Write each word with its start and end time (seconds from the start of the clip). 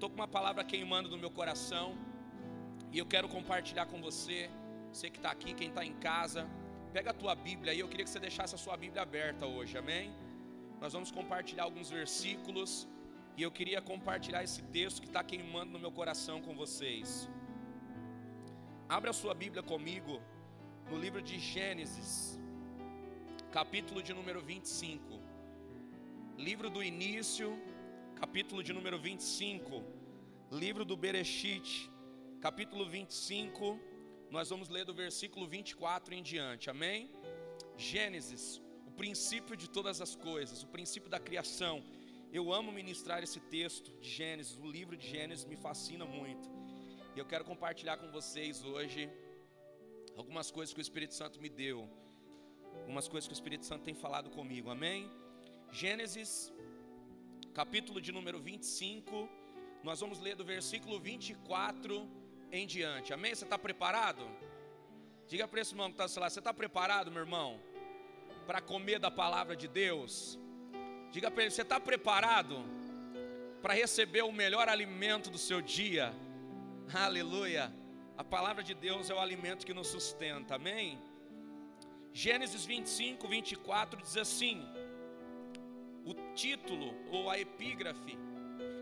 estou 0.00 0.08
com 0.08 0.16
uma 0.16 0.34
palavra 0.36 0.62
queimando 0.64 1.10
no 1.10 1.18
meu 1.18 1.30
coração 1.38 1.86
e 2.90 2.96
eu 3.00 3.04
quero 3.04 3.28
compartilhar 3.28 3.84
com 3.84 3.98
você. 4.00 4.38
Você 4.90 5.10
que 5.10 5.18
está 5.18 5.30
aqui, 5.30 5.52
quem 5.52 5.68
está 5.68 5.84
em 5.84 5.92
casa, 6.08 6.42
pega 6.94 7.10
a 7.10 7.16
tua 7.22 7.34
Bíblia 7.34 7.72
aí. 7.72 7.80
Eu 7.80 7.88
queria 7.90 8.06
que 8.06 8.12
você 8.12 8.22
deixasse 8.28 8.54
a 8.54 8.60
sua 8.64 8.78
Bíblia 8.78 9.02
aberta 9.02 9.44
hoje, 9.44 9.76
amém? 9.76 10.06
Nós 10.80 10.94
vamos 10.94 11.10
compartilhar 11.10 11.64
alguns 11.64 11.90
versículos 11.90 12.88
e 13.36 13.42
eu 13.42 13.50
queria 13.58 13.82
compartilhar 13.82 14.42
esse 14.42 14.62
texto 14.76 15.02
que 15.02 15.10
está 15.12 15.22
queimando 15.22 15.70
no 15.74 15.78
meu 15.78 15.92
coração 15.92 16.40
com 16.40 16.54
vocês. 16.54 17.28
Abra 18.88 19.10
a 19.10 19.18
sua 19.22 19.34
Bíblia 19.34 19.62
comigo 19.62 20.14
no 20.90 20.98
livro 20.98 21.20
de 21.20 21.38
Gênesis, 21.38 22.40
capítulo 23.52 24.02
de 24.02 24.14
número 24.14 24.40
25. 24.40 25.20
Livro 26.38 26.70
do 26.70 26.82
início, 26.82 27.50
capítulo 28.24 28.62
de 28.62 28.72
número 28.78 28.98
25. 28.98 29.82
Livro 30.62 30.84
do 30.84 30.94
Bereshit, 30.94 31.90
capítulo 32.38 32.84
25. 32.86 33.80
Nós 34.30 34.50
vamos 34.50 34.68
ler 34.68 34.84
do 34.84 34.92
versículo 34.92 35.46
24 35.48 36.14
em 36.14 36.22
diante. 36.22 36.68
Amém? 36.68 37.10
Gênesis, 37.78 38.60
o 38.86 38.90
princípio 38.90 39.56
de 39.56 39.70
todas 39.70 40.02
as 40.02 40.14
coisas, 40.14 40.62
o 40.62 40.66
princípio 40.66 41.08
da 41.08 41.18
criação. 41.18 41.82
Eu 42.30 42.52
amo 42.52 42.70
ministrar 42.70 43.22
esse 43.22 43.40
texto 43.40 43.90
de 44.02 44.10
Gênesis, 44.18 44.58
o 44.58 44.70
livro 44.70 44.98
de 44.98 45.08
Gênesis 45.08 45.46
me 45.46 45.56
fascina 45.56 46.04
muito. 46.04 46.46
E 47.16 47.18
eu 47.18 47.24
quero 47.24 47.44
compartilhar 47.52 47.96
com 47.96 48.10
vocês 48.18 48.62
hoje 48.62 49.10
algumas 50.14 50.50
coisas 50.50 50.74
que 50.74 50.80
o 50.80 50.86
Espírito 50.88 51.14
Santo 51.14 51.40
me 51.40 51.48
deu, 51.48 51.88
algumas 52.82 53.08
coisas 53.08 53.26
que 53.26 53.32
o 53.32 53.40
Espírito 53.40 53.64
Santo 53.64 53.82
tem 53.82 53.94
falado 53.94 54.28
comigo. 54.28 54.68
Amém? 54.68 55.10
Gênesis, 55.72 56.52
capítulo 57.52 58.00
de 58.00 58.12
número 58.12 58.40
25, 58.40 59.28
nós 59.82 60.00
vamos 60.00 60.20
ler 60.20 60.36
do 60.36 60.44
versículo 60.44 61.00
24 61.00 62.08
em 62.52 62.66
diante. 62.66 63.12
Amém? 63.12 63.34
Você 63.34 63.44
está 63.44 63.58
preparado? 63.58 64.24
Diga 65.26 65.46
para 65.48 65.60
esse 65.60 65.72
irmão 65.72 65.90
que 65.90 66.00
está 66.00 66.20
lado: 66.20 66.32
Você 66.32 66.38
está 66.38 66.54
preparado, 66.54 67.10
meu 67.10 67.22
irmão, 67.22 67.60
para 68.46 68.60
comer 68.60 68.98
da 68.98 69.10
palavra 69.10 69.56
de 69.56 69.66
Deus? 69.66 70.38
Diga 71.10 71.30
para 71.30 71.42
ele: 71.42 71.50
Você 71.50 71.62
está 71.62 71.80
preparado 71.80 72.64
para 73.60 73.74
receber 73.74 74.22
o 74.22 74.32
melhor 74.32 74.68
alimento 74.68 75.28
do 75.28 75.38
seu 75.38 75.60
dia? 75.60 76.14
Aleluia! 76.94 77.72
A 78.16 78.24
palavra 78.24 78.62
de 78.62 78.74
Deus 78.74 79.10
é 79.10 79.14
o 79.14 79.18
alimento 79.18 79.66
que 79.66 79.74
nos 79.74 79.88
sustenta. 79.88 80.54
Amém? 80.54 81.00
Gênesis 82.12 82.64
25, 82.64 83.26
24 83.26 84.02
diz 84.02 84.16
assim: 84.16 84.62
o 86.04 86.14
título 86.34 86.94
ou 87.10 87.28
a 87.30 87.38
epígrafe 87.38 88.18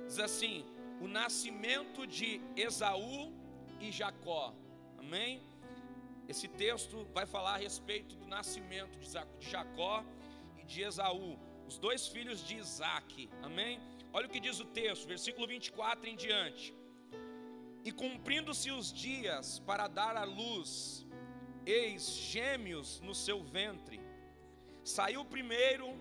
diz 0.07 0.19
assim: 0.19 0.65
o 1.01 1.07
nascimento 1.07 2.07
de 2.07 2.41
Esaú 2.57 3.33
e 3.81 3.91
Jacó. 3.93 4.55
Amém? 4.99 5.43
Esse 6.29 6.49
texto 6.49 7.07
vai 7.15 7.27
falar 7.27 7.55
a 7.55 7.59
respeito 7.59 8.15
do 8.17 8.27
nascimento 8.27 8.99
de 8.99 9.09
Jacó 9.51 10.05
e 10.59 10.65
de 10.65 10.83
Esaú, 10.83 11.39
os 11.67 11.79
dois 11.79 12.09
filhos 12.09 12.47
de 12.47 12.57
Isaac. 12.57 13.31
Amém? 13.43 13.81
Olha 14.13 14.27
o 14.27 14.31
que 14.31 14.41
diz 14.41 14.61
o 14.61 14.65
texto, 14.65 15.07
versículo 15.07 15.47
24 15.47 16.09
em 16.09 16.17
diante. 16.17 16.75
E 17.85 17.93
cumprindo-se 17.93 18.71
os 18.71 18.93
dias 18.93 19.61
para 19.61 19.87
dar 19.87 20.17
à 20.17 20.25
luz, 20.25 21.07
eis 21.65 22.11
gêmeos 22.11 23.01
no 23.01 23.15
seu 23.15 23.43
ventre. 23.43 24.01
Saiu 24.83 25.25
primeiro 25.25 25.99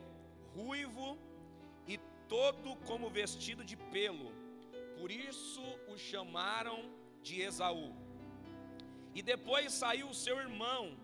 ruivo 0.57 1.07
e 1.85 1.95
todo 2.27 2.75
como 2.89 3.15
vestido 3.21 3.63
de 3.63 3.77
pelo. 3.95 4.29
Por 4.99 5.11
isso 5.11 5.63
o 5.87 5.97
chamaram 5.97 6.79
de 7.21 7.41
Esaú. 7.41 7.89
E 9.13 9.21
depois 9.21 9.73
saiu 9.81 10.07
o 10.09 10.19
seu 10.25 10.37
irmão, 10.45 10.97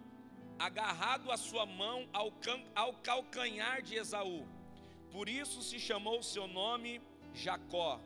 agarrado 0.67 1.31
a 1.31 1.37
sua 1.37 1.65
mão 1.65 2.07
ao, 2.11 2.29
ao 2.75 2.93
calcanhar 3.09 3.81
de 3.81 3.95
Esaú. 3.95 4.41
Por 5.11 5.29
isso 5.29 5.61
se 5.61 5.79
chamou 5.79 6.19
o 6.19 6.29
seu 6.33 6.47
nome 6.47 7.01
Jacó. 7.33 7.99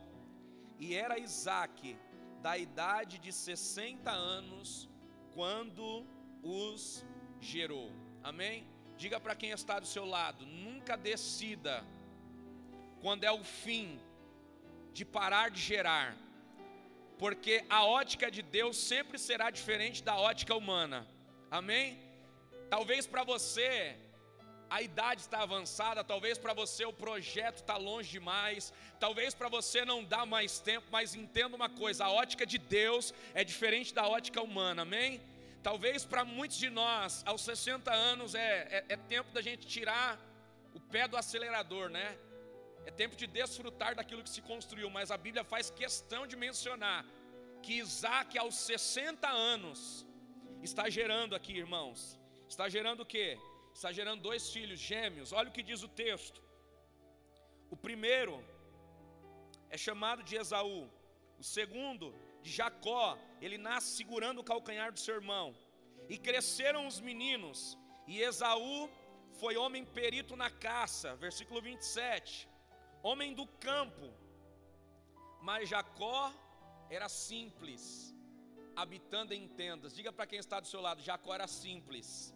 E 0.78 0.94
era 0.94 1.18
Isaque, 1.18 1.96
da 2.42 2.56
idade 2.56 3.18
de 3.18 3.32
60 3.32 4.10
anos, 4.10 4.88
quando 5.34 6.06
os 6.42 7.04
gerou. 7.40 7.90
Amém? 8.22 8.66
Diga 9.02 9.18
para 9.20 9.34
quem 9.40 9.50
está 9.50 9.78
do 9.78 9.86
seu 9.86 10.04
lado: 10.04 10.44
nunca 10.44 10.96
decida 10.96 11.84
quando 13.00 13.22
é 13.22 13.30
o 13.30 13.44
fim 13.44 14.00
de 14.92 15.04
parar 15.04 15.50
de 15.50 15.60
gerar, 15.60 16.16
porque 17.16 17.64
a 17.70 17.84
ótica 17.84 18.28
de 18.36 18.42
Deus 18.42 18.76
sempre 18.76 19.16
será 19.16 19.50
diferente 19.50 20.02
da 20.02 20.16
ótica 20.16 20.54
humana. 20.54 21.06
Amém? 21.48 21.86
Talvez 22.68 23.06
para 23.06 23.22
você 23.22 23.96
a 24.68 24.82
idade 24.82 25.20
está 25.22 25.42
avançada, 25.42 26.04
talvez 26.04 26.36
para 26.36 26.52
você 26.52 26.84
o 26.84 26.92
projeto 26.92 27.58
está 27.58 27.76
longe 27.76 28.10
demais, 28.10 28.72
talvez 29.00 29.32
para 29.32 29.48
você 29.48 29.84
não 29.84 30.04
dá 30.04 30.26
mais 30.26 30.60
tempo, 30.60 30.88
mas 30.90 31.14
entenda 31.14 31.54
uma 31.54 31.68
coisa: 31.68 32.04
a 32.04 32.10
ótica 32.10 32.44
de 32.44 32.58
Deus 32.58 33.14
é 33.32 33.44
diferente 33.44 33.94
da 33.94 34.06
ótica 34.06 34.42
humana, 34.42 34.82
amém? 34.82 35.20
Talvez 35.68 36.02
para 36.12 36.24
muitos 36.24 36.56
de 36.56 36.70
nós, 36.70 37.22
aos 37.30 37.42
60 37.42 37.92
anos, 37.92 38.34
é, 38.34 38.52
é, 38.76 38.84
é, 38.94 38.96
tempo 38.96 39.30
da 39.32 39.42
gente 39.42 39.66
tirar 39.66 40.18
o 40.72 40.80
pé 40.80 41.06
do 41.06 41.14
acelerador, 41.14 41.90
né? 41.90 42.08
É 42.86 42.90
tempo 42.90 43.14
de 43.14 43.26
desfrutar 43.26 43.94
daquilo 43.94 44.22
que 44.22 44.30
se 44.36 44.40
construiu, 44.50 44.88
mas 44.88 45.10
a 45.10 45.18
Bíblia 45.18 45.44
faz 45.44 45.68
questão 45.68 46.26
de 46.26 46.36
mencionar 46.36 47.04
que 47.62 47.74
Isaac, 47.74 48.38
aos 48.38 48.54
60 48.54 49.28
anos, 49.28 50.06
está 50.62 50.88
gerando 50.88 51.36
aqui, 51.36 51.52
irmãos. 51.64 52.18
Está 52.48 52.66
gerando 52.76 53.02
o 53.02 53.10
quê? 53.14 53.38
Está 53.74 53.92
gerando 53.92 54.22
dois 54.22 54.50
filhos 54.50 54.80
gêmeos. 54.80 55.34
Olha 55.34 55.50
o 55.50 55.52
que 55.52 55.62
diz 55.62 55.82
o 55.82 55.88
texto. 56.04 56.40
O 57.70 57.76
primeiro 57.76 58.42
é 59.68 59.76
chamado 59.76 60.22
de 60.22 60.36
Esaú, 60.36 60.88
o 61.38 61.44
segundo 61.44 62.06
de 62.42 62.50
Jacó, 62.50 63.18
ele 63.40 63.58
nasce 63.58 63.96
segurando 63.96 64.40
o 64.40 64.44
calcanhar 64.44 64.92
do 64.92 64.98
seu 64.98 65.14
irmão. 65.14 65.54
E 66.08 66.16
cresceram 66.16 66.86
os 66.86 67.00
meninos, 67.00 67.76
e 68.06 68.20
Esaú 68.20 68.88
foi 69.40 69.56
homem 69.56 69.84
perito 69.84 70.34
na 70.36 70.50
caça, 70.50 71.14
versículo 71.16 71.60
27. 71.60 72.48
Homem 73.02 73.34
do 73.34 73.46
campo, 73.46 74.12
mas 75.42 75.68
Jacó 75.68 76.32
era 76.90 77.08
simples, 77.08 78.14
habitando 78.74 79.34
em 79.34 79.46
tendas. 79.46 79.94
Diga 79.94 80.12
para 80.12 80.26
quem 80.26 80.38
está 80.38 80.58
do 80.58 80.66
seu 80.66 80.80
lado: 80.80 81.02
Jacó 81.02 81.34
era 81.34 81.46
simples. 81.46 82.34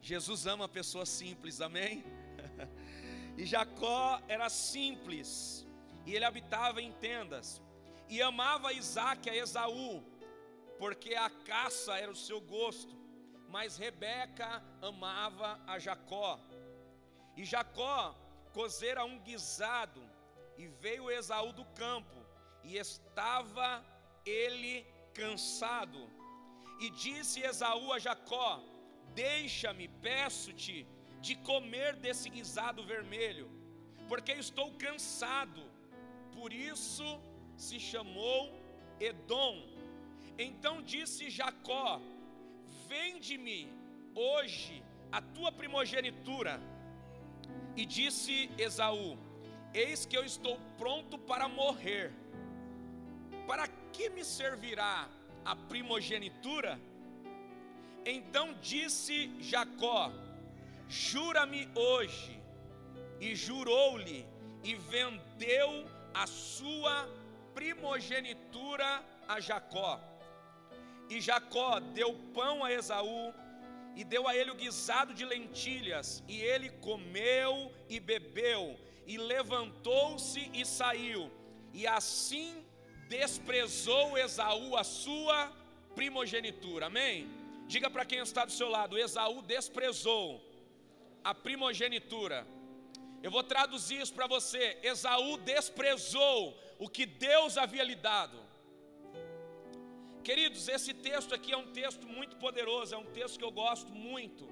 Jesus 0.00 0.46
ama 0.46 0.68
pessoas 0.68 1.08
simples, 1.08 1.60
amém? 1.60 2.04
e 3.36 3.44
Jacó 3.44 4.22
era 4.28 4.48
simples, 4.50 5.66
e 6.04 6.14
ele 6.14 6.24
habitava 6.24 6.80
em 6.80 6.92
tendas 6.92 7.60
e 8.08 8.22
amava 8.22 8.72
Isaac 8.72 9.28
a 9.28 9.34
Esaú, 9.34 10.02
porque 10.78 11.14
a 11.14 11.28
caça 11.30 11.96
era 11.96 12.10
o 12.10 12.16
seu 12.16 12.40
gosto, 12.40 12.96
mas 13.48 13.76
Rebeca 13.76 14.62
amava 14.80 15.60
a 15.66 15.78
Jacó. 15.78 16.38
E 17.36 17.44
Jacó 17.44 18.14
cozera 18.52 19.04
um 19.04 19.18
guisado, 19.20 20.02
e 20.56 20.66
veio 20.68 21.10
Esaú 21.10 21.52
do 21.52 21.64
campo, 21.66 22.24
e 22.62 22.76
estava 22.76 23.84
ele 24.24 24.86
cansado. 25.14 26.10
E 26.80 26.90
disse 26.90 27.40
Esaú 27.40 27.92
a 27.92 27.98
Jacó: 27.98 28.62
Deixa-me, 29.14 29.88
peço-te, 29.88 30.86
de 31.20 31.34
comer 31.36 31.96
desse 31.96 32.28
guisado 32.28 32.84
vermelho, 32.84 33.50
porque 34.08 34.32
estou 34.32 34.72
cansado. 34.74 35.62
Por 36.32 36.52
isso 36.52 37.20
se 37.56 37.78
chamou 37.80 38.52
Edom. 39.00 39.62
Então 40.38 40.82
disse 40.82 41.30
Jacó: 41.30 42.00
Vende-me 42.88 43.72
hoje 44.14 44.82
a 45.10 45.20
tua 45.20 45.50
primogenitura. 45.50 46.60
E 47.76 47.84
disse 47.84 48.50
Esaú: 48.58 49.18
Eis 49.72 50.04
que 50.06 50.16
eu 50.16 50.24
estou 50.24 50.58
pronto 50.78 51.18
para 51.18 51.48
morrer. 51.48 52.12
Para 53.46 53.66
que 53.92 54.08
me 54.10 54.24
servirá 54.24 55.08
a 55.44 55.56
primogenitura? 55.56 56.80
Então 58.04 58.54
disse 58.60 59.30
Jacó: 59.40 60.12
Jura-me 60.88 61.68
hoje. 61.74 62.40
E 63.18 63.34
jurou-lhe, 63.34 64.26
e 64.62 64.74
vendeu 64.74 65.86
a 66.12 66.26
sua 66.26 67.08
primogenitura 67.56 68.90
a 69.26 69.40
Jacó. 69.40 69.98
E 71.08 71.20
Jacó 71.20 71.80
deu 71.98 72.12
pão 72.34 72.62
a 72.62 72.72
Esaú 72.72 73.32
e 73.96 74.04
deu 74.04 74.28
a 74.28 74.36
ele 74.36 74.50
o 74.50 74.54
guisado 74.54 75.14
de 75.14 75.24
lentilhas, 75.24 76.22
e 76.28 76.38
ele 76.38 76.68
comeu 76.88 77.72
e 77.88 77.98
bebeu, 77.98 78.78
e 79.06 79.16
levantou-se 79.16 80.50
e 80.52 80.66
saiu, 80.66 81.30
e 81.72 81.86
assim 81.86 82.62
desprezou 83.08 84.18
Esaú 84.18 84.76
a 84.76 84.84
sua 84.84 85.50
primogenitura. 85.94 86.86
Amém? 86.86 87.26
Diga 87.66 87.88
para 87.88 88.04
quem 88.04 88.18
está 88.18 88.44
do 88.44 88.52
seu 88.52 88.68
lado: 88.68 88.98
Esaú 88.98 89.40
desprezou 89.40 90.44
a 91.24 91.34
primogenitura. 91.34 92.46
Eu 93.26 93.30
vou 93.36 93.42
traduzir 93.52 93.96
isso 94.02 94.14
para 94.18 94.28
você. 94.34 94.64
Esaú 94.90 95.30
desprezou 95.52 96.38
o 96.84 96.88
que 96.96 97.04
Deus 97.28 97.52
havia 97.62 97.84
lhe 97.88 97.96
dado. 98.10 98.38
Queridos, 100.28 100.68
esse 100.76 100.92
texto 101.08 101.32
aqui 101.36 101.50
é 101.56 101.58
um 101.62 101.70
texto 101.80 102.04
muito 102.18 102.34
poderoso, 102.44 102.94
é 102.94 102.98
um 103.04 103.10
texto 103.18 103.38
que 103.40 103.46
eu 103.48 103.50
gosto 103.64 103.90
muito. 104.10 104.44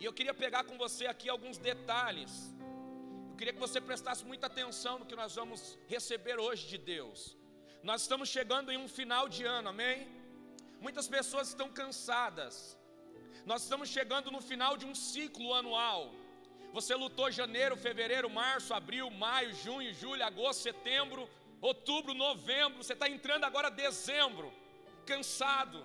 E 0.00 0.06
eu 0.06 0.12
queria 0.18 0.36
pegar 0.44 0.62
com 0.68 0.78
você 0.84 1.04
aqui 1.12 1.28
alguns 1.28 1.58
detalhes. 1.58 2.32
Eu 3.30 3.36
queria 3.36 3.52
que 3.56 3.64
você 3.66 3.78
prestasse 3.90 4.24
muita 4.30 4.46
atenção 4.52 4.94
no 5.00 5.08
que 5.10 5.20
nós 5.22 5.34
vamos 5.40 5.60
receber 5.94 6.38
hoje 6.46 6.64
de 6.72 6.78
Deus. 6.94 7.36
Nós 7.90 8.00
estamos 8.06 8.30
chegando 8.36 8.72
em 8.72 8.78
um 8.84 8.88
final 9.00 9.28
de 9.28 9.44
ano, 9.58 9.68
amém? 9.74 10.08
Muitas 10.80 11.08
pessoas 11.16 11.48
estão 11.48 11.68
cansadas. 11.82 12.56
Nós 13.44 13.60
estamos 13.64 13.90
chegando 13.96 14.30
no 14.30 14.42
final 14.50 14.74
de 14.78 14.86
um 14.90 14.94
ciclo 14.94 15.52
anual. 15.62 16.02
Você 16.72 16.94
lutou 16.94 17.30
janeiro, 17.30 17.76
fevereiro, 17.76 18.30
março, 18.30 18.72
abril, 18.72 19.10
maio, 19.10 19.54
junho, 19.54 19.92
julho, 19.92 20.24
agosto, 20.24 20.62
setembro, 20.62 21.28
outubro, 21.60 22.14
novembro. 22.14 22.82
Você 22.82 22.94
está 22.94 23.08
entrando 23.08 23.44
agora 23.44 23.70
dezembro, 23.70 24.52
cansado 25.04 25.84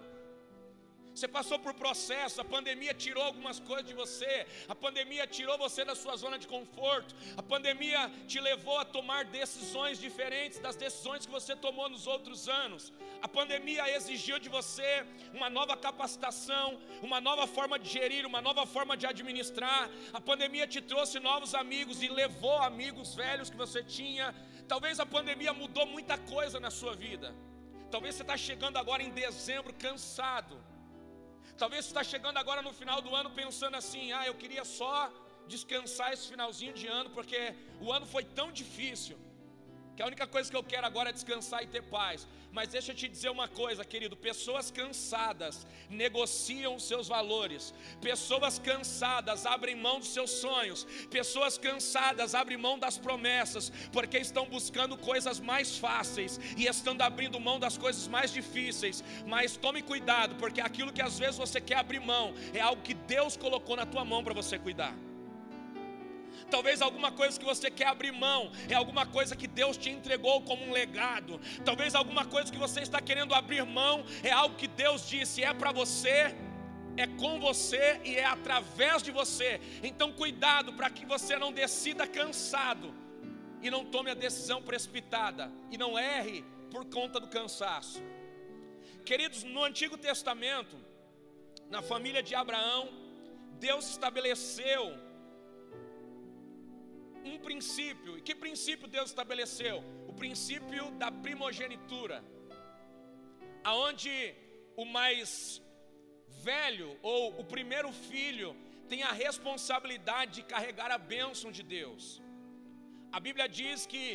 você 1.18 1.28
passou 1.28 1.58
por 1.58 1.74
processo, 1.74 2.40
a 2.40 2.46
pandemia 2.46 2.94
tirou 2.94 3.24
algumas 3.24 3.60
coisas 3.60 3.88
de 3.88 3.94
você, 4.02 4.46
a 4.70 4.76
pandemia 4.76 5.26
tirou 5.26 5.58
você 5.58 5.84
da 5.84 5.96
sua 5.96 6.16
zona 6.16 6.38
de 6.38 6.48
conforto, 6.48 7.16
a 7.36 7.42
pandemia 7.42 8.12
te 8.28 8.40
levou 8.40 8.78
a 8.78 8.86
tomar 8.86 9.26
decisões 9.26 9.98
diferentes 9.98 10.60
das 10.60 10.76
decisões 10.76 11.26
que 11.26 11.32
você 11.32 11.56
tomou 11.56 11.90
nos 11.90 12.06
outros 12.06 12.48
anos. 12.48 12.94
A 13.20 13.28
pandemia 13.28 13.90
exigiu 13.96 14.38
de 14.38 14.48
você 14.48 15.04
uma 15.34 15.50
nova 15.50 15.76
capacitação, 15.76 16.80
uma 17.02 17.20
nova 17.20 17.48
forma 17.48 17.80
de 17.80 17.90
gerir, 17.90 18.24
uma 18.28 18.42
nova 18.42 18.68
forma 18.68 18.96
de 18.96 19.08
administrar. 19.08 19.90
A 20.14 20.22
pandemia 20.22 20.68
te 20.68 20.82
trouxe 20.82 21.20
novos 21.20 21.56
amigos 21.56 22.04
e 22.04 22.10
levou 22.10 22.58
amigos 22.62 23.16
velhos 23.16 23.50
que 23.50 23.58
você 23.58 23.84
tinha. 23.84 24.36
Talvez 24.68 25.00
a 25.00 25.06
pandemia 25.06 25.52
mudou 25.52 25.88
muita 25.88 26.16
coisa 26.16 26.60
na 26.60 26.70
sua 26.70 26.94
vida. 26.94 27.34
Talvez 27.90 28.14
você 28.14 28.22
está 28.22 28.38
chegando 28.38 28.78
agora 28.78 29.02
em 29.02 29.10
dezembro 29.10 29.74
cansado 29.74 30.77
Talvez 31.58 31.86
você 31.86 31.92
está 31.92 32.04
chegando 32.04 32.38
agora 32.38 32.62
no 32.62 32.72
final 32.72 33.02
do 33.02 33.16
ano 33.16 33.30
pensando 33.32 33.76
assim: 33.76 34.12
ah, 34.12 34.26
eu 34.28 34.36
queria 34.36 34.64
só 34.64 35.12
descansar 35.48 36.14
esse 36.14 36.28
finalzinho 36.28 36.74
de 36.74 36.88
ano, 36.88 37.10
porque 37.10 37.56
o 37.82 37.92
ano 37.92 38.06
foi 38.06 38.24
tão 38.24 38.52
difícil 38.52 39.18
que 39.98 40.04
a 40.04 40.06
única 40.06 40.28
coisa 40.28 40.52
que 40.52 40.56
eu 40.56 40.64
quero 40.64 40.86
agora 40.86 41.10
é 41.10 41.12
descansar 41.12 41.64
e 41.64 41.68
ter 41.76 41.82
paz. 41.82 42.28
Mas 42.52 42.70
deixa 42.70 42.92
eu 42.92 42.96
te 42.96 43.08
dizer 43.08 43.30
uma 43.32 43.48
coisa, 43.48 43.84
querido: 43.84 44.16
pessoas 44.16 44.70
cansadas 44.70 45.66
negociam 45.90 46.78
seus 46.80 47.08
valores, 47.08 47.74
pessoas 48.00 48.60
cansadas 48.60 49.48
abrem 49.48 49.76
mão 49.76 49.98
dos 50.00 50.10
seus 50.10 50.30
sonhos, 50.30 50.86
pessoas 51.10 51.58
cansadas 51.58 52.36
abrem 52.36 52.60
mão 52.60 52.78
das 52.78 53.00
promessas, 53.00 53.72
porque 53.92 54.20
estão 54.20 54.46
buscando 54.46 54.96
coisas 54.96 55.40
mais 55.40 55.80
fáceis 55.80 56.40
e 56.56 56.68
estão 56.68 56.96
abrindo 57.00 57.40
mão 57.40 57.60
das 57.60 57.76
coisas 57.76 58.08
mais 58.08 58.32
difíceis. 58.32 59.04
Mas 59.26 59.58
tome 59.58 59.82
cuidado, 59.82 60.36
porque 60.36 60.62
aquilo 60.62 60.94
que 60.94 61.02
às 61.02 61.18
vezes 61.18 61.38
você 61.38 61.60
quer 61.60 61.78
abrir 61.78 62.00
mão 62.00 62.36
é 62.54 62.62
algo 62.62 62.84
que 62.84 62.94
Deus 62.94 63.36
colocou 63.36 63.76
na 63.76 63.86
tua 63.86 64.06
mão 64.06 64.24
para 64.24 64.36
você 64.36 64.60
cuidar. 64.60 64.96
Talvez 66.50 66.82
alguma 66.82 67.12
coisa 67.12 67.38
que 67.38 67.46
você 67.46 67.70
quer 67.70 67.88
abrir 67.88 68.12
mão 68.12 68.52
é 68.70 68.74
alguma 68.74 69.06
coisa 69.06 69.36
que 69.36 69.48
Deus 69.48 69.76
te 69.78 69.90
entregou 69.90 70.42
como 70.42 70.64
um 70.64 70.72
legado. 70.72 71.40
Talvez 71.66 71.94
alguma 71.94 72.26
coisa 72.26 72.52
que 72.52 72.58
você 72.58 72.82
está 72.82 73.02
querendo 73.02 73.34
abrir 73.34 73.66
mão 73.66 74.06
é 74.24 74.32
algo 74.32 74.56
que 74.56 74.68
Deus 74.68 75.08
disse 75.08 75.44
é 75.44 75.54
para 75.54 75.72
você, 75.72 76.36
é 76.96 77.06
com 77.06 77.40
você 77.40 78.00
e 78.04 78.16
é 78.16 78.26
através 78.26 79.04
de 79.04 79.12
você. 79.12 79.60
Então 79.84 80.12
cuidado 80.12 80.74
para 80.74 80.90
que 80.90 81.06
você 81.06 81.38
não 81.38 81.52
decida 81.52 82.08
cansado 82.08 82.94
e 83.62 83.70
não 83.70 83.84
tome 83.84 84.10
a 84.12 84.14
decisão 84.14 84.62
precipitada 84.62 85.52
e 85.70 85.78
não 85.78 85.98
erre 85.98 86.46
por 86.72 86.86
conta 86.86 87.20
do 87.20 87.28
cansaço. 87.28 88.02
Queridos, 89.06 89.44
no 89.44 89.64
Antigo 89.64 89.98
Testamento, 89.98 90.76
na 91.70 91.82
família 91.82 92.22
de 92.22 92.36
Abraão, 92.36 92.90
Deus 93.60 93.90
estabeleceu 93.90 95.07
um 97.28 97.38
princípio. 97.48 98.18
E 98.18 98.22
que 98.28 98.36
princípio 98.46 98.88
Deus 98.96 99.10
estabeleceu? 99.10 99.78
O 100.12 100.14
princípio 100.22 100.86
da 101.02 101.10
primogenitura. 101.26 102.18
Aonde 103.72 104.14
o 104.76 104.86
mais 104.86 105.62
velho 106.52 106.90
ou 107.02 107.22
o 107.42 107.44
primeiro 107.56 107.92
filho 108.10 108.50
tem 108.92 109.02
a 109.04 109.12
responsabilidade 109.26 110.32
de 110.38 110.44
carregar 110.54 110.92
a 110.92 110.98
bênção 110.98 111.52
de 111.58 111.64
Deus. 111.78 112.22
A 113.12 113.20
Bíblia 113.20 113.48
diz 113.60 113.86
que 113.86 114.06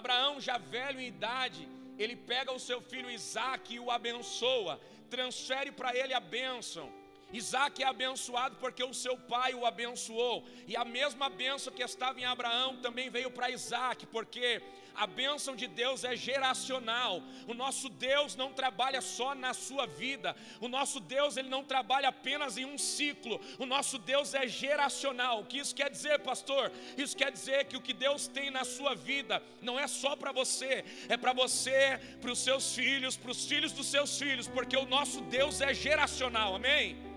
Abraão, 0.00 0.40
já 0.40 0.56
velho 0.56 1.00
em 1.00 1.08
idade, 1.14 1.62
ele 1.98 2.16
pega 2.16 2.50
o 2.52 2.64
seu 2.68 2.80
filho 2.80 3.10
Isaac 3.10 3.74
e 3.74 3.80
o 3.80 3.90
abençoa, 3.90 4.80
transfere 5.10 5.70
para 5.70 5.94
ele 6.00 6.14
a 6.14 6.20
bênção. 6.20 6.86
Isaac 7.32 7.82
é 7.82 7.86
abençoado 7.86 8.56
porque 8.56 8.84
o 8.84 8.94
seu 8.94 9.16
pai 9.16 9.54
o 9.54 9.66
abençoou, 9.66 10.44
e 10.66 10.76
a 10.76 10.84
mesma 10.84 11.28
bênção 11.28 11.72
que 11.72 11.82
estava 11.82 12.20
em 12.20 12.24
Abraão 12.24 12.76
também 12.76 13.08
veio 13.10 13.30
para 13.30 13.50
Isaac, 13.50 14.06
porque 14.06 14.62
a 14.94 15.06
bênção 15.06 15.56
de 15.56 15.66
Deus 15.66 16.04
é 16.04 16.14
geracional. 16.14 17.22
O 17.46 17.54
nosso 17.54 17.88
Deus 17.88 18.36
não 18.36 18.52
trabalha 18.52 19.00
só 19.00 19.34
na 19.34 19.54
sua 19.54 19.86
vida. 19.86 20.36
O 20.60 20.68
nosso 20.68 21.00
Deus 21.00 21.36
ele 21.36 21.48
não 21.48 21.64
trabalha 21.64 22.08
apenas 22.08 22.56
em 22.58 22.64
um 22.64 22.76
ciclo. 22.76 23.40
O 23.58 23.66
nosso 23.66 23.98
Deus 23.98 24.34
é 24.34 24.46
geracional. 24.46 25.40
O 25.40 25.46
que 25.46 25.58
isso 25.58 25.74
quer 25.74 25.90
dizer, 25.90 26.18
pastor? 26.20 26.70
Isso 26.96 27.16
quer 27.16 27.32
dizer 27.32 27.64
que 27.66 27.76
o 27.76 27.80
que 27.80 27.92
Deus 27.92 28.26
tem 28.28 28.50
na 28.50 28.64
sua 28.64 28.94
vida 28.94 29.42
não 29.60 29.78
é 29.78 29.86
só 29.86 30.14
para 30.14 30.32
você, 30.32 30.84
é 31.08 31.16
para 31.16 31.32
você, 31.32 31.98
para 32.20 32.30
os 32.30 32.38
seus 32.38 32.74
filhos, 32.74 33.16
para 33.16 33.30
os 33.30 33.46
filhos 33.46 33.72
dos 33.72 33.86
seus 33.86 34.18
filhos, 34.18 34.46
porque 34.46 34.76
o 34.76 34.86
nosso 34.86 35.20
Deus 35.22 35.60
é 35.60 35.72
geracional. 35.72 36.54
Amém? 36.54 37.11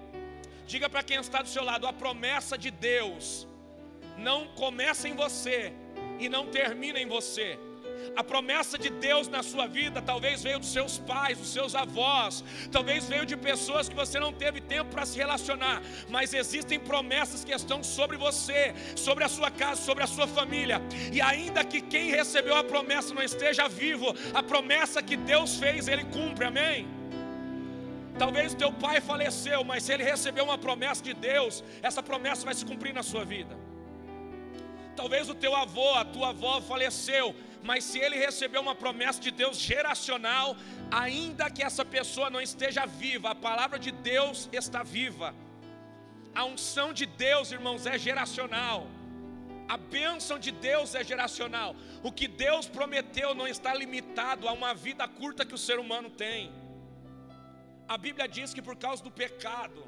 Diga 0.66 0.90
para 0.90 1.04
quem 1.04 1.18
está 1.18 1.42
do 1.42 1.50
seu 1.50 1.64
lado: 1.64 1.88
a 1.88 1.94
promessa 1.94 2.58
de 2.58 2.72
Deus 2.72 3.48
não 4.18 4.48
começa 4.48 5.08
em 5.08 5.16
você 5.16 5.74
e 6.20 6.30
não 6.30 6.48
termina 6.48 7.00
em 7.00 7.08
você. 7.08 7.58
A 8.16 8.24
promessa 8.24 8.78
de 8.78 8.90
Deus 8.90 9.28
na 9.28 9.42
sua 9.42 9.68
vida 9.68 10.02
talvez 10.02 10.44
veio 10.44 10.60
dos 10.60 10.72
seus 10.72 10.98
pais, 11.00 11.38
dos 11.38 11.52
seus 11.52 11.76
avós, 11.76 12.44
talvez 12.72 13.08
veio 13.08 13.26
de 13.26 13.36
pessoas 13.36 13.90
que 13.90 13.96
você 13.96 14.20
não 14.20 14.32
teve 14.32 14.62
tempo 14.62 14.92
para 14.92 15.06
se 15.06 15.18
relacionar, 15.18 15.82
mas 16.10 16.34
existem 16.34 16.80
promessas 16.80 17.44
que 17.44 17.54
estão 17.54 17.84
sobre 17.84 18.18
você, 18.18 18.74
sobre 18.96 19.24
a 19.24 19.30
sua 19.30 19.50
casa, 19.50 19.82
sobre 19.82 20.04
a 20.04 20.08
sua 20.08 20.28
família. 20.28 20.82
E 21.12 21.22
ainda 21.22 21.64
que 21.64 21.82
quem 21.82 22.10
recebeu 22.10 22.56
a 22.56 22.64
promessa 22.64 23.14
não 23.14 23.24
esteja 23.24 23.68
vivo, 23.68 24.16
a 24.34 24.44
promessa 24.44 25.02
que 25.02 25.18
Deus 25.18 25.58
fez, 25.58 25.88
ele 25.88 26.04
cumpre. 26.06 26.46
Amém. 26.46 26.88
Talvez 28.18 28.54
teu 28.54 28.72
pai 28.72 29.02
faleceu, 29.02 29.64
mas 29.64 29.84
se 29.84 29.92
ele 29.92 30.04
recebeu 30.04 30.46
uma 30.46 30.58
promessa 30.58 31.04
de 31.04 31.14
Deus, 31.14 31.64
essa 31.82 32.02
promessa 32.02 32.46
vai 32.46 32.54
se 32.54 32.66
cumprir 32.66 32.94
na 32.94 33.04
sua 33.04 33.26
vida. 33.26 33.56
Talvez 34.96 35.30
o 35.30 35.36
teu 35.36 35.54
avô, 35.54 35.94
a 35.96 36.06
tua 36.06 36.30
avó 36.30 36.62
faleceu, 36.62 37.36
mas 37.62 37.84
se 37.84 38.00
ele 38.00 38.16
recebeu 38.16 38.62
uma 38.62 38.74
promessa 38.74 39.20
de 39.20 39.32
Deus 39.32 39.58
geracional, 39.58 40.56
ainda 40.90 41.50
que 41.50 41.62
essa 41.62 41.84
pessoa 41.84 42.30
não 42.30 42.40
esteja 42.40 42.86
viva, 42.86 43.32
a 43.32 43.36
palavra 43.36 43.78
de 43.78 43.92
Deus 43.92 44.48
está 44.54 44.82
viva. 44.82 45.36
A 46.34 46.46
unção 46.46 46.94
de 46.94 47.06
Deus, 47.06 47.52
irmãos, 47.52 47.86
é 47.86 47.98
geracional. 47.98 48.88
A 49.68 49.78
bênção 49.78 50.38
de 50.38 50.52
Deus 50.52 50.96
é 50.96 51.04
geracional. 51.04 51.76
O 52.02 52.12
que 52.12 52.28
Deus 52.28 52.68
prometeu 52.68 53.34
não 53.34 53.48
está 53.48 53.74
limitado 53.74 54.48
a 54.48 54.54
uma 54.54 54.74
vida 54.74 55.06
curta 55.08 55.46
que 55.46 55.56
o 55.56 55.58
ser 55.58 55.80
humano 55.80 56.10
tem. 56.10 56.52
A 57.88 57.98
Bíblia 57.98 58.28
diz 58.28 58.54
que 58.54 58.62
por 58.62 58.76
causa 58.76 59.04
do 59.04 59.12
pecado, 59.12 59.86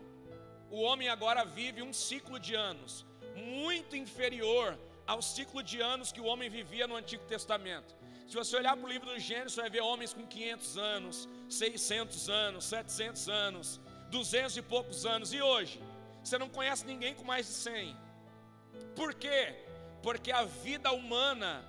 o 0.70 0.82
homem 0.82 1.10
agora 1.10 1.44
vive 1.44 1.82
um 1.82 1.92
ciclo 1.92 2.39
de 2.39 2.54
anos 2.54 3.06
muito 3.36 3.96
inferior 3.96 4.77
ao 5.06 5.22
ciclo 5.22 5.63
de 5.63 5.80
anos 5.82 6.12
que 6.12 6.22
o 6.22 6.25
homem 6.25 6.50
vivia 6.50 6.86
no 6.88 6.96
Antigo 6.96 7.24
Testamento. 7.25 7.96
Se 8.27 8.36
você 8.36 8.56
olhar 8.58 8.75
para 8.75 8.86
o 8.86 8.89
livro 8.89 9.08
do 9.10 9.20
Gênesis, 9.20 9.54
você 9.54 9.62
vai 9.62 9.70
ver 9.70 9.82
homens 9.82 10.13
com 10.13 10.27
500 10.27 10.77
anos, 10.77 11.30
600 11.50 12.30
anos, 12.30 12.66
700 12.66 13.30
anos, 13.30 13.80
200 14.12 14.58
e 14.58 14.62
poucos 14.62 15.06
anos. 15.06 15.34
E 15.34 15.42
hoje, 15.42 15.82
você 16.22 16.38
não 16.38 16.50
conhece 16.50 16.86
ninguém 16.86 17.16
com 17.16 17.24
mais 17.24 17.48
de 17.48 17.54
100. 17.54 17.98
Por 18.96 19.13
quê? 19.13 19.56
Porque 20.04 20.32
a 20.32 20.44
vida 20.44 20.92
humana 20.92 21.63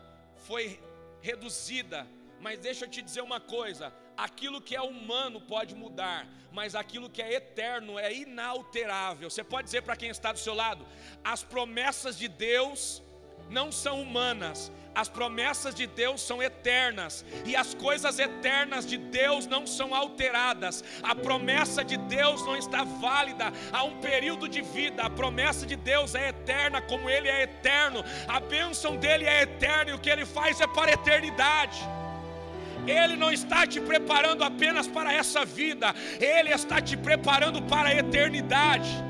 foi 0.46 0.80
reduzida. 1.20 2.06
Mas 2.40 2.58
deixa 2.58 2.84
eu 2.84 2.90
te 2.90 3.00
dizer 3.02 3.20
uma 3.20 3.40
coisa: 3.40 3.92
aquilo 4.18 4.60
que 4.60 4.74
é 4.74 4.82
humano 4.82 5.40
pode 5.40 5.76
mudar, 5.76 6.26
mas 6.52 6.74
aquilo 6.74 7.08
que 7.08 7.22
é 7.22 7.34
eterno 7.34 7.98
é 7.98 8.12
inalterável. 8.12 9.30
Você 9.30 9.44
pode 9.44 9.66
dizer 9.66 9.82
para 9.82 9.96
quem 9.96 10.10
está 10.10 10.32
do 10.32 10.38
seu 10.40 10.54
lado: 10.54 10.84
as 11.24 11.44
promessas 11.44 12.18
de 12.18 12.26
Deus 12.26 13.00
não 13.48 13.70
são 13.70 14.02
humanas, 14.02 14.70
as 14.94 15.08
promessas 15.08 15.74
de 15.74 15.86
Deus 15.86 16.20
são 16.20 16.42
eternas 16.42 17.24
e 17.46 17.54
as 17.54 17.72
coisas 17.72 18.18
eternas 18.18 18.84
de 18.84 18.98
Deus 18.98 19.46
não 19.46 19.64
são 19.64 19.94
alteradas. 19.94 20.82
A 21.02 21.14
promessa 21.14 21.84
de 21.84 21.96
Deus 21.96 22.44
não 22.44 22.56
está 22.56 22.82
válida 22.82 23.52
a 23.72 23.84
um 23.84 24.00
período 24.00 24.48
de 24.48 24.60
vida. 24.60 25.04
A 25.04 25.10
promessa 25.10 25.64
de 25.64 25.76
Deus 25.76 26.16
é 26.16 26.30
eterna, 26.30 26.82
como 26.82 27.08
Ele 27.08 27.28
é 27.28 27.44
eterno. 27.44 28.04
A 28.26 28.40
bênção 28.40 28.96
dele 28.96 29.24
é 29.24 29.42
eterna 29.42 29.92
e 29.92 29.94
o 29.94 30.00
que 30.00 30.10
Ele 30.10 30.26
faz 30.26 30.60
é 30.60 30.66
para 30.66 30.90
a 30.90 30.94
eternidade. 30.94 31.78
Ele 32.86 33.16
não 33.16 33.30
está 33.32 33.66
te 33.66 33.80
preparando 33.80 34.44
apenas 34.44 34.86
para 34.86 35.12
essa 35.12 35.44
vida, 35.44 35.94
Ele 36.20 36.50
está 36.50 36.80
te 36.80 36.96
preparando 36.96 37.62
para 37.62 37.88
a 37.90 37.94
eternidade. 37.94 39.08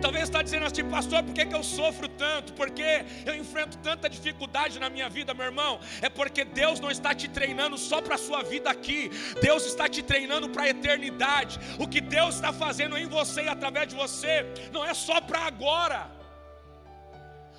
Talvez 0.00 0.24
está 0.24 0.40
dizendo 0.42 0.64
assim, 0.64 0.82
pastor, 0.84 1.22
por 1.22 1.34
que, 1.34 1.44
que 1.44 1.54
eu 1.54 1.62
sofro 1.62 2.08
tanto? 2.08 2.54
Porque 2.54 3.04
eu 3.26 3.34
enfrento 3.34 3.76
tanta 3.78 4.08
dificuldade 4.08 4.78
na 4.78 4.88
minha 4.88 5.08
vida, 5.10 5.34
meu 5.34 5.44
irmão. 5.44 5.78
É 6.00 6.08
porque 6.08 6.42
Deus 6.42 6.80
não 6.80 6.90
está 6.90 7.14
te 7.14 7.28
treinando 7.28 7.76
só 7.76 8.00
para 8.00 8.14
a 8.14 8.18
sua 8.18 8.42
vida 8.42 8.70
aqui, 8.70 9.10
Deus 9.42 9.66
está 9.66 9.88
te 9.88 10.02
treinando 10.02 10.48
para 10.48 10.62
a 10.64 10.68
eternidade. 10.70 11.60
O 11.78 11.86
que 11.86 12.00
Deus 12.00 12.36
está 12.36 12.52
fazendo 12.52 12.96
em 12.96 13.06
você 13.06 13.42
e 13.42 13.48
através 13.48 13.88
de 13.88 13.94
você, 13.94 14.46
não 14.72 14.84
é 14.84 14.94
só 14.94 15.20
para 15.20 15.40
agora. 15.40 16.19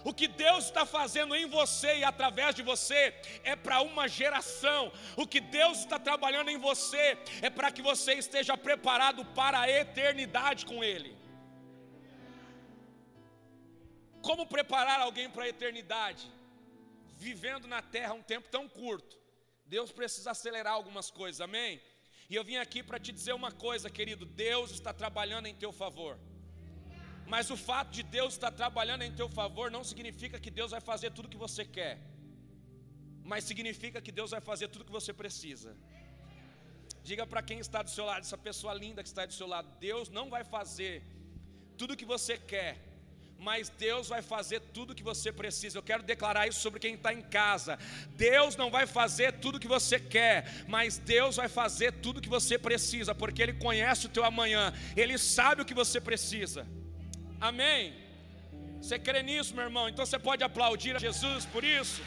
O 0.04 0.14
que 0.14 0.28
Deus 0.28 0.66
está 0.66 0.86
fazendo 0.86 1.36
em 1.36 1.46
você 1.46 1.98
e 2.00 2.04
através 2.04 2.56
de 2.56 2.64
você 2.64 3.14
é 3.44 3.56
para 3.56 3.82
uma 3.82 4.08
geração. 4.08 4.92
O 5.16 5.28
que 5.28 5.40
Deus 5.40 5.80
está 5.80 6.00
trabalhando 6.00 6.50
em 6.50 6.58
você 6.58 7.18
é 7.42 7.50
para 7.50 7.72
que 7.72 7.82
você 7.82 8.14
esteja 8.14 8.58
preparado 8.58 9.24
para 9.26 9.60
a 9.62 9.70
eternidade 9.70 10.66
com 10.66 10.84
Ele. 10.84 11.16
Como 14.22 14.46
preparar 14.46 15.00
alguém 15.00 15.30
para 15.30 15.44
a 15.46 15.50
eternidade? 15.50 16.32
Vivendo 17.18 17.68
na 17.68 17.82
terra 17.82 18.14
um 18.14 18.22
tempo 18.22 18.50
tão 18.50 18.68
curto. 18.68 19.20
Deus 19.66 19.92
precisa 19.92 20.32
acelerar 20.32 20.74
algumas 20.74 21.10
coisas, 21.10 21.42
amém? 21.42 21.82
E 22.30 22.36
eu 22.36 22.44
vim 22.44 22.58
aqui 22.58 22.82
para 22.82 23.00
te 23.00 23.12
dizer 23.12 23.34
uma 23.34 23.52
coisa, 23.52 23.90
querido: 23.90 24.26
Deus 24.26 24.72
está 24.72 24.94
trabalhando 24.94 25.48
em 25.48 25.56
teu 25.56 25.72
favor. 25.72 26.20
Mas 27.32 27.50
o 27.56 27.58
fato 27.70 27.92
de 27.98 28.04
Deus 28.16 28.34
estar 28.34 28.52
trabalhando 28.62 29.04
em 29.08 29.14
teu 29.20 29.28
favor 29.40 29.68
não 29.76 29.84
significa 29.90 30.38
que 30.44 30.52
Deus 30.60 30.72
vai 30.76 30.82
fazer 30.90 31.10
tudo 31.18 31.32
que 31.34 31.44
você 31.46 31.64
quer, 31.78 31.94
mas 33.32 33.46
significa 33.52 34.02
que 34.06 34.12
Deus 34.20 34.32
vai 34.36 34.42
fazer 34.50 34.68
tudo 34.68 34.88
que 34.90 34.98
você 35.00 35.14
precisa. 35.22 35.72
Diga 37.10 37.26
para 37.26 37.42
quem 37.42 37.60
está 37.66 37.82
do 37.82 37.90
seu 37.90 38.06
lado, 38.10 38.24
essa 38.28 38.38
pessoa 38.38 38.74
linda 38.74 39.02
que 39.02 39.12
está 39.14 39.26
do 39.26 39.38
seu 39.40 39.48
lado: 39.48 39.70
Deus 39.80 40.10
não 40.18 40.26
vai 40.36 40.44
fazer 40.44 41.04
tudo 41.78 41.96
que 42.02 42.10
você 42.14 42.38
quer, 42.38 42.74
mas 43.50 43.70
Deus 43.70 44.10
vai 44.10 44.22
fazer 44.34 44.60
tudo 44.76 44.98
que 45.00 45.08
você 45.12 45.32
precisa. 45.32 45.78
Eu 45.78 45.88
quero 45.92 46.04
declarar 46.04 46.50
isso 46.50 46.60
sobre 46.60 46.82
quem 46.82 46.96
está 46.96 47.14
em 47.14 47.24
casa. 47.40 47.80
Deus 48.28 48.58
não 48.58 48.70
vai 48.70 48.86
fazer 48.86 49.40
tudo 49.40 49.64
que 49.64 49.74
você 49.78 49.98
quer, 50.18 50.38
mas 50.68 50.98
Deus 50.98 51.38
vai 51.38 51.48
fazer 51.48 51.94
tudo 52.06 52.22
que 52.26 52.36
você 52.38 52.60
precisa, 52.60 53.16
porque 53.16 53.42
Ele 53.42 53.54
conhece 53.54 54.06
o 54.08 54.14
teu 54.18 54.26
amanhã, 54.26 54.74
Ele 54.98 55.18
sabe 55.18 55.62
o 55.62 55.66
que 55.66 55.74
você 55.84 56.02
precisa. 56.12 56.68
Amém? 57.50 57.96
Você 58.80 59.00
crê 59.00 59.24
nisso, 59.24 59.56
meu 59.56 59.64
irmão? 59.64 59.90
Então 59.90 60.06
você 60.06 60.20
pode 60.20 60.44
aplaudir 60.44 60.96
a 60.96 61.00
Jesus 61.00 61.44
por 61.54 61.64
isso. 61.64 62.02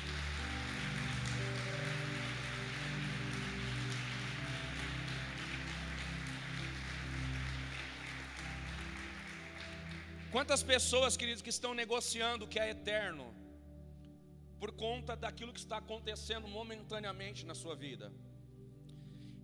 Quantas 10.31 10.62
pessoas, 10.62 11.17
queridos, 11.17 11.43
que 11.43 11.50
estão 11.50 11.75
negociando 11.75 12.45
o 12.45 12.49
que 12.49 12.61
é 12.61 12.71
eterno 12.71 13.26
por 14.61 14.71
conta 14.71 15.17
daquilo 15.17 15.53
que 15.53 15.64
está 15.67 15.79
acontecendo 15.79 16.47
momentaneamente 16.47 17.45
na 17.45 17.57
sua 17.57 17.75
vida? 17.75 18.12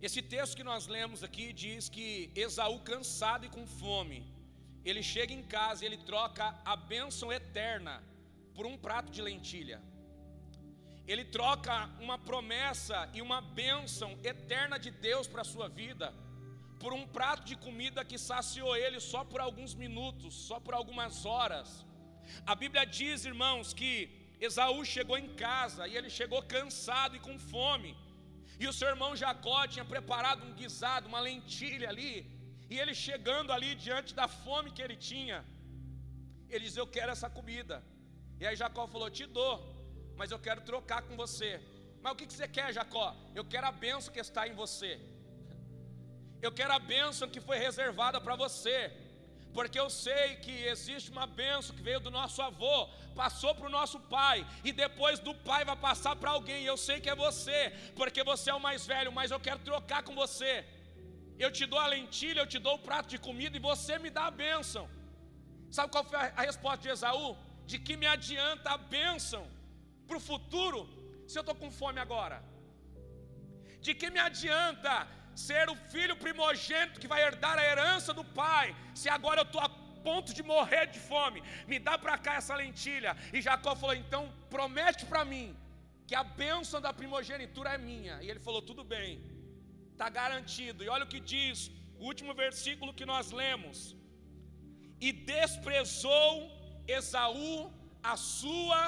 Esse 0.01 0.21
texto 0.21 0.55
que 0.55 0.63
nós 0.63 0.87
lemos 0.87 1.21
aqui 1.21 1.51
diz 1.51 1.89
que 1.89 2.31
Esaú, 2.33 2.79
cansado 2.79 3.45
e 3.45 3.49
com 3.49 3.67
fome, 3.67 4.30
ele 4.83 5.03
chega 5.03 5.33
em 5.33 5.43
casa 5.43 5.83
e 5.83 5.87
ele 5.87 5.97
troca 5.97 6.55
a 6.65 6.75
bênção 6.75 7.31
eterna 7.31 8.03
por 8.55 8.65
um 8.65 8.77
prato 8.77 9.11
de 9.11 9.21
lentilha. 9.21 9.81
Ele 11.07 11.25
troca 11.25 11.89
uma 11.99 12.17
promessa 12.17 13.09
e 13.13 13.21
uma 13.21 13.41
bênção 13.41 14.17
eterna 14.23 14.77
de 14.77 14.91
Deus 14.91 15.27
para 15.27 15.41
a 15.41 15.51
sua 15.53 15.67
vida 15.67 16.13
por 16.81 16.93
um 16.93 17.05
prato 17.17 17.43
de 17.49 17.55
comida 17.65 18.03
que 18.09 18.17
saciou 18.17 18.75
ele 18.75 18.99
só 18.99 19.21
por 19.31 19.39
alguns 19.39 19.73
minutos, 19.83 20.33
só 20.47 20.59
por 20.59 20.73
algumas 20.73 21.25
horas. 21.25 21.85
A 22.51 22.55
Bíblia 22.55 22.85
diz, 22.85 23.23
irmãos, 23.23 23.71
que 23.79 23.93
Esaú 24.47 24.83
chegou 24.83 25.17
em 25.23 25.29
casa 25.47 25.87
e 25.87 25.95
ele 25.95 26.09
chegou 26.09 26.41
cansado 26.55 27.15
e 27.15 27.23
com 27.27 27.37
fome. 27.37 27.91
E 28.59 28.67
o 28.67 28.73
seu 28.73 28.87
irmão 28.93 29.15
Jacó 29.15 29.59
tinha 29.67 29.85
preparado 29.93 30.45
um 30.47 30.53
guisado, 30.53 31.07
uma 31.07 31.19
lentilha 31.19 31.87
ali. 31.89 32.15
E 32.71 32.75
ele 32.81 32.93
chegando 33.07 33.51
ali 33.55 33.69
diante 33.85 34.11
da 34.19 34.27
fome 34.43 34.71
que 34.75 34.83
ele 34.85 34.95
tinha, 35.09 35.37
ele 36.53 36.63
diz: 36.67 36.77
Eu 36.77 36.87
quero 36.95 37.11
essa 37.15 37.29
comida. 37.37 37.77
E 38.39 38.45
aí 38.47 38.55
Jacó 38.61 38.83
falou: 38.93 39.09
Te 39.17 39.25
dou, 39.37 39.53
mas 40.19 40.31
eu 40.31 40.39
quero 40.45 40.61
trocar 40.69 41.01
com 41.07 41.17
você. 41.23 41.51
Mas 42.01 42.13
o 42.13 42.15
que 42.15 42.27
você 42.33 42.47
quer, 42.57 42.67
Jacó? 42.77 43.07
Eu 43.39 43.43
quero 43.53 43.67
a 43.67 43.73
bênção 43.85 44.13
que 44.13 44.21
está 44.27 44.47
em 44.47 44.55
você. 44.63 44.91
Eu 46.45 46.51
quero 46.59 46.73
a 46.73 46.79
bênção 46.79 47.29
que 47.33 47.39
foi 47.47 47.57
reservada 47.67 48.19
para 48.19 48.35
você. 48.35 48.77
Porque 49.57 49.77
eu 49.79 49.89
sei 49.89 50.37
que 50.43 50.53
existe 50.73 51.11
uma 51.11 51.27
bênção 51.27 51.75
que 51.75 51.83
veio 51.87 51.99
do 51.99 52.09
nosso 52.09 52.41
avô, 52.41 52.87
passou 53.13 53.53
para 53.53 53.67
o 53.67 53.75
nosso 53.77 53.99
pai, 53.99 54.37
e 54.63 54.71
depois 54.71 55.19
do 55.19 55.33
pai 55.49 55.63
vai 55.65 55.75
passar 55.75 56.15
para 56.15 56.31
alguém. 56.31 56.63
Eu 56.63 56.77
sei 56.77 56.99
que 57.01 57.09
é 57.09 57.15
você, 57.15 57.59
porque 57.99 58.23
você 58.23 58.49
é 58.49 58.53
o 58.53 58.65
mais 58.67 58.87
velho, 58.87 59.11
mas 59.11 59.29
eu 59.29 59.41
quero 59.47 59.59
trocar 59.59 60.03
com 60.03 60.15
você. 60.15 60.65
Eu 61.45 61.51
te 61.57 61.65
dou 61.71 61.79
a 61.83 61.87
lentilha, 61.95 62.39
eu 62.41 62.49
te 62.53 62.59
dou 62.65 62.75
o 62.75 62.83
prato 62.87 63.09
de 63.13 63.19
comida 63.27 63.55
e 63.57 63.65
você 63.69 63.93
me 64.03 64.09
dá 64.17 64.25
a 64.27 64.37
bênção. 64.45 64.83
Sabe 65.75 65.91
qual 65.93 66.03
foi 66.09 66.19
a 66.41 66.43
resposta 66.49 66.81
de 66.85 66.89
Esaú? 66.95 67.29
De 67.71 67.77
que 67.85 67.95
me 68.01 68.07
adianta 68.15 68.69
a 68.75 68.77
bênção 68.97 69.43
para 70.07 70.17
o 70.19 70.25
futuro 70.31 70.79
se 71.29 71.37
eu 71.39 71.45
estou 71.45 71.55
com 71.61 71.71
fome 71.81 71.99
agora? 72.05 72.37
De 73.85 73.93
que 73.99 74.09
me 74.15 74.21
adianta 74.29 74.93
ser 75.47 75.65
o 75.73 75.75
filho 75.93 76.15
primogênito 76.25 76.99
que 77.01 77.11
vai 77.13 77.21
herdar 77.27 77.57
a 77.57 77.65
herança 77.71 78.13
do 78.19 78.25
pai, 78.41 78.75
se 79.01 79.09
agora 79.17 79.41
eu 79.41 79.47
estou 79.49 79.61
a 79.61 79.69
ponto 80.09 80.33
de 80.37 80.43
morrer 80.43 80.85
de 80.95 80.99
fome, 81.11 81.41
me 81.71 81.77
dá 81.87 81.97
para 81.97 82.17
cá 82.17 82.35
essa 82.35 82.55
lentilha. 82.55 83.15
E 83.33 83.41
Jacó 83.41 83.75
falou: 83.75 83.95
então 83.95 84.23
promete 84.49 85.05
para 85.11 85.23
mim 85.33 85.47
que 86.07 86.15
a 86.21 86.23
bênção 86.23 86.81
da 86.85 86.91
primogenitura 87.01 87.69
é 87.73 87.77
minha. 87.77 88.21
E 88.21 88.29
ele 88.29 88.39
falou: 88.39 88.61
tudo 88.61 88.83
bem, 88.83 89.21
está 90.01 90.09
garantido. 90.21 90.83
E 90.83 90.89
olha 90.95 91.05
o 91.07 91.13
que 91.13 91.21
diz 91.33 91.57
o 91.99 92.05
último 92.11 92.33
versículo 92.43 92.97
que 92.99 93.09
nós 93.13 93.25
lemos: 93.43 93.77
e 95.07 95.09
desprezou 95.33 96.31
Esaú 96.99 97.55
a 98.11 98.15
sua 98.39 98.81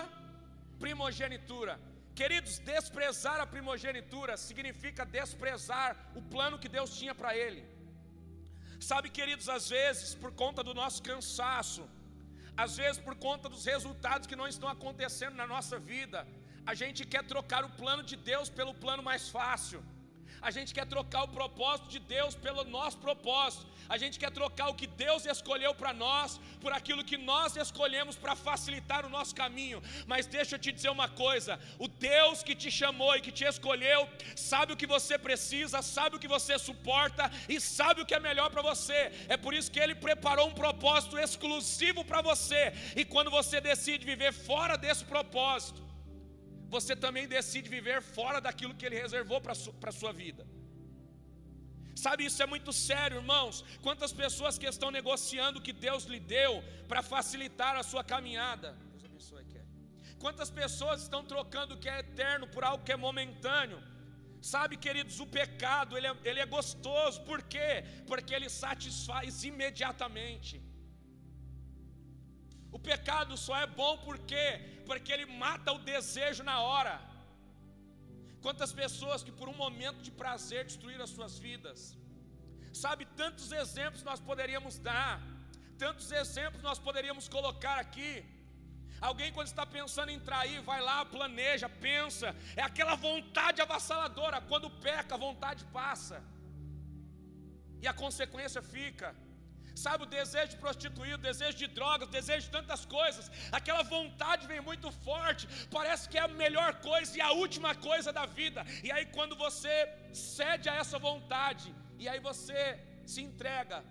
primogenitura. 0.83 1.73
Queridos, 2.19 2.55
desprezar 2.73 3.37
a 3.43 3.51
primogenitura 3.55 4.33
significa 4.49 5.03
desprezar 5.19 5.91
o 6.19 6.21
plano 6.33 6.59
que 6.63 6.73
Deus 6.77 6.89
tinha 6.99 7.15
para 7.21 7.31
ele. 7.43 7.61
Sabe, 8.89 9.07
queridos, 9.17 9.47
às 9.57 9.67
vezes 9.77 10.09
por 10.23 10.31
conta 10.43 10.61
do 10.67 10.73
nosso 10.81 10.99
cansaço, 11.09 11.83
às 12.63 12.73
vezes 12.81 12.99
por 13.07 13.15
conta 13.27 13.47
dos 13.53 13.65
resultados 13.73 14.27
que 14.29 14.39
não 14.41 14.47
estão 14.53 14.69
acontecendo 14.75 15.35
na 15.41 15.47
nossa 15.53 15.77
vida, 15.93 16.19
a 16.71 16.73
gente 16.81 17.01
quer 17.13 17.23
trocar 17.33 17.61
o 17.69 17.73
plano 17.81 18.03
de 18.11 18.17
Deus 18.31 18.49
pelo 18.59 18.73
plano 18.85 19.03
mais 19.11 19.25
fácil. 19.37 19.81
A 20.47 20.51
gente 20.51 20.73
quer 20.77 20.85
trocar 20.93 21.23
o 21.23 21.33
propósito 21.39 21.87
de 21.93 21.99
Deus 21.99 22.35
pelo 22.35 22.63
nosso 22.65 22.97
propósito. 22.97 23.65
A 23.87 23.97
gente 24.01 24.19
quer 24.21 24.31
trocar 24.39 24.67
o 24.69 24.75
que 24.79 24.87
Deus 25.03 25.25
escolheu 25.25 25.73
para 25.73 25.93
nós 25.93 26.37
por 26.63 26.71
aquilo 26.77 27.07
que 27.11 27.17
nós 27.17 27.55
escolhemos 27.55 28.17
para 28.23 28.35
facilitar 28.35 29.05
o 29.05 29.09
nosso 29.09 29.33
caminho. 29.33 29.81
Mas 30.05 30.25
deixa 30.25 30.55
eu 30.55 30.59
te 30.59 30.73
dizer 30.73 30.89
uma 30.89 31.07
coisa: 31.07 31.57
o 31.79 31.87
Deus 31.87 32.43
que 32.43 32.55
te 32.63 32.69
chamou 32.69 33.15
e 33.15 33.21
que 33.21 33.31
te 33.31 33.45
escolheu 33.45 34.01
sabe 34.35 34.73
o 34.73 34.79
que 34.81 34.85
você 34.95 35.17
precisa, 35.17 35.81
sabe 35.81 36.17
o 36.17 36.19
que 36.19 36.33
você 36.35 36.59
suporta 36.59 37.31
e 37.47 37.61
sabe 37.61 38.01
o 38.01 38.05
que 38.05 38.15
é 38.15 38.19
melhor 38.19 38.49
para 38.49 38.61
você. 38.61 38.99
É 39.29 39.37
por 39.37 39.53
isso 39.53 39.71
que 39.71 39.79
Ele 39.79 39.95
preparou 39.95 40.47
um 40.49 40.59
propósito 40.63 41.17
exclusivo 41.17 42.03
para 42.03 42.21
você. 42.21 42.73
E 42.97 43.05
quando 43.05 43.31
você 43.31 43.61
decide 43.61 44.05
viver 44.05 44.33
fora 44.33 44.77
desse 44.77 45.05
propósito, 45.05 45.92
você 46.75 46.93
também 47.05 47.25
decide 47.37 47.75
viver 47.77 47.99
fora 48.17 48.39
daquilo 48.47 48.75
que 48.77 48.85
Ele 48.87 48.99
reservou 49.05 49.39
para 49.45 49.53
a 49.91 49.99
sua 50.01 50.13
vida. 50.23 50.43
Sabe, 52.03 52.25
isso 52.29 52.41
é 52.45 52.47
muito 52.53 52.71
sério, 52.87 53.17
irmãos. 53.21 53.55
Quantas 53.85 54.11
pessoas 54.23 54.57
que 54.59 54.69
estão 54.73 54.89
negociando 54.99 55.59
o 55.59 55.65
que 55.65 55.75
Deus 55.87 56.03
lhe 56.13 56.21
deu 56.37 56.53
para 56.91 57.01
facilitar 57.13 57.73
a 57.81 57.83
sua 57.91 58.03
caminhada? 58.13 58.69
Deus 58.91 59.05
abençoe, 59.09 59.45
Quantas 60.23 60.49
pessoas 60.61 61.01
estão 61.01 61.21
trocando 61.31 61.71
o 61.73 61.79
que 61.83 61.89
é 61.93 61.99
eterno 61.99 62.45
por 62.53 62.63
algo 62.69 62.83
que 62.85 62.93
é 62.95 62.99
momentâneo? 63.07 63.79
Sabe, 64.51 64.75
queridos, 64.85 65.17
o 65.23 65.27
pecado 65.39 65.97
ele 65.97 66.07
é, 66.11 66.15
ele 66.29 66.39
é 66.39 66.45
gostoso, 66.57 67.17
por 67.29 67.39
quê? 67.53 67.71
Porque 68.09 68.33
ele 68.37 68.49
satisfaz 68.63 69.43
imediatamente. 69.51 70.55
O 72.77 72.79
pecado 72.91 73.33
só 73.45 73.55
é 73.63 73.67
bom 73.81 73.93
por 74.05 74.17
quê? 74.29 74.47
Porque 74.87 75.11
ele 75.15 75.27
mata 75.45 75.71
o 75.77 75.83
desejo 75.93 76.43
na 76.51 76.57
hora. 76.67 76.95
Quantas 78.45 78.71
pessoas 78.81 79.23
que 79.25 79.33
por 79.39 79.47
um 79.51 79.57
momento 79.65 79.99
de 80.07 80.11
prazer 80.21 80.61
destruíram 80.69 81.05
as 81.07 81.13
suas 81.17 81.33
vidas. 81.47 81.79
Sabe, 82.83 83.03
tantos 83.21 83.47
exemplos 83.63 84.01
nós 84.09 84.19
poderíamos 84.29 84.77
dar, 84.89 85.11
tantos 85.83 86.07
exemplos 86.23 86.63
nós 86.69 86.79
poderíamos 86.87 87.27
colocar 87.35 87.77
aqui. 87.85 88.11
Alguém, 89.09 89.31
quando 89.35 89.51
está 89.51 89.65
pensando 89.77 90.11
em 90.15 90.19
trair, 90.29 90.59
vai 90.71 90.81
lá, 90.89 90.97
planeja, 91.15 91.67
pensa, 91.87 92.27
é 92.55 92.63
aquela 92.69 92.95
vontade 92.95 93.61
avassaladora. 93.61 94.39
Quando 94.51 94.75
peca, 94.87 95.15
a 95.15 95.23
vontade 95.27 95.63
passa, 95.79 96.17
e 97.83 97.87
a 97.91 97.93
consequência 98.03 98.61
fica. 98.75 99.09
Sabe, 99.75 100.03
o 100.03 100.05
desejo 100.05 100.49
de 100.49 100.57
prostituir, 100.57 101.15
o 101.15 101.17
desejo 101.17 101.57
de 101.57 101.67
drogas, 101.67 102.07
o 102.07 102.11
desejo 102.11 102.45
de 102.45 102.51
tantas 102.51 102.85
coisas, 102.85 103.31
aquela 103.51 103.83
vontade 103.83 104.45
vem 104.45 104.61
muito 104.61 104.91
forte, 104.91 105.47
parece 105.71 106.07
que 106.07 106.17
é 106.17 106.21
a 106.21 106.27
melhor 106.27 106.75
coisa 106.75 107.17
e 107.17 107.21
a 107.21 107.31
última 107.31 107.73
coisa 107.73 108.13
da 108.13 108.25
vida. 108.25 108.65
E 108.83 108.91
aí, 108.91 109.05
quando 109.07 109.35
você 109.35 109.75
cede 110.13 110.69
a 110.69 110.75
essa 110.75 110.99
vontade, 110.99 111.73
e 111.97 112.07
aí 112.07 112.19
você 112.19 112.79
se 113.05 113.21
entrega 113.21 113.83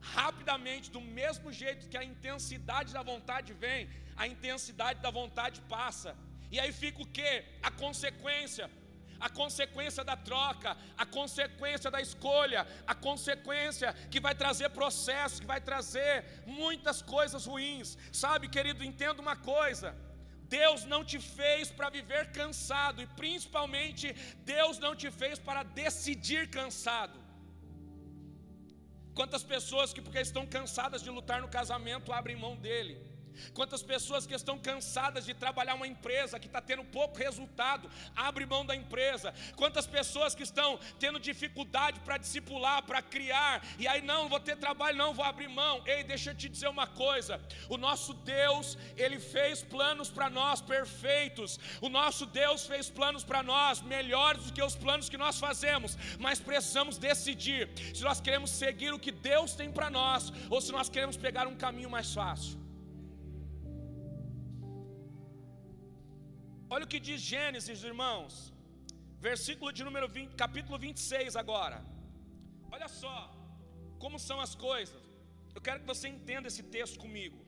rapidamente, 0.00 0.90
do 0.90 1.00
mesmo 1.00 1.52
jeito 1.52 1.88
que 1.88 1.96
a 1.96 2.04
intensidade 2.04 2.92
da 2.92 3.02
vontade 3.02 3.52
vem, 3.52 3.88
a 4.16 4.26
intensidade 4.26 5.00
da 5.00 5.10
vontade 5.10 5.60
passa. 5.62 6.16
E 6.50 6.58
aí 6.58 6.72
fica 6.72 7.02
o 7.02 7.06
que? 7.06 7.44
A 7.62 7.70
consequência. 7.70 8.70
A 9.20 9.28
consequência 9.28 10.02
da 10.04 10.16
troca, 10.16 10.76
a 10.96 11.04
consequência 11.04 11.90
da 11.90 12.00
escolha, 12.00 12.66
a 12.86 12.94
consequência 12.94 13.92
que 14.10 14.20
vai 14.20 14.34
trazer 14.34 14.68
processo, 14.70 15.40
que 15.40 15.46
vai 15.46 15.60
trazer 15.60 16.24
muitas 16.46 17.02
coisas 17.02 17.46
ruins. 17.46 17.96
Sabe, 18.12 18.48
querido, 18.48 18.84
entenda 18.84 19.20
uma 19.20 19.36
coisa: 19.36 19.96
Deus 20.48 20.84
não 20.84 21.04
te 21.04 21.18
fez 21.18 21.70
para 21.70 21.90
viver 21.90 22.32
cansado, 22.32 23.02
e 23.02 23.06
principalmente 23.06 24.14
Deus 24.44 24.78
não 24.78 24.94
te 24.94 25.10
fez 25.10 25.38
para 25.38 25.62
decidir 25.62 26.48
cansado. 26.48 27.18
Quantas 29.18 29.42
pessoas 29.42 29.92
que, 29.92 30.00
porque 30.00 30.20
estão 30.20 30.46
cansadas 30.46 31.02
de 31.02 31.10
lutar 31.10 31.40
no 31.40 31.48
casamento, 31.48 32.12
abrem 32.12 32.36
mão 32.36 32.54
dele. 32.56 33.07
Quantas 33.54 33.82
pessoas 33.82 34.26
que 34.26 34.34
estão 34.34 34.58
cansadas 34.58 35.24
de 35.24 35.34
trabalhar 35.34 35.74
uma 35.74 35.86
empresa 35.86 36.38
que 36.38 36.46
está 36.46 36.60
tendo 36.60 36.84
pouco 36.84 37.18
resultado, 37.18 37.90
abre 38.14 38.46
mão 38.46 38.64
da 38.64 38.74
empresa. 38.74 39.34
Quantas 39.56 39.86
pessoas 39.86 40.34
que 40.34 40.42
estão 40.42 40.78
tendo 40.98 41.18
dificuldade 41.18 42.00
para 42.00 42.18
discipular, 42.18 42.82
para 42.82 43.02
criar, 43.02 43.64
e 43.78 43.86
aí 43.86 44.02
não 44.02 44.28
vou 44.28 44.40
ter 44.40 44.56
trabalho, 44.56 44.96
não 44.96 45.14
vou 45.14 45.24
abrir 45.24 45.48
mão. 45.48 45.82
Ei, 45.86 46.02
deixa 46.04 46.30
eu 46.30 46.34
te 46.34 46.48
dizer 46.48 46.68
uma 46.68 46.86
coisa: 46.86 47.40
o 47.68 47.76
nosso 47.76 48.14
Deus, 48.14 48.76
ele 48.96 49.18
fez 49.18 49.62
planos 49.62 50.10
para 50.10 50.28
nós 50.30 50.60
perfeitos. 50.60 51.58
O 51.80 51.88
nosso 51.88 52.26
Deus 52.26 52.66
fez 52.66 52.90
planos 52.90 53.24
para 53.24 53.42
nós 53.42 53.80
melhores 53.80 54.44
do 54.44 54.52
que 54.52 54.62
os 54.62 54.76
planos 54.76 55.08
que 55.08 55.16
nós 55.16 55.38
fazemos, 55.38 55.96
mas 56.18 56.40
precisamos 56.40 56.98
decidir 56.98 57.68
se 57.94 58.02
nós 58.02 58.20
queremos 58.20 58.50
seguir 58.50 58.92
o 58.92 58.98
que 58.98 59.12
Deus 59.12 59.54
tem 59.54 59.70
para 59.70 59.90
nós 59.90 60.32
ou 60.50 60.60
se 60.60 60.72
nós 60.72 60.88
queremos 60.88 61.16
pegar 61.16 61.46
um 61.46 61.56
caminho 61.56 61.90
mais 61.90 62.12
fácil. 62.12 62.67
Olha 66.74 66.84
o 66.84 66.92
que 66.92 67.00
diz 67.08 67.20
Gênesis, 67.32 67.82
irmãos. 67.90 68.32
Versículo 69.28 69.70
de 69.76 69.82
número 69.88 70.06
20, 70.16 70.34
capítulo 70.44 70.78
26 70.78 71.36
agora. 71.42 71.78
Olha 72.70 72.88
só 73.02 73.16
como 74.02 74.18
são 74.28 74.38
as 74.46 74.54
coisas. 74.54 75.02
Eu 75.54 75.62
quero 75.66 75.80
que 75.80 75.90
você 75.92 76.06
entenda 76.16 76.48
esse 76.50 76.62
texto 76.76 76.98
comigo. 77.04 77.38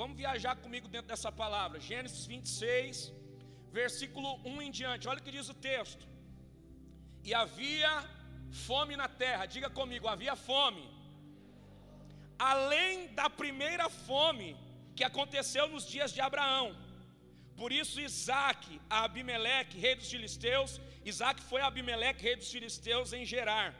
Vamos 0.00 0.16
viajar 0.16 0.54
comigo 0.64 0.86
dentro 0.94 1.08
dessa 1.08 1.30
palavra. 1.42 1.80
Gênesis 1.88 2.24
26, 2.24 3.12
versículo 3.80 4.28
1 4.44 4.62
em 4.66 4.70
diante. 4.70 5.08
Olha 5.08 5.20
o 5.20 5.26
que 5.26 5.36
diz 5.38 5.48
o 5.54 5.58
texto. 5.70 6.06
E 7.28 7.34
havia 7.42 7.92
fome 8.68 8.94
na 9.02 9.08
terra. 9.24 9.44
Diga 9.56 9.70
comigo, 9.80 10.08
havia 10.14 10.36
fome. 10.36 10.84
Além 12.38 13.08
da 13.18 13.28
primeira 13.42 13.88
fome 14.08 14.56
que 14.96 15.04
aconteceu 15.10 15.66
nos 15.74 15.84
dias 15.94 16.12
de 16.16 16.22
Abraão. 16.28 16.68
Por 17.56 17.70
isso 17.72 18.00
Isaac, 18.00 18.80
a 18.88 19.04
Abimeleque, 19.04 19.78
rei 19.78 19.94
dos 19.94 20.10
filisteus, 20.10 20.80
Isaac 21.04 21.40
foi 21.42 21.60
a 21.60 21.66
Abimeleque, 21.66 22.22
rei 22.22 22.36
dos 22.36 22.50
filisteus, 22.50 23.12
em 23.12 23.24
Gerar. 23.24 23.74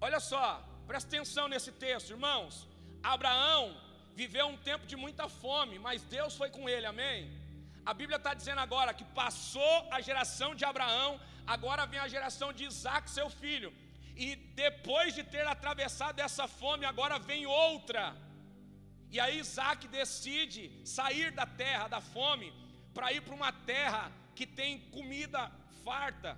Olha 0.00 0.20
só, 0.20 0.46
presta 0.86 1.08
atenção 1.08 1.46
nesse 1.48 1.72
texto, 1.72 2.10
irmãos. 2.10 2.66
Abraão 3.02 3.76
viveu 4.14 4.46
um 4.46 4.56
tempo 4.56 4.86
de 4.86 4.96
muita 4.96 5.28
fome, 5.28 5.78
mas 5.78 6.02
Deus 6.02 6.36
foi 6.40 6.50
com 6.50 6.68
ele, 6.68 6.86
amém? 6.86 7.18
A 7.84 7.92
Bíblia 7.92 8.16
está 8.16 8.32
dizendo 8.32 8.60
agora 8.60 8.94
que 8.94 9.04
passou 9.22 9.76
a 9.90 10.00
geração 10.00 10.54
de 10.54 10.64
Abraão, 10.64 11.20
agora 11.46 11.86
vem 11.86 12.00
a 12.00 12.08
geração 12.08 12.52
de 12.52 12.64
Isaac, 12.64 13.10
seu 13.10 13.28
filho. 13.28 13.72
E 14.16 14.36
depois 14.36 15.14
de 15.14 15.22
ter 15.22 15.46
atravessado 15.46 16.18
essa 16.20 16.46
fome, 16.46 16.84
agora 16.86 17.18
vem 17.18 17.44
outra. 17.46 18.16
E 19.14 19.20
aí 19.24 19.34
Isaac 19.44 19.80
decide 19.98 20.62
sair 20.96 21.28
da 21.40 21.46
terra 21.62 21.86
da 21.94 22.00
fome 22.14 22.48
para 22.96 23.12
ir 23.16 23.20
para 23.26 23.36
uma 23.40 23.52
terra 23.72 24.02
que 24.36 24.46
tem 24.60 24.72
comida 24.96 25.42
farta. 25.84 26.30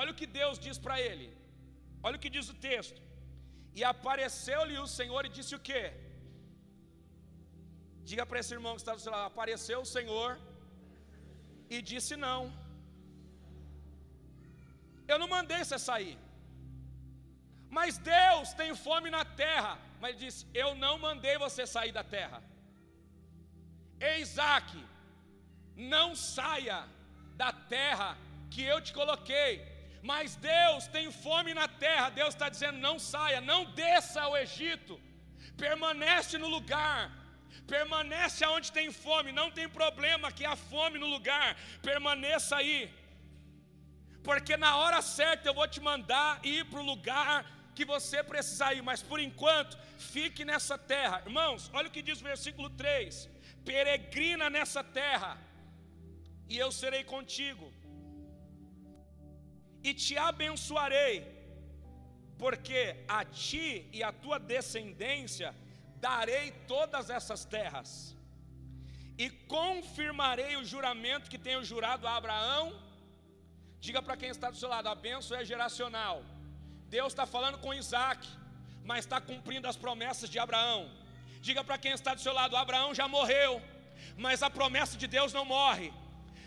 Olha 0.00 0.12
o 0.12 0.18
que 0.20 0.28
Deus 0.40 0.58
diz 0.66 0.76
para 0.84 0.96
ele. 1.08 1.26
Olha 2.04 2.16
o 2.18 2.22
que 2.24 2.34
diz 2.36 2.48
o 2.52 2.60
texto. 2.68 3.00
E 3.78 3.82
apareceu-lhe 3.92 4.78
o 4.84 4.86
Senhor 4.98 5.22
e 5.26 5.34
disse 5.38 5.54
o 5.58 5.64
quê? 5.68 5.82
Diga 8.10 8.24
para 8.28 8.40
esse 8.40 8.54
irmão 8.58 8.74
que 8.76 8.82
está 8.84 8.94
do 8.94 9.04
seu 9.04 9.12
lado: 9.16 9.26
apareceu 9.32 9.80
o 9.82 9.90
Senhor 9.96 10.30
e 11.74 11.82
disse 11.92 12.14
não. 12.26 12.40
Eu 15.12 15.18
não 15.22 15.30
mandei 15.36 15.62
você 15.64 15.78
sair. 15.90 16.16
Mas 17.78 17.98
Deus 18.14 18.48
tem 18.60 18.72
fome 18.86 19.10
na 19.18 19.24
terra. 19.44 19.74
Mas 20.00 20.10
ele 20.10 20.24
disse: 20.24 20.46
Eu 20.54 20.74
não 20.74 20.98
mandei 20.98 21.36
você 21.38 21.66
sair 21.66 21.92
da 21.92 22.04
terra. 22.16 22.42
Ei, 24.00 24.20
Isaac, 24.22 24.68
não 25.76 26.08
saia 26.16 26.78
da 27.42 27.52
terra 27.52 28.16
que 28.50 28.62
eu 28.62 28.80
te 28.80 28.92
coloquei. 28.92 29.52
Mas 30.02 30.36
Deus 30.36 30.86
tem 30.86 31.06
fome 31.10 31.52
na 31.60 31.68
terra. 31.68 32.08
Deus 32.20 32.34
está 32.34 32.48
dizendo: 32.48 32.78
não 32.78 32.98
saia, 32.98 33.40
não 33.40 33.64
desça 33.82 34.22
ao 34.22 34.36
Egito. 34.36 35.00
Permanece 35.56 36.38
no 36.38 36.48
lugar. 36.48 37.00
Permanece 37.66 38.42
aonde 38.44 38.72
tem 38.72 38.90
fome. 38.90 39.38
Não 39.40 39.50
tem 39.50 39.68
problema 39.68 40.32
que 40.32 40.46
há 40.46 40.56
fome 40.56 40.98
no 40.98 41.06
lugar. 41.06 41.56
Permaneça 41.82 42.56
aí. 42.56 42.80
Porque 44.22 44.56
na 44.56 44.76
hora 44.76 45.00
certa 45.02 45.48
eu 45.48 45.54
vou 45.54 45.68
te 45.68 45.80
mandar 45.80 46.40
ir 46.42 46.64
para 46.70 46.80
o 46.80 46.88
lugar 46.92 47.59
que 47.76 47.84
você 47.84 48.18
precisa 48.32 48.72
ir, 48.76 48.82
mas 48.90 49.02
por 49.10 49.18
enquanto, 49.26 49.78
fique 50.12 50.44
nessa 50.50 50.76
terra. 50.92 51.22
Irmãos, 51.26 51.70
olha 51.72 51.88
o 51.88 51.94
que 51.96 52.06
diz 52.08 52.20
o 52.20 52.30
versículo 52.32 52.68
3: 52.70 53.28
peregrina 53.64 54.48
nessa 54.56 54.82
terra, 54.82 55.32
e 56.52 56.56
eu 56.64 56.70
serei 56.80 57.04
contigo, 57.04 57.66
e 59.82 59.92
te 59.94 60.16
abençoarei, 60.30 61.16
porque 62.42 62.80
a 63.18 63.24
ti 63.24 63.88
e 63.92 64.02
a 64.02 64.12
tua 64.12 64.38
descendência 64.38 65.54
darei 66.08 66.46
todas 66.74 67.08
essas 67.18 67.44
terras, 67.44 67.90
e 69.22 69.28
confirmarei 69.56 70.56
o 70.56 70.64
juramento 70.64 71.30
que 71.32 71.44
tenho 71.46 71.62
jurado 71.70 72.06
a 72.06 72.16
Abraão. 72.16 72.66
Diga 73.86 74.00
para 74.02 74.16
quem 74.20 74.30
está 74.30 74.50
do 74.50 74.60
seu 74.62 74.68
lado: 74.74 74.88
a 74.88 74.94
bênção 74.94 75.36
é 75.36 75.44
geracional. 75.44 76.16
Deus 76.90 77.12
está 77.12 77.24
falando 77.24 77.58
com 77.58 77.72
Isaac, 77.72 78.28
mas 78.84 79.04
está 79.04 79.20
cumprindo 79.20 79.68
as 79.68 79.76
promessas 79.76 80.28
de 80.28 80.38
Abraão. 80.44 80.90
Diga 81.40 81.62
para 81.62 81.78
quem 81.78 81.92
está 81.92 82.14
do 82.14 82.20
seu 82.20 82.32
lado: 82.32 82.56
Abraão 82.56 82.92
já 82.92 83.06
morreu, 83.06 83.62
mas 84.16 84.42
a 84.42 84.50
promessa 84.50 84.96
de 84.96 85.06
Deus 85.06 85.32
não 85.32 85.44
morre. 85.44 85.92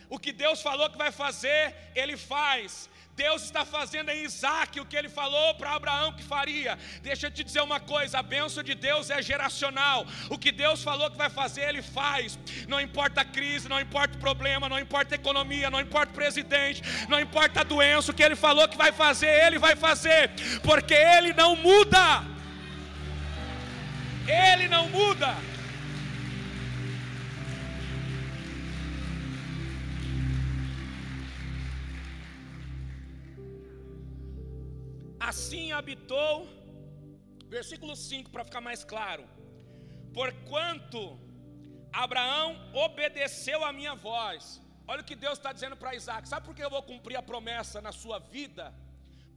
O 0.10 0.20
que 0.20 0.34
Deus 0.34 0.62
falou 0.62 0.90
que 0.90 0.98
vai 0.98 1.12
fazer, 1.12 1.74
Ele 1.96 2.18
faz. 2.18 2.90
Deus 3.16 3.44
está 3.44 3.64
fazendo 3.64 4.10
em 4.10 4.24
Isaac 4.24 4.80
o 4.80 4.86
que 4.86 4.96
ele 4.96 5.08
falou 5.08 5.54
para 5.54 5.76
Abraão 5.76 6.14
que 6.14 6.24
faria. 6.24 6.78
Deixa 7.02 7.28
eu 7.28 7.32
te 7.32 7.44
dizer 7.44 7.62
uma 7.62 7.80
coisa: 7.80 8.20
a 8.20 8.24
bênção 8.24 8.64
de 8.64 8.74
Deus 8.74 9.12
é 9.12 9.22
geracional. 9.22 10.06
O 10.30 10.38
que 10.38 10.52
Deus 10.52 10.82
falou 10.82 11.12
que 11.12 11.18
vai 11.18 11.30
fazer, 11.30 11.62
ele 11.70 11.84
faz. 11.84 12.40
Não 12.68 12.82
importa 12.82 13.22
a 13.22 13.26
crise, 13.26 13.70
não 13.70 13.80
importa 13.80 14.18
o 14.18 14.20
problema, 14.20 14.68
não 14.68 14.80
importa 14.80 15.14
a 15.14 15.18
economia, 15.18 15.70
não 15.70 15.80
importa 15.80 16.12
o 16.12 16.16
presidente, 16.16 16.82
não 17.08 17.20
importa 17.20 17.62
a 17.62 17.64
doença, 17.64 18.12
o 18.12 18.16
que 18.16 18.24
ele 18.24 18.36
falou 18.36 18.68
que 18.68 18.78
vai 18.78 18.92
fazer, 18.92 19.46
ele 19.46 19.60
vai 19.60 19.76
fazer, 19.76 20.32
porque 20.64 20.96
ele 20.96 21.34
não 21.34 21.56
muda. 21.56 22.24
Ele 24.28 24.68
não 24.68 24.90
muda. 24.90 25.53
Assim 35.30 35.66
habitou, 35.78 36.34
versículo 37.56 37.96
5 37.96 38.30
para 38.34 38.44
ficar 38.50 38.62
mais 38.70 38.82
claro. 38.84 39.24
Porquanto 40.18 41.02
Abraão 42.06 42.50
obedeceu 42.86 43.60
a 43.64 43.72
minha 43.80 43.96
voz. 44.10 44.62
Olha 44.88 45.02
o 45.02 45.08
que 45.10 45.16
Deus 45.26 45.38
está 45.38 45.52
dizendo 45.58 45.78
para 45.82 45.96
Isaac. 46.00 46.28
Sabe 46.28 46.46
por 46.46 46.56
que 46.56 46.64
eu 46.66 46.74
vou 46.76 46.84
cumprir 46.92 47.16
a 47.16 47.28
promessa 47.32 47.80
na 47.88 47.94
sua 48.02 48.20
vida? 48.36 48.66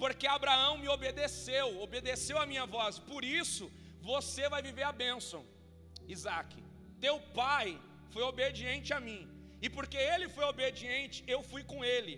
Porque 0.03 0.27
Abraão 0.27 0.73
me 0.83 0.89
obedeceu, 0.97 1.67
obedeceu 1.87 2.39
a 2.39 2.47
minha 2.53 2.67
voz. 2.77 2.99
Por 2.99 3.23
isso, 3.25 3.67
você 4.13 4.49
vai 4.55 4.63
viver 4.69 4.87
a 4.91 4.93
bênção, 5.05 5.43
Isaac. 6.17 6.51
Teu 7.01 7.17
pai 7.41 7.67
foi 8.13 8.23
obediente 8.23 8.93
a 8.93 9.01
mim. 9.09 9.23
E 9.63 9.71
porque 9.77 9.97
ele 9.97 10.29
foi 10.29 10.45
obediente, 10.45 11.23
eu 11.35 11.43
fui 11.43 11.63
com 11.73 11.85
ele. 11.85 12.15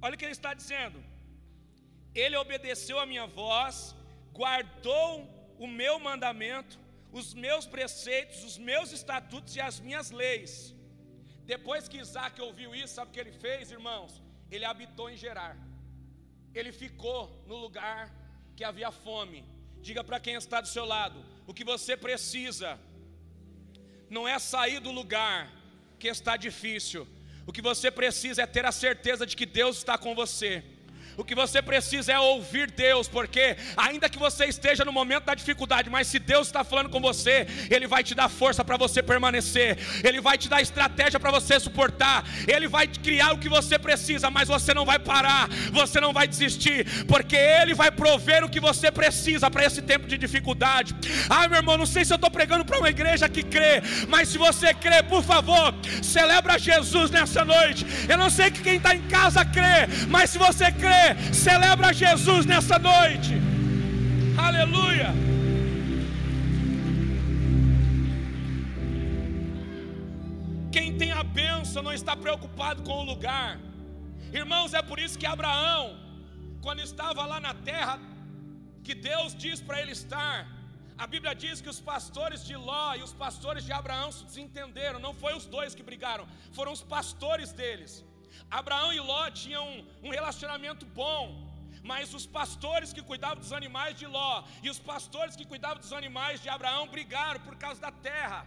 Olha 0.00 0.14
o 0.14 0.18
que 0.18 0.24
ele 0.24 0.38
está 0.40 0.52
dizendo. 0.54 1.11
Ele 2.14 2.36
obedeceu 2.36 2.98
a 2.98 3.06
minha 3.06 3.26
voz, 3.26 3.94
guardou 4.32 5.10
o 5.58 5.66
meu 5.66 5.98
mandamento, 5.98 6.78
os 7.12 7.34
meus 7.34 7.66
preceitos, 7.66 8.42
os 8.44 8.56
meus 8.58 8.92
estatutos 8.92 9.54
e 9.56 9.60
as 9.60 9.78
minhas 9.80 10.10
leis. 10.10 10.74
Depois 11.44 11.88
que 11.88 11.98
Isaac 11.98 12.40
ouviu 12.40 12.74
isso, 12.74 12.94
sabe 12.94 13.10
o 13.10 13.14
que 13.14 13.20
ele 13.20 13.32
fez, 13.32 13.70
irmãos? 13.70 14.22
Ele 14.50 14.64
habitou 14.64 15.10
em 15.10 15.16
Gerar. 15.16 15.56
Ele 16.54 16.72
ficou 16.72 17.44
no 17.46 17.56
lugar 17.56 18.12
que 18.56 18.64
havia 18.64 18.90
fome. 18.90 19.44
Diga 19.80 20.04
para 20.04 20.20
quem 20.20 20.34
está 20.34 20.60
do 20.60 20.68
seu 20.68 20.84
lado: 20.84 21.24
o 21.46 21.54
que 21.54 21.64
você 21.64 21.96
precisa 21.96 22.78
não 24.08 24.28
é 24.28 24.38
sair 24.38 24.78
do 24.80 24.90
lugar 24.90 25.50
que 25.98 26.08
está 26.08 26.36
difícil. 26.36 27.08
O 27.46 27.52
que 27.52 27.62
você 27.62 27.90
precisa 27.90 28.42
é 28.42 28.46
ter 28.46 28.64
a 28.64 28.72
certeza 28.72 29.26
de 29.26 29.36
que 29.36 29.46
Deus 29.46 29.78
está 29.78 29.96
com 29.98 30.14
você. 30.14 30.62
O 31.16 31.24
que 31.24 31.34
você 31.34 31.60
precisa 31.60 32.12
é 32.12 32.18
ouvir 32.18 32.70
Deus, 32.70 33.06
porque 33.06 33.56
ainda 33.76 34.08
que 34.08 34.18
você 34.18 34.46
esteja 34.46 34.84
no 34.84 34.92
momento 34.92 35.24
da 35.24 35.34
dificuldade, 35.34 35.90
mas 35.90 36.06
se 36.06 36.18
Deus 36.18 36.46
está 36.46 36.64
falando 36.64 36.88
com 36.88 37.00
você, 37.00 37.46
Ele 37.70 37.86
vai 37.86 38.02
te 38.02 38.14
dar 38.14 38.28
força 38.28 38.64
para 38.64 38.76
você 38.76 39.02
permanecer, 39.02 39.78
Ele 40.02 40.20
vai 40.20 40.38
te 40.38 40.48
dar 40.48 40.62
estratégia 40.62 41.20
para 41.20 41.30
você 41.30 41.60
suportar, 41.60 42.24
Ele 42.48 42.66
vai 42.66 42.86
criar 42.86 43.32
o 43.32 43.38
que 43.38 43.48
você 43.48 43.78
precisa, 43.78 44.30
mas 44.30 44.48
você 44.48 44.72
não 44.72 44.86
vai 44.86 44.98
parar, 44.98 45.48
você 45.70 46.00
não 46.00 46.12
vai 46.12 46.26
desistir, 46.26 46.86
porque 47.06 47.36
Ele 47.36 47.74
vai 47.74 47.90
prover 47.90 48.42
o 48.44 48.48
que 48.48 48.60
você 48.60 48.90
precisa 48.90 49.50
para 49.50 49.64
esse 49.64 49.82
tempo 49.82 50.06
de 50.06 50.16
dificuldade. 50.16 50.94
Ah, 51.28 51.46
meu 51.46 51.58
irmão, 51.58 51.76
não 51.76 51.86
sei 51.86 52.04
se 52.04 52.12
eu 52.12 52.16
estou 52.16 52.30
pregando 52.30 52.64
para 52.64 52.78
uma 52.78 52.88
igreja 52.88 53.28
que 53.28 53.42
crê, 53.42 53.82
mas 54.08 54.28
se 54.28 54.38
você 54.38 54.72
crê, 54.72 55.02
por 55.02 55.22
favor, 55.22 55.74
celebra 56.02 56.58
Jesus 56.58 57.10
nessa 57.10 57.44
noite. 57.44 57.84
Eu 58.08 58.16
não 58.16 58.30
sei 58.30 58.50
que 58.50 58.62
quem 58.62 58.76
está 58.76 58.94
em 58.94 59.02
casa 59.08 59.44
crê, 59.44 59.86
mas 60.08 60.30
se 60.30 60.38
você 60.38 60.70
crê, 60.72 61.01
celebra 61.32 61.92
Jesus 61.92 62.46
nessa 62.46 62.78
noite. 62.78 63.34
Aleluia. 64.46 65.10
Quem 70.76 70.96
tem 71.00 71.12
a 71.12 71.22
bênção 71.22 71.82
não 71.82 71.92
está 71.92 72.14
preocupado 72.16 72.82
com 72.82 72.96
o 73.00 73.04
lugar. 73.12 73.58
Irmãos, 74.32 74.72
é 74.72 74.82
por 74.90 74.98
isso 75.04 75.18
que 75.18 75.26
Abraão, 75.26 75.84
quando 76.64 76.80
estava 76.80 77.26
lá 77.32 77.38
na 77.48 77.54
terra 77.70 77.98
que 78.86 78.94
Deus 78.94 79.34
diz 79.44 79.60
para 79.60 79.80
ele 79.82 79.92
estar, 79.92 80.36
a 81.02 81.06
Bíblia 81.06 81.34
diz 81.34 81.60
que 81.60 81.68
os 81.74 81.80
pastores 81.80 82.40
de 82.48 82.56
Ló 82.68 82.94
e 82.94 83.02
os 83.02 83.12
pastores 83.24 83.64
de 83.68 83.72
Abraão 83.80 84.10
se 84.16 84.24
desentenderam, 84.24 84.98
não 85.06 85.12
foi 85.22 85.34
os 85.36 85.46
dois 85.56 85.74
que 85.74 85.82
brigaram, 85.90 86.26
foram 86.52 86.72
os 86.72 86.82
pastores 86.94 87.52
deles. 87.60 87.92
Abraão 88.60 88.90
e 88.92 89.00
Ló 89.10 89.22
tinham 89.42 89.66
um, 90.06 90.10
relacionamento 90.16 90.84
bom, 91.02 91.22
mas 91.90 92.12
os 92.18 92.26
pastores 92.38 92.92
que 92.96 93.02
cuidavam 93.10 93.40
dos 93.44 93.52
animais 93.60 93.94
de 94.00 94.06
Ló 94.16 94.32
e 94.64 94.68
os 94.72 94.80
pastores 94.90 95.34
que 95.38 95.46
cuidavam 95.52 95.80
dos 95.84 95.94
animais 96.00 96.42
de 96.42 96.50
Abraão 96.56 96.82
brigaram 96.96 97.40
por 97.46 97.56
causa 97.64 97.80
da 97.86 97.92
terra. 98.10 98.40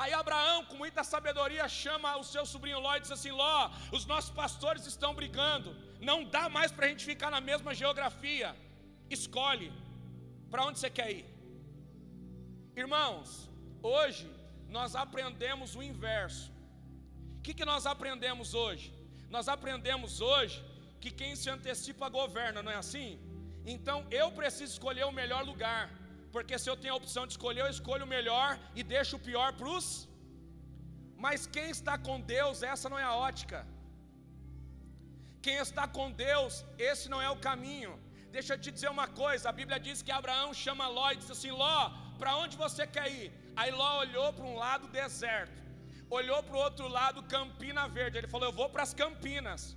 Aí 0.00 0.12
Abraão, 0.12 0.58
com 0.68 0.76
muita 0.84 1.04
sabedoria, 1.12 1.68
chama 1.82 2.16
o 2.22 2.24
seu 2.32 2.44
sobrinho 2.52 2.80
Ló 2.86 2.94
e 2.96 3.00
diz 3.04 3.12
assim: 3.16 3.32
Ló, 3.42 3.70
os 3.98 4.06
nossos 4.12 4.32
pastores 4.42 4.86
estão 4.92 5.12
brigando, 5.20 5.70
não 6.10 6.18
dá 6.36 6.44
mais 6.48 6.72
para 6.72 6.86
a 6.86 6.88
gente 6.88 7.04
ficar 7.12 7.30
na 7.36 7.42
mesma 7.50 7.74
geografia. 7.82 8.50
Escolhe 9.18 9.70
para 10.50 10.64
onde 10.66 10.78
você 10.78 10.90
quer 10.98 11.10
ir. 11.18 11.26
Irmãos, 12.84 13.50
hoje 13.82 14.26
nós 14.76 14.94
aprendemos 15.04 15.74
o 15.76 15.82
inverso 15.82 16.57
que, 17.48 17.54
que 17.58 17.70
nós 17.72 17.84
aprendemos 17.92 18.48
hoje? 18.62 18.86
Nós 19.34 19.46
aprendemos 19.54 20.12
hoje 20.30 20.56
que 21.02 21.10
quem 21.20 21.32
se 21.40 21.48
antecipa 21.54 22.06
governa, 22.16 22.60
não 22.64 22.72
é 22.76 22.78
assim? 22.84 23.10
Então 23.74 23.98
eu 24.20 24.26
preciso 24.38 24.70
escolher 24.74 25.04
o 25.06 25.16
melhor 25.20 25.42
lugar, 25.50 25.84
porque 26.34 26.58
se 26.62 26.68
eu 26.70 26.76
tenho 26.80 26.94
a 26.94 27.00
opção 27.02 27.24
de 27.26 27.32
escolher, 27.36 27.62
eu 27.62 27.70
escolho 27.76 28.04
o 28.06 28.12
melhor 28.16 28.50
e 28.78 28.82
deixo 28.94 29.14
o 29.16 29.24
pior 29.28 29.48
para 29.58 29.70
os. 29.76 29.86
Mas 31.24 31.46
quem 31.54 31.68
está 31.76 31.94
com 32.06 32.16
Deus, 32.36 32.56
essa 32.72 32.88
não 32.92 32.98
é 33.04 33.06
a 33.12 33.14
ótica. 33.28 33.60
Quem 35.46 35.56
está 35.66 35.86
com 35.96 36.06
Deus, 36.26 36.52
esse 36.90 37.06
não 37.12 37.22
é 37.28 37.30
o 37.36 37.42
caminho. 37.48 37.94
Deixa 38.36 38.52
eu 38.54 38.60
te 38.64 38.72
dizer 38.76 38.90
uma 38.96 39.08
coisa: 39.22 39.48
a 39.48 39.58
Bíblia 39.60 39.80
diz 39.86 40.02
que 40.06 40.12
Abraão 40.18 40.50
chama 40.64 40.92
Ló 40.98 41.08
e 41.12 41.20
diz 41.22 41.30
assim: 41.36 41.54
Ló, 41.62 41.78
para 42.20 42.34
onde 42.42 42.56
você 42.64 42.86
quer 42.96 43.08
ir? 43.20 43.30
Aí 43.60 43.72
Ló 43.80 43.90
olhou 44.04 44.28
para 44.36 44.48
um 44.52 44.58
lado 44.66 44.86
deserto 45.00 45.67
olhou 46.10 46.42
para 46.42 46.56
o 46.56 46.60
outro 46.60 46.88
lado, 46.88 47.22
Campina 47.22 47.88
Verde. 47.88 48.18
Ele 48.18 48.28
falou: 48.28 48.48
Eu 48.48 48.52
vou 48.52 48.68
para 48.68 48.82
as 48.82 48.94
Campinas. 48.94 49.76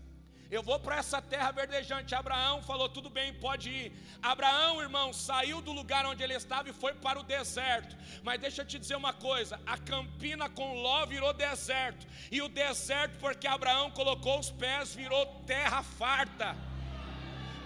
Eu 0.52 0.62
vou 0.62 0.78
para 0.78 0.98
essa 0.98 1.22
terra 1.22 1.50
verdejante. 1.52 2.14
Abraão 2.14 2.62
falou: 2.62 2.90
Tudo 2.90 3.10
bem, 3.10 3.34
pode 3.34 3.70
ir. 3.70 3.94
Abraão, 4.22 4.82
irmão, 4.82 5.14
saiu 5.14 5.62
do 5.62 5.72
lugar 5.72 6.06
onde 6.06 6.22
ele 6.24 6.34
estava 6.34 6.70
e 6.70 6.74
foi 6.74 6.94
para 6.94 7.20
o 7.20 7.24
deserto. 7.24 7.96
Mas 8.22 8.42
deixa 8.42 8.62
eu 8.62 8.66
te 8.66 8.78
dizer 8.78 8.96
uma 8.96 9.14
coisa: 9.14 9.60
a 9.66 9.78
campina 9.78 10.50
com 10.50 10.82
Ló 10.82 11.06
virou 11.06 11.34
deserto. 11.34 12.06
E 12.30 12.42
o 12.42 12.50
deserto, 12.50 13.18
porque 13.20 13.48
Abraão 13.48 13.92
colocou 13.92 14.40
os 14.40 14.52
pés, 14.52 14.94
virou 14.94 15.26
terra 15.46 15.82
farta. 15.84 16.71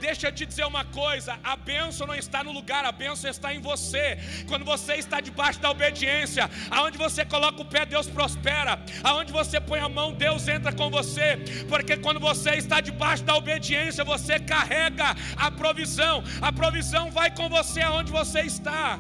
Deixa 0.05 0.27
eu 0.27 0.33
te 0.37 0.45
dizer 0.49 0.65
uma 0.73 0.83
coisa: 1.01 1.31
a 1.51 1.55
bênção 1.69 2.05
não 2.09 2.17
está 2.23 2.39
no 2.47 2.51
lugar, 2.57 2.83
a 2.85 2.91
bênção 3.03 3.29
está 3.35 3.49
em 3.55 3.61
você. 3.69 4.05
Quando 4.49 4.65
você 4.73 4.93
está 5.03 5.17
debaixo 5.27 5.59
da 5.63 5.69
obediência, 5.75 6.43
aonde 6.77 6.97
você 7.05 7.21
coloca 7.33 7.61
o 7.63 7.69
pé, 7.73 7.81
Deus 7.93 8.07
prospera. 8.17 8.73
Aonde 9.09 9.31
você 9.39 9.57
põe 9.69 9.79
a 9.79 9.89
mão, 9.97 10.07
Deus 10.25 10.47
entra 10.55 10.71
com 10.79 10.89
você. 10.97 11.29
Porque 11.71 11.95
quando 12.05 12.19
você 12.29 12.51
está 12.63 12.79
debaixo 12.89 13.23
da 13.29 13.35
obediência, 13.41 14.03
você 14.13 14.35
carrega 14.53 15.09
a 15.47 15.49
provisão. 15.61 16.15
A 16.49 16.51
provisão 16.61 17.05
vai 17.19 17.29
com 17.39 17.49
você 17.57 17.81
aonde 17.89 18.11
você 18.19 18.41
está. 18.53 18.99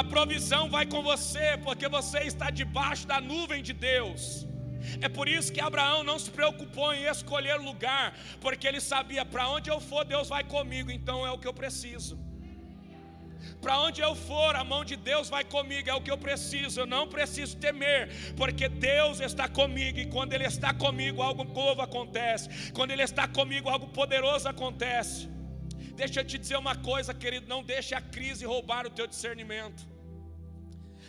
A 0.00 0.04
provisão 0.14 0.64
vai 0.76 0.84
com 0.92 1.02
você, 1.02 1.46
porque 1.64 1.88
você 1.98 2.20
está 2.32 2.50
debaixo 2.50 3.06
da 3.12 3.20
nuvem 3.32 3.62
de 3.68 3.72
Deus. 3.72 4.22
É 5.00 5.08
por 5.08 5.28
isso 5.28 5.52
que 5.52 5.60
Abraão 5.60 6.02
não 6.02 6.18
se 6.18 6.30
preocupou 6.30 6.92
em 6.92 7.04
escolher 7.04 7.56
lugar, 7.56 8.16
porque 8.40 8.66
ele 8.66 8.80
sabia: 8.80 9.24
para 9.24 9.48
onde 9.48 9.70
eu 9.70 9.80
for, 9.80 10.04
Deus 10.04 10.28
vai 10.28 10.44
comigo, 10.44 10.90
então 10.90 11.26
é 11.26 11.30
o 11.30 11.38
que 11.38 11.48
eu 11.48 11.54
preciso. 11.54 12.18
Para 13.60 13.80
onde 13.80 14.00
eu 14.00 14.14
for, 14.14 14.54
a 14.56 14.64
mão 14.64 14.84
de 14.84 14.96
Deus 14.96 15.28
vai 15.28 15.44
comigo, 15.44 15.88
é 15.88 15.94
o 15.94 16.00
que 16.00 16.10
eu 16.10 16.18
preciso. 16.18 16.80
Eu 16.80 16.86
não 16.86 17.08
preciso 17.08 17.56
temer, 17.56 18.34
porque 18.36 18.68
Deus 18.68 19.20
está 19.20 19.48
comigo, 19.48 19.98
e 19.98 20.06
quando 20.06 20.32
Ele 20.32 20.44
está 20.44 20.72
comigo, 20.72 21.22
algo 21.22 21.44
novo 21.44 21.82
acontece. 21.82 22.72
Quando 22.72 22.90
Ele 22.90 23.02
está 23.02 23.26
comigo, 23.26 23.68
algo 23.68 23.88
poderoso 23.88 24.48
acontece. 24.48 25.28
Deixa 25.94 26.20
eu 26.20 26.24
te 26.24 26.38
dizer 26.38 26.56
uma 26.56 26.76
coisa, 26.76 27.12
querido: 27.12 27.48
não 27.48 27.62
deixe 27.62 27.94
a 27.94 28.00
crise 28.00 28.44
roubar 28.44 28.86
o 28.86 28.90
teu 28.90 29.06
discernimento, 29.06 29.86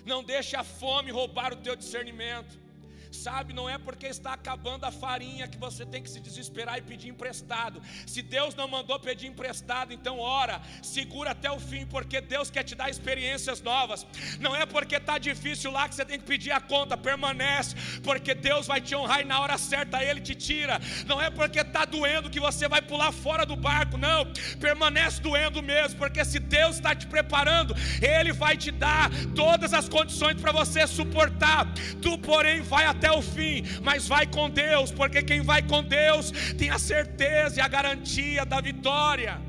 não 0.05 0.23
deixe 0.23 0.55
a 0.55 0.63
fome 0.63 1.11
roubar 1.11 1.53
o 1.53 1.57
teu 1.57 1.75
discernimento. 1.75 2.68
Sabe, 3.11 3.53
não 3.53 3.69
é 3.69 3.77
porque 3.77 4.05
está 4.05 4.33
acabando 4.33 4.85
a 4.85 4.91
farinha 4.91 5.47
que 5.47 5.57
você 5.57 5.85
tem 5.85 6.01
que 6.01 6.09
se 6.09 6.19
desesperar 6.19 6.77
e 6.77 6.81
pedir 6.81 7.09
emprestado. 7.09 7.81
Se 8.05 8.21
Deus 8.21 8.53
não 8.55 8.67
mandou 8.67 8.99
pedir 8.99 9.27
emprestado, 9.27 9.91
então 9.91 10.19
ora, 10.19 10.61
segura 10.81 11.31
até 11.31 11.49
o 11.51 11.59
fim, 11.59 11.85
porque 11.85 12.21
Deus 12.21 12.51
quer 12.51 12.63
te 12.63 12.75
dar 12.75 12.89
experiências 12.89 13.61
novas. 13.61 14.05
Não 14.39 14.55
é 14.55 14.65
porque 14.65 14.95
está 14.95 15.17
difícil 15.17 15.71
lá 15.71 15.89
que 15.89 15.95
você 15.95 16.05
tem 16.05 16.19
que 16.19 16.25
pedir 16.25 16.51
a 16.51 16.61
conta, 16.61 16.95
permanece, 16.95 17.75
porque 18.03 18.35
Deus 18.35 18.67
vai 18.67 18.79
te 18.79 18.95
honrar 18.95 19.21
e 19.21 19.25
na 19.25 19.39
hora 19.39 19.57
certa 19.57 20.03
Ele 20.03 20.21
te 20.21 20.35
tira. 20.35 20.79
Não 21.07 21.21
é 21.21 21.29
porque 21.29 21.59
está 21.59 21.85
doendo 21.85 22.29
que 22.29 22.39
você 22.39 22.67
vai 22.67 22.81
pular 22.81 23.11
fora 23.11 23.45
do 23.45 23.55
barco, 23.55 23.97
não. 23.97 24.25
Permanece 24.59 25.21
doendo 25.21 25.63
mesmo, 25.63 25.97
porque 25.97 26.23
se 26.23 26.39
Deus 26.39 26.75
está 26.75 26.93
te 26.93 27.07
preparando, 27.07 27.75
Ele 28.01 28.31
vai 28.31 28.55
te 28.55 28.71
dar 28.71 29.09
todas 29.35 29.73
as 29.73 29.89
condições 29.89 30.39
para 30.39 30.51
você 30.51 30.85
suportar. 30.85 31.65
Tu, 32.01 32.17
porém, 32.19 32.61
vai 32.61 32.85
até 32.99 33.11
o 33.11 33.21
fim, 33.21 33.63
mas 33.81 34.07
vai 34.07 34.25
com 34.27 34.49
Deus, 34.49 34.91
porque 34.91 35.23
quem 35.23 35.41
vai 35.41 35.61
com 35.61 35.81
Deus 35.81 36.31
tem 36.57 36.69
a 36.69 36.77
certeza 36.77 37.59
e 37.59 37.61
a 37.61 37.67
garantia 37.67 38.45
da 38.45 38.59
vitória. 38.59 39.39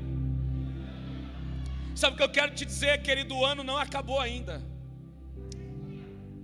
Sabe 1.93 2.13
o 2.13 2.17
que 2.17 2.23
eu 2.23 2.29
quero 2.29 2.53
te 2.55 2.65
dizer, 2.65 3.01
querido? 3.01 3.35
O 3.35 3.45
ano 3.45 3.61
não 3.63 3.77
acabou 3.77 4.19
ainda. 4.19 4.70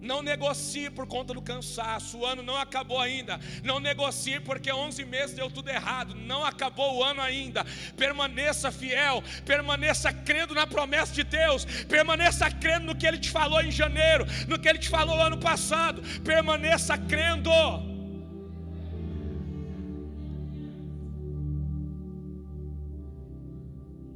Não 0.02 0.22
negocie 0.22 0.90
por 0.90 1.08
conta 1.08 1.34
do 1.34 1.42
cansaço. 1.42 2.20
O 2.20 2.26
ano 2.26 2.44
não 2.44 2.56
acabou 2.56 3.00
ainda. 3.00 3.40
Não 3.64 3.80
negocie 3.80 4.40
porque 4.40 4.72
11 4.72 5.06
meses 5.06 5.36
deu 5.36 5.50
tudo 5.50 5.70
errado. 5.70 6.14
Não 6.14 6.46
acabou 6.46 6.98
o 6.98 7.04
ano 7.04 7.22
ainda. 7.22 7.66
Permaneça 7.96 8.72
fiel. 8.72 9.24
Permaneça 9.46 10.14
crendo 10.14 10.54
na 10.54 10.68
promessa 10.68 11.14
de 11.14 11.24
Deus. 11.24 11.66
Permaneça 11.86 12.50
crendo 12.52 12.86
no 12.88 12.96
que 12.96 13.08
Ele 13.08 13.18
te 13.18 13.30
falou 13.30 13.62
em 13.62 13.72
janeiro. 13.72 14.26
No 14.48 14.60
que 14.60 14.70
Ele 14.70 14.80
te 14.80 14.90
falou 14.90 15.20
ano 15.20 15.38
passado. 15.38 16.02
Permaneça 16.24 16.98
crendo. 16.98 17.52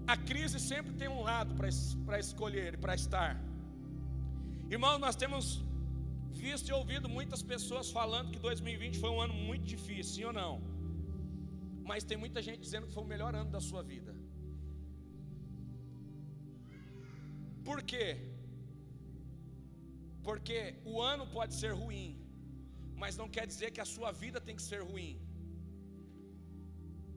A 0.06 0.18
crise 0.18 0.60
sempre 0.60 0.94
tem 0.94 1.08
um 1.08 1.22
lado 1.22 1.56
para 1.56 2.20
escolher, 2.20 2.78
para 2.78 2.94
estar. 2.94 3.42
Irmãos, 4.70 5.00
nós 5.00 5.16
temos 5.16 5.64
visto 6.32 6.68
e 6.70 6.74
ouvido 6.74 7.08
muitas 7.18 7.42
pessoas 7.54 7.90
falando 8.00 8.32
que 8.34 8.40
2020 8.40 9.00
foi 9.04 9.10
um 9.10 9.22
ano 9.26 9.34
muito 9.34 9.66
difícil, 9.76 10.14
sim 10.16 10.24
ou 10.24 10.34
não? 10.34 10.54
Mas 11.90 12.04
tem 12.04 12.18
muita 12.18 12.42
gente 12.48 12.60
dizendo 12.60 12.88
que 12.88 12.94
foi 12.94 13.04
o 13.04 13.12
melhor 13.14 13.34
ano 13.42 13.52
da 13.58 13.62
sua 13.70 13.84
vida. 13.84 14.14
Por 17.64 17.80
quê? 17.92 18.08
Porque 20.28 20.58
o 20.86 21.02
ano 21.02 21.26
pode 21.38 21.54
ser 21.62 21.74
ruim, 21.82 22.08
mas 23.02 23.18
não 23.22 23.28
quer 23.36 23.46
dizer 23.52 23.70
que 23.72 23.82
a 23.82 23.90
sua 23.96 24.12
vida 24.12 24.40
tem 24.48 24.56
que 24.56 24.66
ser 24.72 24.82
ruim. 24.92 25.14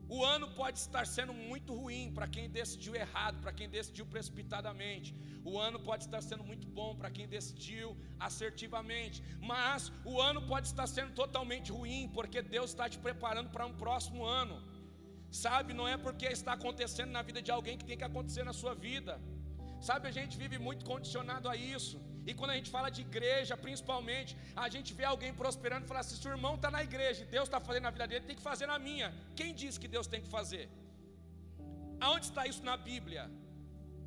O 0.07 0.23
ano 0.23 0.47
pode 0.59 0.77
estar 0.77 1.05
sendo 1.05 1.33
muito 1.33 1.73
ruim 1.73 2.11
para 2.13 2.27
quem 2.27 2.47
decidiu 2.49 2.93
errado, 2.95 3.41
para 3.41 3.51
quem 3.51 3.67
decidiu 3.67 4.05
precipitadamente. 4.05 5.15
O 5.43 5.59
ano 5.59 5.79
pode 5.79 6.03
estar 6.03 6.21
sendo 6.21 6.43
muito 6.43 6.67
bom 6.67 6.95
para 6.95 7.09
quem 7.09 7.27
decidiu 7.27 7.97
assertivamente. 8.19 9.23
Mas 9.41 9.91
o 10.03 10.21
ano 10.21 10.41
pode 10.51 10.67
estar 10.67 10.87
sendo 10.87 11.13
totalmente 11.13 11.71
ruim, 11.71 12.09
porque 12.13 12.41
Deus 12.41 12.69
está 12.71 12.87
te 12.87 12.99
preparando 12.99 13.49
para 13.49 13.65
um 13.65 13.73
próximo 13.73 14.23
ano. 14.23 14.57
Sabe, 15.31 15.73
não 15.73 15.87
é 15.87 15.97
porque 15.97 16.27
está 16.27 16.53
acontecendo 16.53 17.11
na 17.17 17.23
vida 17.29 17.41
de 17.41 17.51
alguém 17.51 17.77
que 17.77 17.85
tem 17.85 17.97
que 17.97 18.09
acontecer 18.11 18.43
na 18.43 18.53
sua 18.53 18.75
vida. 18.75 19.19
Sabe, 19.81 20.07
a 20.07 20.11
gente 20.11 20.37
vive 20.37 20.57
muito 20.67 20.85
condicionado 20.85 21.49
a 21.49 21.55
isso. 21.55 21.97
E 22.27 22.33
quando 22.33 22.51
a 22.51 22.55
gente 22.55 22.71
fala 22.75 22.89
de 22.89 23.01
igreja, 23.01 23.55
principalmente, 23.65 24.35
a 24.55 24.67
gente 24.73 24.93
vê 24.99 25.05
alguém 25.13 25.33
prosperando 25.41 25.85
e 25.85 25.87
fala 25.87 25.99
assim: 25.99 26.15
se 26.21 26.27
o 26.27 26.31
irmão 26.31 26.55
está 26.55 26.71
na 26.77 26.83
igreja 26.89 27.21
e 27.23 27.27
Deus 27.37 27.47
está 27.47 27.59
fazendo 27.59 27.83
na 27.83 27.91
vida 27.91 28.07
dele, 28.07 28.25
tem 28.29 28.35
que 28.35 28.41
fazer 28.41 28.67
na 28.73 28.79
minha. 28.87 29.13
Quem 29.35 29.53
disse 29.61 29.79
que 29.79 29.87
Deus 29.95 30.07
tem 30.07 30.21
que 30.21 30.31
fazer? 30.37 30.67
Aonde 31.99 32.25
está 32.25 32.45
isso 32.51 32.63
na 32.63 32.75
Bíblia? 32.75 33.23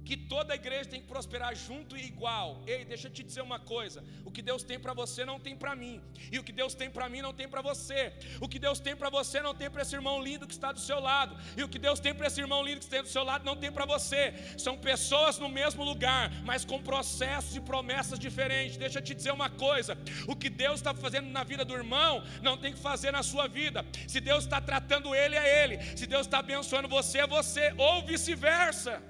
Que 0.05 0.17
toda 0.17 0.55
igreja 0.55 0.89
tem 0.91 1.01
que 1.01 1.07
prosperar 1.07 1.55
junto 1.55 1.97
e 1.97 2.03
igual. 2.05 2.63
Ei, 2.67 2.85
deixa 2.85 3.09
eu 3.09 3.13
te 3.13 3.23
dizer 3.23 3.43
uma 3.43 3.59
coisa: 3.59 4.03
o 4.25 4.31
que 4.31 4.43
Deus 4.43 4.63
tem 4.63 4.79
para 4.79 4.95
você 4.95 5.25
não 5.25 5.39
tem 5.39 5.57
para 5.57 5.75
mim, 5.77 6.01
e 6.33 6.39
o 6.39 6.45
que 6.45 6.53
Deus 6.53 6.75
tem 6.75 6.91
para 6.91 7.09
mim 7.09 7.21
não 7.21 7.33
tem 7.33 7.49
para 7.49 7.63
você. 7.63 8.13
O 8.41 8.49
que 8.49 8.59
Deus 8.59 8.81
tem 8.81 8.97
para 8.97 9.11
você 9.11 9.41
não 9.41 9.55
tem 9.55 9.71
para 9.71 9.83
esse 9.83 9.95
irmão 9.95 10.23
lindo 10.23 10.47
que 10.47 10.53
está 10.53 10.73
do 10.73 10.81
seu 10.81 11.01
lado, 11.01 11.37
e 11.57 11.63
o 11.63 11.69
que 11.69 11.79
Deus 11.79 12.01
tem 12.01 12.15
para 12.15 12.27
esse 12.27 12.41
irmão 12.41 12.63
lindo 12.63 12.79
que 12.81 12.85
está 12.85 13.03
do 13.03 13.09
seu 13.09 13.25
lado 13.25 13.45
não 13.45 13.57
tem 13.57 13.71
para 13.71 13.85
você. 13.85 14.33
São 14.57 14.77
pessoas 14.79 15.39
no 15.39 15.49
mesmo 15.49 15.85
lugar, 15.85 16.31
mas 16.45 16.65
com 16.65 16.83
processos 16.83 17.57
e 17.57 17.61
promessas 17.61 18.19
diferentes. 18.19 18.77
Deixa 18.77 18.99
eu 18.99 19.03
te 19.03 19.15
dizer 19.15 19.33
uma 19.33 19.51
coisa: 19.51 19.99
o 20.27 20.35
que 20.35 20.49
Deus 20.49 20.81
está 20.81 20.95
fazendo 20.95 21.29
na 21.29 21.45
vida 21.45 21.65
do 21.65 21.75
irmão 21.75 22.23
não 22.43 22.57
tem 22.57 22.73
que 22.73 22.79
fazer 22.79 23.11
na 23.11 23.23
sua 23.23 23.47
vida. 23.47 23.85
Se 24.07 24.21
Deus 24.21 24.45
está 24.45 24.61
tratando 24.61 25.15
ele, 25.15 25.37
é 25.37 25.63
ele. 25.63 25.97
Se 25.97 26.07
Deus 26.07 26.27
está 26.27 26.39
abençoando 26.39 26.89
você, 26.89 27.19
é 27.19 27.27
você, 27.27 27.75
ou 27.77 28.03
vice-versa. 28.05 29.03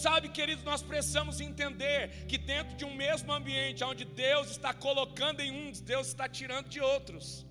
Sabe, 0.00 0.26
queridos, 0.36 0.64
nós 0.64 0.82
precisamos 0.90 1.38
entender 1.38 2.24
que 2.30 2.38
dentro 2.38 2.74
de 2.78 2.84
um 2.88 2.94
mesmo 2.94 3.30
ambiente, 3.30 3.84
onde 3.84 4.04
Deus 4.06 4.50
está 4.50 4.72
colocando 4.72 5.40
em 5.40 5.50
uns, 5.62 5.82
Deus 5.82 6.06
está 6.06 6.26
tirando 6.26 6.68
de 6.74 6.80
outros. 6.80 7.44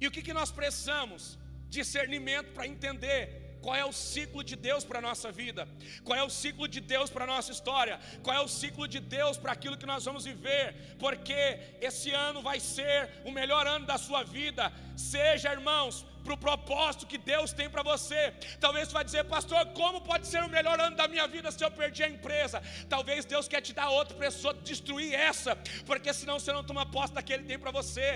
E 0.00 0.06
o 0.06 0.10
que, 0.10 0.22
que 0.26 0.34
nós 0.40 0.50
precisamos? 0.50 1.38
Discernimento 1.78 2.52
para 2.52 2.66
entender 2.66 3.22
qual 3.62 3.74
é 3.74 3.84
o 3.84 3.92
ciclo 3.92 4.42
de 4.44 4.54
Deus 4.54 4.84
para 4.84 4.98
a 4.98 5.06
nossa 5.08 5.32
vida, 5.32 5.66
qual 6.04 6.18
é 6.18 6.22
o 6.22 6.30
ciclo 6.30 6.68
de 6.68 6.80
Deus 6.80 7.08
para 7.10 7.24
a 7.24 7.32
nossa 7.34 7.50
história, 7.50 7.98
qual 8.22 8.36
é 8.36 8.40
o 8.40 8.48
ciclo 8.60 8.86
de 8.86 9.00
Deus 9.00 9.36
para 9.36 9.52
aquilo 9.52 9.78
que 9.78 9.86
nós 9.92 10.04
vamos 10.04 10.24
viver, 10.24 10.96
porque 10.98 11.40
esse 11.80 12.10
ano 12.12 12.42
vai 12.42 12.60
ser 12.60 13.10
o 13.24 13.32
melhor 13.32 13.66
ano 13.66 13.86
da 13.86 13.98
sua 13.98 14.22
vida. 14.22 14.72
Seja, 14.96 15.52
irmãos, 15.52 16.06
para 16.24 16.34
o 16.34 16.42
propósito 16.46 17.06
que 17.06 17.18
Deus 17.18 17.52
tem 17.52 17.68
para 17.74 17.82
você. 17.82 18.20
Talvez 18.64 18.88
você 18.88 18.94
vai 18.94 19.04
dizer, 19.04 19.24
pastor, 19.24 19.60
como 19.80 20.00
pode 20.00 20.26
ser 20.26 20.42
o 20.42 20.48
melhor 20.56 20.78
ano 20.86 20.96
da 20.96 21.06
minha 21.08 21.26
vida 21.26 21.50
se 21.50 21.64
eu 21.64 21.70
perder 21.70 22.04
a 22.04 22.08
empresa? 22.16 22.62
Talvez 22.88 23.24
Deus 23.24 23.48
quer 23.48 23.60
te 23.60 23.72
dar 23.72 23.90
outra 23.90 24.16
pessoa, 24.16 24.54
destruir 24.54 25.14
essa, 25.14 25.56
porque 25.86 26.12
senão 26.12 26.38
você 26.38 26.52
não 26.52 26.64
toma 26.64 26.84
posse 26.86 27.14
daquele 27.14 27.42
que 27.42 27.48
tem 27.48 27.58
para 27.58 27.70
você. 27.70 28.08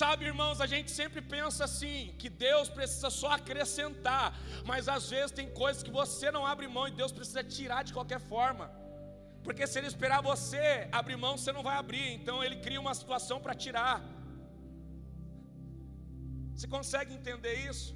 Sabe, 0.00 0.24
irmãos, 0.24 0.58
a 0.58 0.66
gente 0.66 0.90
sempre 0.90 1.20
pensa 1.20 1.64
assim, 1.64 2.14
que 2.20 2.28
Deus 2.30 2.68
precisa 2.76 3.10
só 3.10 3.32
acrescentar, 3.32 4.26
mas 4.64 4.88
às 4.88 5.10
vezes 5.10 5.32
tem 5.38 5.48
coisas 5.62 5.82
que 5.82 5.90
você 5.90 6.30
não 6.30 6.46
abre 6.46 6.66
mão 6.66 6.88
e 6.88 6.92
Deus 6.92 7.12
precisa 7.12 7.44
tirar 7.44 7.82
de 7.84 7.92
qualquer 7.92 8.20
forma. 8.32 8.66
Porque 9.44 9.66
se 9.66 9.78
ele 9.78 9.88
esperar 9.88 10.20
você 10.22 10.88
abrir 11.00 11.16
mão, 11.16 11.36
você 11.36 11.52
não 11.52 11.62
vai 11.68 11.76
abrir, 11.76 12.08
então 12.14 12.42
ele 12.42 12.56
cria 12.56 12.80
uma 12.80 12.94
situação 12.94 13.38
para 13.40 13.54
tirar. 13.54 14.00
Você 16.62 16.68
consegue 16.78 17.12
entender 17.18 17.54
isso? 17.70 17.92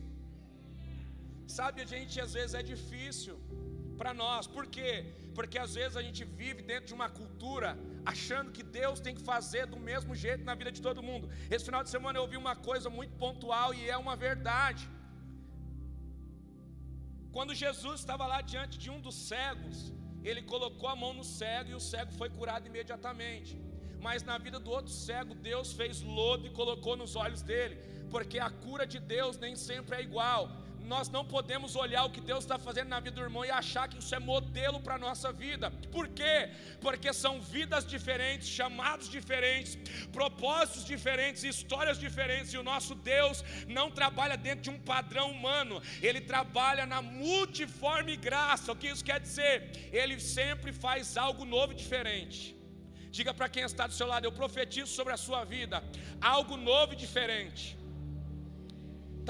Sabe, 1.57 1.77
a 1.83 1.89
gente 1.93 2.15
às 2.25 2.33
vezes 2.37 2.55
é 2.61 2.63
difícil 2.71 3.35
para 4.01 4.13
nós, 4.23 4.45
por 4.55 4.65
quê? 4.77 4.93
Porque 5.37 5.57
às 5.65 5.75
vezes 5.79 5.97
a 6.01 6.03
gente 6.07 6.23
vive 6.41 6.63
dentro 6.71 6.87
de 6.91 6.97
uma 6.99 7.09
cultura 7.19 7.71
achando 8.13 8.51
que 8.57 8.65
Deus 8.79 8.99
tem 9.05 9.15
que 9.19 9.25
fazer 9.33 9.63
do 9.75 9.79
mesmo 9.91 10.17
jeito 10.25 10.43
na 10.49 10.57
vida 10.61 10.73
de 10.79 10.83
todo 10.87 11.07
mundo. 11.11 11.31
Esse 11.55 11.65
final 11.69 11.85
de 11.85 11.91
semana 11.95 12.19
eu 12.19 12.25
ouvi 12.27 12.37
uma 12.45 12.57
coisa 12.71 12.91
muito 12.99 13.15
pontual 13.25 13.69
e 13.79 13.89
é 13.95 13.97
uma 14.05 14.17
verdade. 14.27 14.85
Quando 17.37 17.61
Jesus 17.65 18.01
estava 18.01 18.27
lá 18.33 18.41
diante 18.55 18.77
de 18.85 18.91
um 18.97 19.01
dos 19.07 19.17
cegos, 19.31 19.79
ele 20.25 20.43
colocou 20.55 20.91
a 20.95 20.99
mão 21.05 21.15
no 21.21 21.29
cego 21.39 21.71
e 21.71 21.79
o 21.81 21.87
cego 21.93 22.13
foi 22.21 22.31
curado 22.39 22.67
imediatamente. 22.73 23.55
Mas 24.07 24.23
na 24.31 24.39
vida 24.47 24.59
do 24.61 24.71
outro 24.79 24.93
cego, 24.93 25.35
Deus 25.35 25.73
fez 25.73 26.01
lodo 26.19 26.47
e 26.47 26.51
colocou 26.61 26.97
nos 27.03 27.15
olhos 27.25 27.43
dele 27.51 27.77
porque 28.11 28.39
a 28.39 28.51
cura 28.51 28.87
de 28.87 28.99
Deus 28.99 29.39
nem 29.39 29.55
sempre 29.57 29.97
é 29.97 30.03
igual. 30.03 30.41
Nós 30.93 31.09
não 31.09 31.25
podemos 31.25 31.75
olhar 31.75 32.05
o 32.05 32.11
que 32.11 32.21
Deus 32.21 32.45
está 32.45 32.57
fazendo 32.67 32.91
na 32.91 33.01
vida 33.01 33.17
do 33.17 33.21
irmão 33.21 33.45
e 33.45 33.51
achar 33.51 33.89
que 33.89 33.99
isso 33.99 34.15
é 34.15 34.21
modelo 34.21 34.79
para 34.81 34.95
a 34.95 34.99
nossa 34.99 35.33
vida. 35.33 35.69
Por 35.91 36.07
quê? 36.07 36.49
Porque 36.81 37.13
são 37.13 37.41
vidas 37.41 37.85
diferentes, 37.85 38.47
chamados 38.47 39.09
diferentes, 39.09 39.77
propósitos 40.13 40.85
diferentes, 40.85 41.43
histórias 41.43 41.99
diferentes, 41.99 42.53
e 42.53 42.59
o 42.59 42.63
nosso 42.63 42.95
Deus 42.95 43.43
não 43.67 43.91
trabalha 43.91 44.37
dentro 44.37 44.63
de 44.63 44.71
um 44.71 44.79
padrão 44.79 45.33
humano, 45.33 45.83
ele 46.01 46.21
trabalha 46.21 46.87
na 46.87 47.03
multiforme 47.03 48.17
graça. 48.17 48.71
O 48.71 48.77
que 48.77 48.87
isso 48.87 49.05
quer 49.05 49.19
dizer? 49.19 49.91
Ele 49.93 50.21
sempre 50.21 50.73
faz 50.73 51.17
algo 51.17 51.45
novo 51.45 51.73
e 51.73 51.77
diferente. 51.77 52.56
Diga 53.17 53.33
para 53.39 53.49
quem 53.55 53.63
está 53.71 53.85
do 53.91 53.95
seu 53.99 54.07
lado, 54.13 54.25
eu 54.27 54.33
profetizo 54.41 54.91
sobre 54.99 55.13
a 55.17 55.21
sua 55.27 55.43
vida 55.55 55.77
algo 56.35 56.55
novo 56.71 56.93
e 56.95 57.03
diferente. 57.05 57.65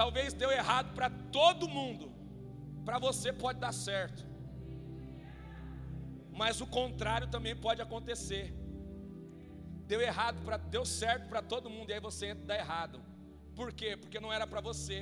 Talvez 0.01 0.33
deu 0.42 0.51
errado 0.61 0.88
para 0.96 1.09
todo 1.38 1.72
mundo, 1.77 2.07
para 2.87 2.99
você 3.07 3.29
pode 3.44 3.59
dar 3.64 3.75
certo. 3.88 4.22
Mas 6.40 6.61
o 6.64 6.66
contrário 6.79 7.29
também 7.35 7.55
pode 7.66 7.81
acontecer. 7.87 8.46
Deu 9.92 10.01
errado 10.11 10.38
para 10.46 10.57
deu 10.77 10.85
certo 11.01 11.29
para 11.33 11.42
todo 11.53 11.70
mundo 11.77 11.90
e 11.90 11.94
aí 11.94 12.03
você 12.09 12.27
entra 12.33 12.46
dá 12.53 12.57
errado. 12.64 12.99
Por 13.59 13.70
quê? 13.72 13.90
Porque 14.03 14.18
não 14.25 14.33
era 14.37 14.46
para 14.53 14.61
você. 14.70 14.99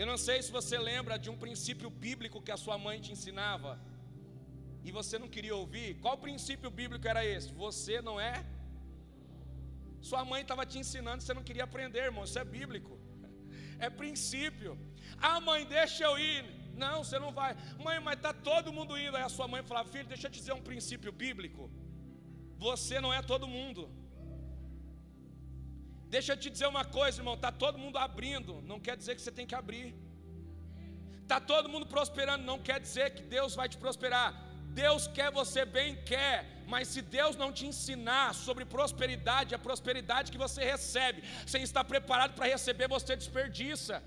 Eu 0.00 0.06
não 0.10 0.18
sei 0.26 0.38
se 0.40 0.52
você 0.58 0.78
lembra 0.78 1.18
de 1.24 1.28
um 1.32 1.36
princípio 1.44 1.90
bíblico 1.90 2.44
que 2.46 2.54
a 2.56 2.62
sua 2.64 2.78
mãe 2.86 3.00
te 3.04 3.10
ensinava 3.16 3.72
e 4.84 4.90
você 4.98 5.18
não 5.18 5.28
queria 5.28 5.54
ouvir. 5.62 5.88
Qual 6.00 6.16
princípio 6.26 6.70
bíblico 6.70 7.06
era 7.06 7.24
esse? 7.24 7.52
Você 7.52 8.00
não 8.00 8.16
é. 8.20 8.44
Sua 10.00 10.24
mãe 10.24 10.42
estava 10.42 10.64
te 10.66 10.78
ensinando, 10.78 11.22
você 11.22 11.34
não 11.34 11.44
queria 11.48 11.64
aprender, 11.64 12.04
irmão. 12.10 12.24
Isso 12.24 12.38
é 12.38 12.44
bíblico 12.44 13.02
é 13.86 13.90
princípio. 14.02 14.72
Ah, 15.28 15.38
mãe, 15.48 15.60
deixa 15.78 16.02
eu 16.08 16.14
ir. 16.30 16.40
Não, 16.82 16.96
você 17.02 17.18
não 17.24 17.30
vai. 17.38 17.50
Mãe, 17.86 17.98
mas 18.06 18.16
está 18.18 18.32
todo 18.50 18.74
mundo 18.76 18.98
indo. 19.04 19.16
Aí 19.16 19.24
a 19.30 19.34
sua 19.36 19.48
mãe 19.52 19.62
fala: 19.70 19.84
Filho, 19.92 20.08
deixa 20.12 20.26
eu 20.26 20.32
te 20.34 20.38
dizer 20.42 20.54
um 20.60 20.66
princípio 20.70 21.12
bíblico. 21.24 21.64
Você 22.66 22.96
não 23.04 23.12
é 23.18 23.20
todo 23.32 23.52
mundo. 23.56 23.82
Deixa 26.14 26.30
eu 26.32 26.38
te 26.42 26.48
dizer 26.54 26.68
uma 26.74 26.84
coisa, 26.98 27.18
irmão. 27.20 27.34
Está 27.40 27.50
todo 27.64 27.82
mundo 27.84 27.98
abrindo. 28.06 28.54
Não 28.70 28.78
quer 28.86 28.96
dizer 29.00 29.14
que 29.16 29.22
você 29.24 29.34
tem 29.38 29.46
que 29.50 29.58
abrir. 29.62 29.88
Está 31.22 31.38
todo 31.52 31.72
mundo 31.74 31.86
prosperando. 31.94 32.44
Não 32.52 32.58
quer 32.68 32.78
dizer 32.86 33.06
que 33.16 33.24
Deus 33.36 33.54
vai 33.60 33.68
te 33.72 33.78
prosperar. 33.84 34.30
Deus 34.72 35.06
quer 35.06 35.30
você 35.30 35.64
bem, 35.64 35.96
quer, 36.12 36.46
mas 36.66 36.88
se 36.88 37.02
Deus 37.02 37.36
não 37.36 37.50
te 37.52 37.66
ensinar 37.66 38.34
sobre 38.34 38.64
prosperidade, 38.64 39.54
a 39.54 39.58
prosperidade 39.58 40.32
que 40.32 40.38
você 40.38 40.64
recebe, 40.64 41.22
sem 41.46 41.62
estar 41.62 41.84
preparado 41.84 42.34
para 42.34 42.46
receber, 42.46 42.88
você 42.88 43.14
desperdiça. 43.14 44.02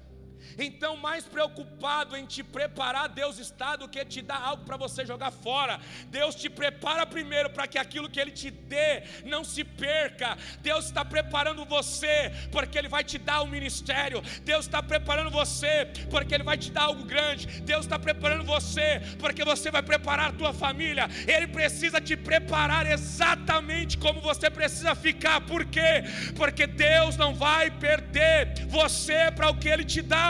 Então, 0.58 0.96
mais 0.98 1.26
preocupado 1.26 2.16
em 2.16 2.26
te 2.26 2.44
preparar, 2.44 3.10
Deus 3.10 3.40
está 3.40 3.76
do 3.76 3.88
que 3.88 4.04
te 4.06 4.22
dar 4.22 4.42
algo 4.42 4.64
para 4.64 4.78
você 4.78 5.06
jogar 5.06 5.32
fora. 5.32 5.80
Deus 6.08 6.36
te 6.36 6.50
prepara 6.50 7.06
primeiro 7.06 7.50
para 7.50 7.68
que 7.68 7.78
aquilo 7.78 8.10
que 8.10 8.20
Ele 8.20 8.32
te 8.32 8.50
dê 8.52 9.04
não 9.26 9.44
se 9.44 9.64
perca. 9.64 10.38
Deus 10.62 10.86
está 10.86 11.04
preparando 11.04 11.66
você 11.66 12.32
porque 12.52 12.78
Ele 12.78 12.88
vai 12.88 13.04
te 13.04 13.18
dar 13.18 13.42
um 13.42 13.48
ministério. 13.48 14.22
Deus 14.44 14.66
está 14.66 14.82
preparando 14.82 15.30
você 15.30 15.92
porque 16.10 16.34
Ele 16.34 16.44
vai 16.44 16.58
te 16.58 16.72
dar 16.72 16.84
algo 16.84 17.04
grande. 17.04 17.48
Deus 17.62 17.86
está 17.86 18.00
preparando 18.00 18.44
você 18.46 19.02
porque 19.20 19.44
você 19.44 19.70
vai 19.70 19.84
preparar 19.84 20.30
a 20.30 20.34
tua 20.34 20.54
família. 20.54 21.10
Ele 21.28 21.48
precisa 21.48 22.00
te 22.00 22.16
preparar 22.16 22.86
exatamente 22.90 23.98
como 23.98 24.22
você 24.22 24.50
precisa 24.50 24.96
ficar. 24.96 25.42
Por 25.42 25.66
quê? 25.66 26.04
Porque 26.36 26.66
Deus 26.66 27.18
não 27.18 27.34
vai 27.34 27.70
perder 27.70 28.66
você 28.68 29.32
para 29.32 29.50
o 29.50 29.58
que 29.58 29.68
Ele 29.68 29.84
te 29.84 30.02
dá. 30.02 30.25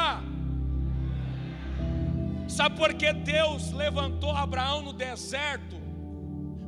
Sabe 2.48 2.78
por 2.78 2.94
que 2.94 3.12
Deus 3.12 3.72
levantou 3.72 4.32
Abraão 4.32 4.82
no 4.82 4.94
deserto? 4.94 5.76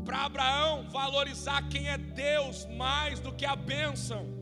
Para 0.04 0.26
Abraão 0.26 0.90
valorizar 0.90 1.68
quem 1.70 1.88
é 1.88 1.98
Deus 1.98 2.68
mais 2.78 3.20
do 3.20 3.32
que 3.32 3.46
a 3.46 3.56
bênção. 3.56 4.37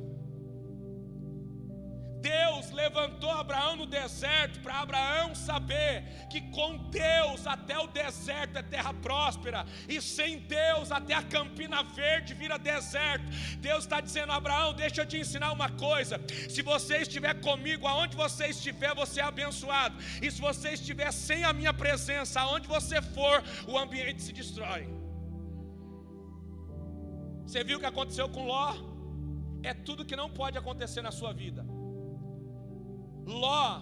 Levantou 2.76 3.32
Abraão 3.32 3.74
no 3.78 3.86
deserto 3.86 4.60
para 4.60 4.82
Abraão 4.82 5.34
saber 5.34 6.28
que 6.32 6.42
com 6.56 6.72
Deus 6.90 7.48
até 7.48 7.78
o 7.80 7.88
deserto 7.88 8.58
é 8.58 8.64
terra 8.76 8.94
próspera, 8.94 9.66
e 9.88 10.02
sem 10.02 10.40
Deus 10.40 10.92
até 10.92 11.14
a 11.14 11.24
campina 11.36 11.82
verde 11.84 12.34
vira 12.34 12.58
deserto. 12.58 13.26
Deus 13.60 13.86
está 13.86 14.02
dizendo: 14.02 14.34
Abraão, 14.34 14.74
deixa 14.74 15.02
eu 15.02 15.06
te 15.06 15.18
ensinar 15.18 15.52
uma 15.54 15.70
coisa. 15.70 16.20
Se 16.50 16.62
você 16.62 16.98
estiver 16.98 17.36
comigo, 17.48 17.88
aonde 17.88 18.16
você 18.24 18.48
estiver, 18.48 18.94
você 18.94 19.22
é 19.22 19.24
abençoado, 19.24 19.96
e 20.22 20.30
se 20.30 20.42
você 20.42 20.70
estiver 20.72 21.12
sem 21.14 21.44
a 21.46 21.54
minha 21.54 21.74
presença, 21.74 22.42
aonde 22.42 22.68
você 22.68 23.02
for, 23.02 23.42
o 23.68 23.78
ambiente 23.78 24.22
se 24.22 24.34
destrói. 24.34 24.84
Você 27.46 27.64
viu 27.64 27.78
o 27.78 27.80
que 27.80 27.86
aconteceu 27.86 28.28
com 28.28 28.46
Ló? 28.46 28.76
É 29.64 29.74
tudo 29.74 30.06
que 30.06 30.16
não 30.16 30.30
pode 30.30 30.58
acontecer 30.58 31.02
na 31.02 31.12
sua 31.12 31.32
vida. 31.32 31.66
Ló 33.26 33.82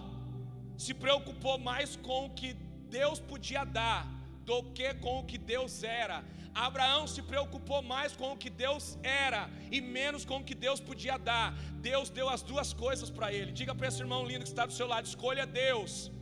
se 0.76 0.92
preocupou 0.94 1.58
mais 1.58 1.96
com 1.96 2.26
o 2.26 2.30
que 2.30 2.52
Deus 2.98 3.18
podia 3.20 3.64
dar 3.64 4.00
do 4.44 4.62
que 4.76 4.88
com 4.94 5.20
o 5.20 5.24
que 5.24 5.38
Deus 5.38 5.82
era. 5.82 6.24
Abraão 6.54 7.04
se 7.12 7.20
preocupou 7.30 7.82
mais 7.82 8.10
com 8.20 8.28
o 8.32 8.36
que 8.42 8.50
Deus 8.64 8.96
era 9.02 9.50
e 9.76 9.80
menos 9.80 10.24
com 10.24 10.36
o 10.38 10.44
que 10.48 10.54
Deus 10.66 10.80
podia 10.80 11.16
dar. 11.30 11.48
Deus 11.90 12.10
deu 12.18 12.28
as 12.28 12.42
duas 12.42 12.72
coisas 12.72 13.10
para 13.10 13.32
ele. 13.32 13.50
Diga 13.60 13.74
para 13.74 13.88
esse 13.88 14.00
irmão 14.04 14.22
lindo 14.30 14.44
que 14.44 14.52
está 14.54 14.66
do 14.66 14.76
seu 14.80 14.86
lado: 14.86 15.06
escolha 15.06 15.46
Deus, 15.46 16.12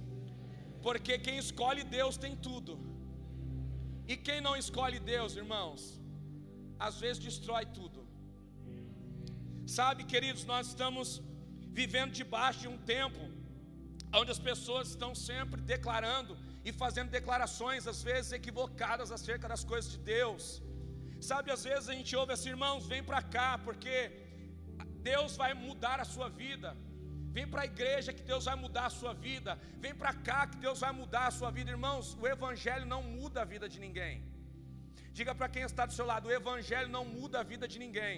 porque 0.87 1.19
quem 1.27 1.37
escolhe 1.47 1.85
Deus 1.99 2.17
tem 2.17 2.35
tudo. 2.49 2.75
E 4.13 4.17
quem 4.17 4.41
não 4.47 4.55
escolhe 4.63 4.99
Deus, 5.15 5.37
irmãos, 5.43 5.81
às 6.87 6.99
vezes 7.03 7.23
destrói 7.29 7.65
tudo. 7.67 8.01
Sabe, 9.67 10.05
queridos, 10.13 10.45
nós 10.53 10.67
estamos 10.73 11.09
vivendo 11.81 12.13
debaixo 12.23 12.61
de 12.65 12.69
um 12.75 12.79
tempo 12.97 13.23
onde 14.21 14.31
as 14.35 14.41
pessoas 14.51 14.89
estão 14.89 15.13
sempre 15.15 15.61
declarando 15.75 16.33
e 16.69 16.71
fazendo 16.83 17.11
declarações, 17.19 17.87
às 17.93 18.01
vezes 18.09 18.33
equivocadas 18.41 19.11
acerca 19.17 19.49
das 19.53 19.65
coisas 19.73 19.91
de 19.95 20.01
Deus. 20.17 20.45
Sabe, 21.31 21.51
às 21.57 21.65
vezes 21.71 21.89
a 21.89 21.95
gente 21.99 22.15
ouve 22.21 22.33
assim, 22.37 22.51
irmãos, 22.57 22.87
vem 22.93 23.03
para 23.11 23.23
cá, 23.37 23.51
porque 23.67 23.95
Deus 25.11 25.37
vai 25.43 25.53
mudar 25.67 25.99
a 26.05 26.09
sua 26.15 26.29
vida. 26.43 26.71
Vem 27.37 27.47
para 27.53 27.63
a 27.63 27.71
igreja 27.73 28.17
que 28.17 28.25
Deus 28.31 28.45
vai 28.49 28.57
mudar 28.65 28.87
a 28.87 28.97
sua 29.01 29.13
vida. 29.29 29.53
Vem 29.85 29.95
para 30.01 30.13
cá 30.29 30.41
que 30.51 30.59
Deus 30.67 30.81
vai 30.85 30.93
mudar 31.01 31.27
a 31.29 31.35
sua 31.39 31.51
vida. 31.51 31.71
Irmãos, 31.77 32.07
o 32.23 32.27
Evangelho 32.35 32.87
não 32.95 33.03
muda 33.17 33.41
a 33.43 33.47
vida 33.53 33.67
de 33.75 33.79
ninguém. 33.85 34.15
Diga 35.19 35.35
para 35.39 35.49
quem 35.55 35.63
está 35.71 35.87
do 35.87 35.95
seu 35.99 36.07
lado: 36.13 36.29
o 36.29 36.35
Evangelho 36.41 36.91
não 36.97 37.05
muda 37.19 37.41
a 37.41 37.49
vida 37.53 37.67
de 37.73 37.79
ninguém. 37.85 38.17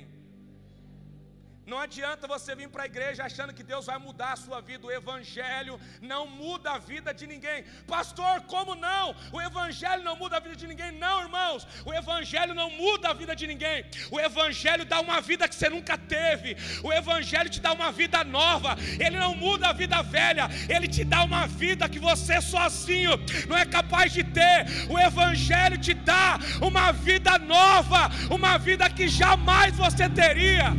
Não 1.67 1.79
adianta 1.79 2.27
você 2.27 2.55
vir 2.55 2.69
para 2.69 2.83
a 2.83 2.87
igreja 2.87 3.25
achando 3.25 3.55
que 3.55 3.63
Deus 3.63 3.87
vai 3.87 3.99
mudar 3.99 4.33
a 4.33 4.37
sua 4.37 4.61
vida. 4.61 4.87
O 4.87 4.93
Evangelho 4.93 5.81
não 6.01 6.27
muda 6.27 6.73
a 6.73 6.79
vida 6.79 7.13
de 7.15 7.27
ninguém. 7.27 7.65
Pastor, 7.87 8.43
como 8.43 8.75
não? 8.75 9.17
O 9.33 9.41
Evangelho 9.41 10.03
não 10.03 10.17
muda 10.17 10.37
a 10.37 10.41
vida 10.41 10.57
de 10.57 10.67
ninguém. 10.67 10.93
Não, 10.93 11.23
irmãos. 11.23 11.67
O 11.87 11.93
Evangelho 11.93 12.55
não 12.55 12.69
muda 12.71 13.09
a 13.09 13.15
vida 13.15 13.35
de 13.35 13.47
ninguém. 13.47 13.87
O 14.11 14.21
Evangelho 14.21 14.85
dá 14.85 15.01
uma 15.01 15.21
vida 15.23 15.49
que 15.49 15.55
você 15.55 15.71
nunca 15.71 15.97
teve. 15.97 16.57
O 16.83 16.93
Evangelho 16.93 17.49
te 17.49 17.61
dá 17.61 17.73
uma 17.73 17.91
vida 17.91 18.23
nova. 18.25 18.77
Ele 19.01 19.19
não 19.19 19.35
muda 19.35 19.69
a 19.69 19.73
vida 19.73 20.03
velha. 20.03 20.49
Ele 20.69 20.87
te 20.87 21.03
dá 21.03 21.25
uma 21.25 21.47
vida 21.47 21.89
que 21.89 21.99
você 21.99 22.41
sozinho 22.43 23.13
não 23.49 23.57
é 23.57 23.65
capaz 23.65 24.13
de 24.13 24.23
ter. 24.23 24.67
O 24.91 24.99
Evangelho 24.99 25.79
te 25.79 25.95
dá 25.95 26.39
uma 26.61 26.93
vida 26.93 27.39
nova. 27.39 28.11
Uma 28.31 28.59
vida 28.59 28.89
que 28.91 29.09
jamais 29.09 29.75
você 29.77 30.09
teria. 30.11 30.75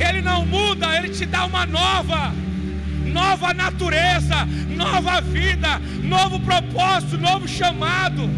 Ele 0.00 0.20
não 0.20 0.44
muda, 0.44 0.96
Ele 0.96 1.08
te 1.10 1.26
dá 1.26 1.44
uma 1.44 1.66
nova, 1.66 2.32
nova 3.04 3.52
natureza, 3.54 4.44
nova 4.68 5.20
vida, 5.20 5.78
novo 6.02 6.40
propósito, 6.40 7.18
novo 7.18 7.48
chamado. 7.48 8.28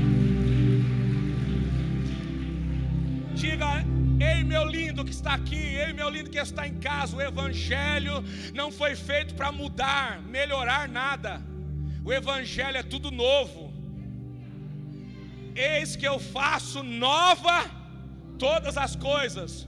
Diga, 3.34 3.84
ei 4.18 4.42
meu 4.42 4.64
lindo 4.64 5.04
que 5.04 5.12
está 5.12 5.34
aqui, 5.34 5.54
ei 5.56 5.92
meu 5.92 6.08
lindo 6.08 6.30
que 6.30 6.38
está 6.38 6.66
em 6.66 6.74
casa, 6.74 7.16
o 7.16 7.22
Evangelho 7.22 8.24
não 8.54 8.72
foi 8.72 8.96
feito 8.96 9.34
para 9.34 9.52
mudar, 9.52 10.20
melhorar 10.22 10.88
nada. 10.88 11.40
O 12.04 12.12
Evangelho 12.12 12.78
é 12.78 12.82
tudo 12.82 13.10
novo. 13.10 13.72
Eis 15.54 15.94
que 15.94 16.06
eu 16.06 16.18
faço 16.18 16.82
nova 16.82 17.64
todas 18.38 18.76
as 18.78 18.96
coisas. 18.96 19.67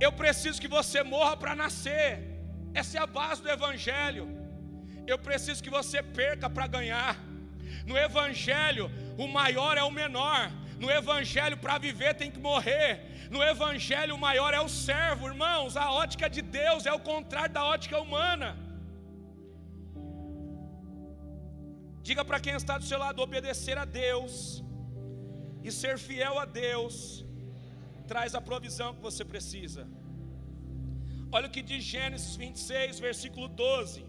Eu 0.00 0.12
preciso 0.12 0.60
que 0.60 0.68
você 0.68 1.02
morra 1.02 1.36
para 1.36 1.54
nascer. 1.54 2.08
Essa 2.74 2.98
é 2.98 3.00
a 3.00 3.06
base 3.06 3.42
do 3.42 3.50
Evangelho. 3.50 4.26
Eu 5.06 5.18
preciso 5.18 5.62
que 5.62 5.70
você 5.70 6.02
perca 6.02 6.48
para 6.48 6.66
ganhar. 6.66 7.16
No 7.86 7.96
Evangelho, 7.96 8.90
o 9.18 9.26
maior 9.26 9.76
é 9.76 9.82
o 9.82 9.90
menor. 9.90 10.50
No 10.78 10.90
Evangelho, 10.90 11.56
para 11.56 11.78
viver 11.78 12.14
tem 12.14 12.30
que 12.30 12.40
morrer. 12.40 13.28
No 13.30 13.42
Evangelho, 13.42 14.14
o 14.14 14.18
maior 14.18 14.52
é 14.54 14.60
o 14.60 14.68
servo, 14.68 15.28
irmãos. 15.28 15.76
A 15.76 15.90
ótica 15.90 16.28
de 16.28 16.42
Deus 16.42 16.86
é 16.86 16.92
o 16.92 17.00
contrário 17.00 17.54
da 17.54 17.64
ótica 17.64 17.98
humana. 18.00 18.56
Diga 22.02 22.24
para 22.24 22.40
quem 22.40 22.54
está 22.54 22.76
do 22.78 22.84
seu 22.84 22.98
lado: 22.98 23.22
obedecer 23.22 23.78
a 23.78 23.84
Deus 23.84 24.62
e 25.62 25.70
ser 25.70 25.98
fiel 25.98 26.38
a 26.38 26.44
Deus 26.44 27.24
traz 28.12 28.34
a 28.34 28.40
provisão 28.50 28.94
que 28.94 29.02
você 29.08 29.24
precisa. 29.32 29.82
Olha 31.36 31.48
o 31.48 31.52
que 31.54 31.62
diz 31.70 31.82
Gênesis 31.92 32.34
26, 32.36 33.00
versículo 33.08 33.46
12. 33.48 34.00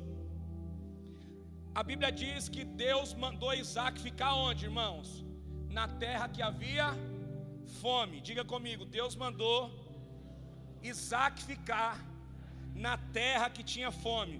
A 1.79 1.81
Bíblia 1.89 2.11
diz 2.23 2.49
que 2.55 2.63
Deus 2.85 3.09
mandou 3.23 3.51
Isaac 3.63 3.95
ficar 4.07 4.31
onde, 4.47 4.65
irmãos? 4.69 5.07
Na 5.77 5.85
terra 6.03 6.27
que 6.33 6.41
havia 6.47 6.87
fome. 7.81 8.17
Diga 8.29 8.43
comigo, 8.53 8.83
Deus 8.97 9.15
mandou 9.23 9.59
Isaac 10.91 11.35
ficar 11.51 11.93
na 12.85 12.95
terra 13.19 13.47
que 13.55 13.63
tinha 13.73 13.91
fome. 14.05 14.37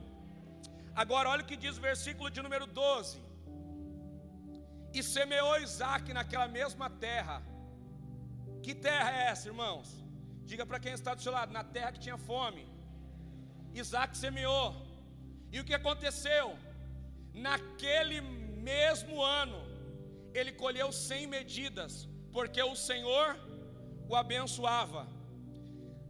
Agora, 1.01 1.29
olha 1.29 1.43
o 1.43 1.49
que 1.51 1.57
diz 1.63 1.77
o 1.77 1.85
versículo 1.89 2.29
de 2.35 2.41
número 2.45 2.67
12. 2.67 3.17
E 4.97 5.01
semeou 5.15 5.53
Isaac 5.67 6.13
naquela 6.17 6.47
mesma 6.59 6.87
terra 7.07 7.37
que 8.65 8.73
terra 8.87 9.09
é 9.17 9.21
essa, 9.31 9.47
irmãos? 9.51 9.87
Diga 10.49 10.65
para 10.69 10.79
quem 10.83 10.93
está 10.99 11.11
do 11.13 11.21
seu 11.25 11.33
lado, 11.37 11.51
na 11.57 11.63
terra 11.75 11.91
que 11.93 12.03
tinha 12.05 12.17
fome. 12.31 12.63
Isaac 13.81 14.11
semeou. 14.23 14.67
E 15.51 15.59
o 15.59 15.65
que 15.67 15.75
aconteceu? 15.81 16.45
Naquele 17.47 18.19
mesmo 18.71 19.15
ano, 19.43 19.59
ele 20.39 20.51
colheu 20.63 20.89
sem 21.07 21.21
medidas, 21.37 21.93
porque 22.35 22.61
o 22.71 22.75
Senhor 22.75 23.27
o 24.09 24.15
abençoava. 24.15 25.03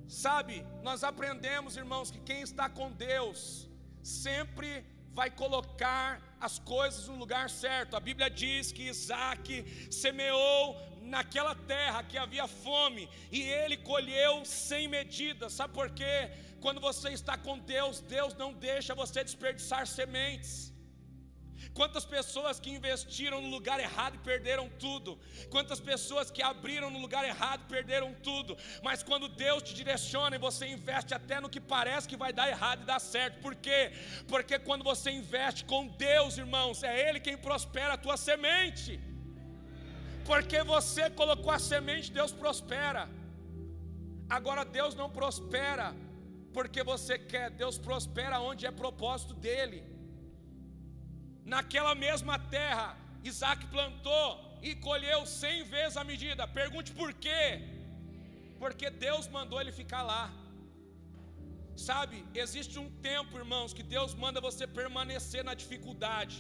Sabe, 0.08 0.56
nós 0.88 1.04
aprendemos, 1.12 1.78
irmãos, 1.84 2.12
que 2.14 2.22
quem 2.30 2.42
está 2.42 2.68
com 2.70 2.92
Deus 2.92 3.70
sempre 4.02 4.72
vai 5.20 5.30
colocar 5.30 6.22
as 6.40 6.58
coisas 6.60 7.08
no 7.08 7.16
lugar 7.24 7.50
certo. 7.50 7.96
A 7.96 8.00
Bíblia 8.00 8.30
diz 8.30 8.72
que 8.72 8.84
Isaac 8.94 9.48
semeou 10.02 10.93
naquela 11.04 11.56
terra 11.56 12.04
que 12.04 12.18
havia 12.18 12.48
fome 12.48 13.10
e 13.32 13.42
ele 13.42 13.78
colheu 13.78 14.44
sem 14.46 14.88
medida. 14.88 15.50
Sabe 15.50 15.74
por 15.74 15.90
quê? 15.92 16.32
Quando 16.62 16.80
você 16.80 17.10
está 17.10 17.38
com 17.38 17.58
Deus, 17.60 18.00
Deus 18.00 18.34
não 18.36 18.54
deixa 18.54 18.96
você 18.96 19.24
desperdiçar 19.24 19.86
sementes. 19.86 20.74
Quantas 21.74 22.06
pessoas 22.06 22.60
que 22.60 22.70
investiram 22.70 23.42
no 23.42 23.50
lugar 23.50 23.80
errado 23.80 24.16
e 24.16 24.20
perderam 24.20 24.70
tudo. 24.80 25.20
Quantas 25.50 25.80
pessoas 25.80 26.30
que 26.30 26.42
abriram 26.42 26.90
no 26.90 27.00
lugar 27.00 27.24
errado 27.26 27.64
e 27.64 27.70
perderam 27.70 28.14
tudo. 28.14 28.58
Mas 28.84 29.02
quando 29.02 29.28
Deus 29.28 29.64
te 29.64 29.74
direciona 29.74 30.36
e 30.36 30.40
você 30.40 30.68
investe 30.68 31.14
até 31.14 31.40
no 31.40 31.50
que 31.50 31.60
parece 31.60 32.08
que 32.08 32.18
vai 32.18 32.32
dar 32.34 32.50
errado 32.50 32.84
e 32.84 32.86
dar 32.86 33.00
certo. 33.00 33.40
Por 33.40 33.56
quê? 33.56 33.92
Porque 34.28 34.60
quando 34.60 34.84
você 34.84 35.10
investe 35.12 35.66
com 35.66 35.88
Deus, 35.88 36.38
irmãos, 36.38 36.84
é 36.84 37.10
Ele 37.10 37.20
quem 37.20 37.38
prospera 37.38 37.94
a 37.94 37.98
tua 37.98 38.18
semente. 38.18 39.00
Porque 40.30 40.60
você 40.64 41.10
colocou 41.10 41.52
a 41.52 41.60
semente, 41.60 42.12
Deus 42.20 42.32
prospera. 42.32 43.04
Agora 44.38 44.64
Deus 44.78 44.94
não 45.02 45.10
prospera 45.10 45.88
porque 46.58 46.82
você 46.92 47.16
quer, 47.32 47.48
Deus 47.62 47.78
prospera 47.88 48.40
onde 48.50 48.66
é 48.70 48.72
propósito 48.84 49.34
dele. 49.46 49.80
Naquela 51.54 51.94
mesma 52.06 52.38
terra, 52.58 52.88
Isaac 53.30 53.62
plantou 53.76 54.28
e 54.62 54.74
colheu 54.88 55.20
cem 55.26 55.58
vezes 55.76 55.98
a 55.98 56.04
medida. 56.12 56.48
Pergunte 56.62 56.92
por 57.00 57.12
quê? 57.26 57.44
Porque 58.62 58.90
Deus 59.08 59.28
mandou 59.38 59.60
ele 59.62 59.74
ficar 59.82 60.04
lá. 60.14 60.24
Sabe, 61.76 62.18
existe 62.44 62.78
um 62.84 62.90
tempo, 63.10 63.38
irmãos, 63.44 63.74
que 63.78 63.84
Deus 63.96 64.12
manda 64.24 64.40
você 64.50 64.66
permanecer 64.80 65.44
na 65.44 65.56
dificuldade 65.62 66.36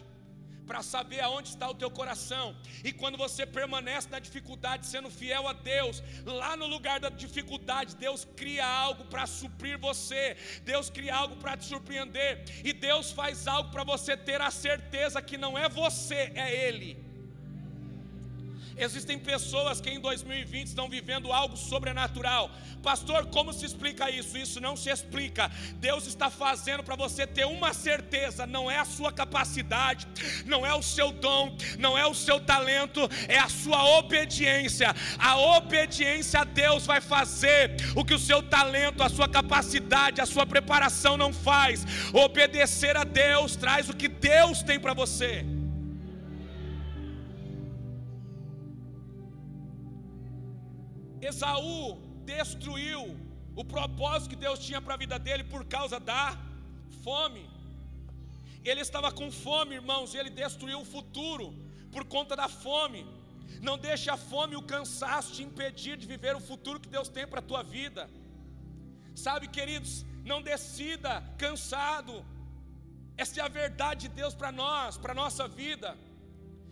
para 0.64 0.82
saber 0.82 1.22
aonde 1.22 1.49
está 1.49 1.70
o 1.70 1.76
teu 1.76 1.91
coração. 1.91 2.55
E 2.84 2.91
quando 2.91 3.18
você 3.18 3.45
permanece 3.45 4.09
na 4.09 4.20
dificuldade, 4.20 4.88
sendo 4.88 5.09
fiel 5.09 5.47
a 5.47 5.53
Deus, 5.53 6.03
lá 6.26 6.55
no 6.55 6.68
lugar 6.68 6.99
da 6.99 7.09
dificuldade, 7.09 7.95
Deus 7.95 8.28
cria 8.36 8.66
algo 8.66 9.05
para 9.05 9.26
suprir 9.28 9.78
você, 9.78 10.36
Deus 10.64 10.89
cria 10.89 11.16
algo 11.16 11.36
para 11.38 11.57
te 11.57 11.66
surpreender, 11.66 12.43
e 12.64 12.74
Deus 12.74 13.11
faz 13.11 13.47
algo 13.47 13.72
para 13.72 13.84
você 13.84 14.16
ter 14.18 14.41
a 14.41 14.51
certeza 14.51 15.22
que 15.22 15.38
não 15.38 15.57
é 15.57 15.70
você, 15.70 16.32
é 16.36 16.68
Ele. 16.68 17.12
Existem 18.78 19.20
pessoas 19.20 19.80
que 19.80 19.90
em 19.90 20.00
2020 20.00 20.68
estão 20.68 20.90
vivendo 20.90 21.32
algo 21.32 21.56
sobrenatural. 21.56 22.50
Pastor, 22.82 23.28
como 23.28 23.54
se 23.54 23.66
explica 23.66 24.10
isso? 24.10 24.38
Isso 24.38 24.60
não 24.60 24.76
se 24.76 24.90
explica. 24.90 25.50
Deus 25.76 26.06
está 26.06 26.30
fazendo 26.30 26.84
para 26.84 26.96
você 26.96 27.26
ter 27.26 27.46
uma 27.46 27.74
certeza: 27.74 28.46
não 28.46 28.70
é 28.70 28.80
a 28.80 28.86
sua 28.86 29.12
capacidade, 29.12 30.08
não 30.46 30.66
é 30.66 30.74
o 30.74 30.82
seu 30.82 31.12
dom, 31.12 31.56
não 31.78 31.98
é 31.98 32.06
o 32.06 32.14
seu 32.14 32.40
talento, 32.40 33.02
é 33.28 33.38
a 33.38 33.50
sua 33.50 33.84
obediência. 34.00 34.94
A 35.18 35.38
obediência 35.38 36.42
a 36.42 36.44
Deus 36.44 36.86
vai 36.86 37.00
fazer 37.00 37.76
o 37.96 38.04
que 38.04 38.14
o 38.14 38.20
seu 38.20 38.42
talento, 38.42 39.04
a 39.04 39.10
sua 39.10 39.30
capacidade, 39.30 40.20
a 40.20 40.26
sua 40.26 40.46
preparação 40.46 41.16
não 41.16 41.32
faz. 41.32 41.86
Obedecer 42.14 42.98
a 42.98 43.04
Deus 43.04 43.56
traz 43.56 43.90
o 43.90 43.96
que 43.96 44.08
Deus 44.08 44.62
tem 44.64 44.80
para 44.80 44.94
você. 44.94 45.46
Esaú 51.26 51.80
destruiu 52.26 53.02
o 53.56 53.64
propósito 53.64 54.30
que 54.32 54.44
Deus 54.48 54.60
tinha 54.60 54.82
para 54.82 54.96
a 54.96 55.02
vida 55.04 55.18
dele 55.20 55.44
por 55.44 55.64
causa 55.66 56.00
da 56.00 56.38
fome. 57.04 57.44
Ele 58.64 58.82
estava 58.82 59.12
com 59.12 59.30
fome, 59.32 59.76
irmãos, 59.76 60.14
e 60.14 60.18
ele 60.18 60.30
destruiu 60.30 60.80
o 60.82 60.86
futuro 60.86 61.54
por 61.92 62.04
conta 62.06 62.36
da 62.36 62.48
fome. 62.48 63.02
Não 63.62 63.78
deixe 63.78 64.10
a 64.10 64.18
fome 64.18 64.54
e 64.54 64.62
o 64.62 64.68
cansaço 64.74 65.34
te 65.36 65.44
impedir 65.44 65.96
de 65.98 66.08
viver 66.14 66.36
o 66.36 66.40
futuro 66.40 66.80
que 66.80 66.90
Deus 66.90 67.10
tem 67.10 67.28
para 67.28 67.40
a 67.40 67.50
tua 67.52 67.64
vida. 67.64 68.10
Sabe, 69.16 69.48
queridos, 69.48 70.06
não 70.32 70.42
decida 70.42 71.22
cansado. 71.38 72.26
Essa 73.16 73.42
é 73.42 73.44
a 73.44 73.48
verdade 73.48 74.08
de 74.08 74.16
Deus 74.22 74.34
para 74.34 74.52
nós, 74.52 74.98
para 74.98 75.12
a 75.12 75.16
nossa 75.24 75.48
vida. 75.48 75.98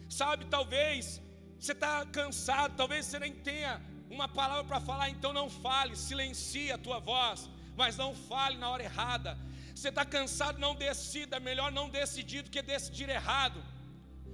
Sabe, 0.09 0.45
talvez 0.45 1.21
você 1.59 1.73
está 1.73 2.05
cansado, 2.05 2.75
talvez 2.75 3.05
você 3.05 3.19
nem 3.19 3.33
tenha 3.33 3.73
uma 4.11 4.27
palavra 4.27 4.65
para 4.65 4.81
falar, 4.81 5.09
então 5.09 5.31
não 5.31 5.49
fale, 5.49 5.95
silencie 5.95 6.71
a 6.71 6.77
tua 6.77 6.99
voz, 6.99 7.49
mas 7.75 7.97
não 7.97 8.13
fale 8.13 8.57
na 8.57 8.69
hora 8.69 8.83
errada. 8.83 9.37
Você 9.73 9.89
está 9.89 10.05
cansado, 10.05 10.59
não 10.59 10.75
decida, 10.75 11.37
é 11.37 11.39
melhor 11.39 11.71
não 11.71 11.89
decidir 11.89 12.41
do 12.43 12.51
que 12.51 12.61
decidir 12.61 13.09
errado. 13.09 13.63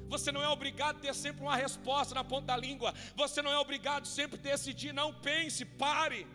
Você 0.10 0.32
não 0.32 0.42
é 0.42 0.50
obrigado 0.50 0.98
a 0.98 1.00
ter 1.00 1.14
sempre 1.14 1.42
uma 1.42 1.56
resposta 1.56 2.16
na 2.16 2.24
ponta 2.24 2.48
da 2.48 2.58
língua. 2.58 2.94
Você 3.16 3.42
não 3.42 3.52
é 3.52 3.60
obrigado 3.60 4.08
sempre 4.08 4.40
a 4.40 4.42
decidir. 4.42 4.94
Não 4.94 5.14
pense, 5.14 5.64
pare. 5.66 6.26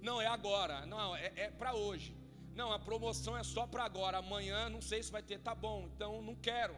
Não, 0.00 0.22
é 0.22 0.26
agora. 0.26 0.86
Não, 0.86 1.14
é, 1.14 1.32
é 1.36 1.50
para 1.50 1.74
hoje. 1.74 2.16
Não, 2.54 2.72
a 2.72 2.78
promoção 2.78 3.36
é 3.36 3.42
só 3.42 3.66
para 3.66 3.84
agora. 3.84 4.18
Amanhã 4.18 4.68
não 4.70 4.80
sei 4.80 5.02
se 5.02 5.10
vai 5.10 5.22
ter. 5.22 5.40
Tá 5.40 5.54
bom, 5.54 5.90
então 5.92 6.22
não 6.22 6.36
quero. 6.36 6.76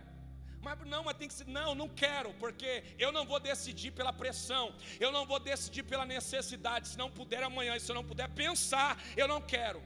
Mas 0.69 0.89
não, 0.95 1.03
mas 1.05 1.17
tem 1.17 1.29
que 1.29 1.35
ser, 1.35 1.47
não, 1.47 1.75
não 1.75 1.89
quero, 1.89 2.31
porque 2.35 2.71
eu 2.99 3.11
não 3.11 3.25
vou 3.25 3.41
decidir 3.41 3.91
pela 3.91 4.13
pressão, 4.13 4.65
eu 5.01 5.11
não 5.11 5.25
vou 5.25 5.41
decidir 5.41 5.83
pela 5.83 6.05
necessidade, 6.05 6.89
se 6.89 6.99
não 7.03 7.11
puder 7.11 7.43
amanhã, 7.43 7.79
se 7.79 7.91
eu 7.91 7.95
não 7.95 8.05
puder 8.05 8.29
pensar, 8.43 8.91
eu 9.17 9.27
não 9.27 9.41
quero. 9.41 9.81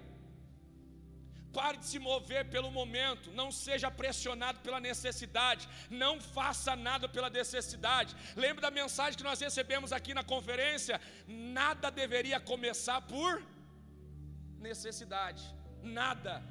Pare 1.52 1.76
de 1.76 1.86
se 1.86 1.98
mover 1.98 2.42
pelo 2.54 2.70
momento, 2.70 3.30
não 3.30 3.48
seja 3.52 3.90
pressionado 3.90 4.58
pela 4.60 4.80
necessidade, 4.80 5.68
não 5.88 6.14
faça 6.20 6.74
nada 6.74 7.08
pela 7.08 7.30
necessidade. 7.30 8.16
Lembre 8.34 8.62
da 8.62 8.70
mensagem 8.70 9.18
que 9.18 9.28
nós 9.30 9.38
recebemos 9.38 9.92
aqui 9.92 10.14
na 10.14 10.24
conferência: 10.24 11.00
nada 11.28 11.90
deveria 11.90 12.40
começar 12.40 13.02
por 13.02 13.44
necessidade, 14.58 15.44
nada. 15.82 16.42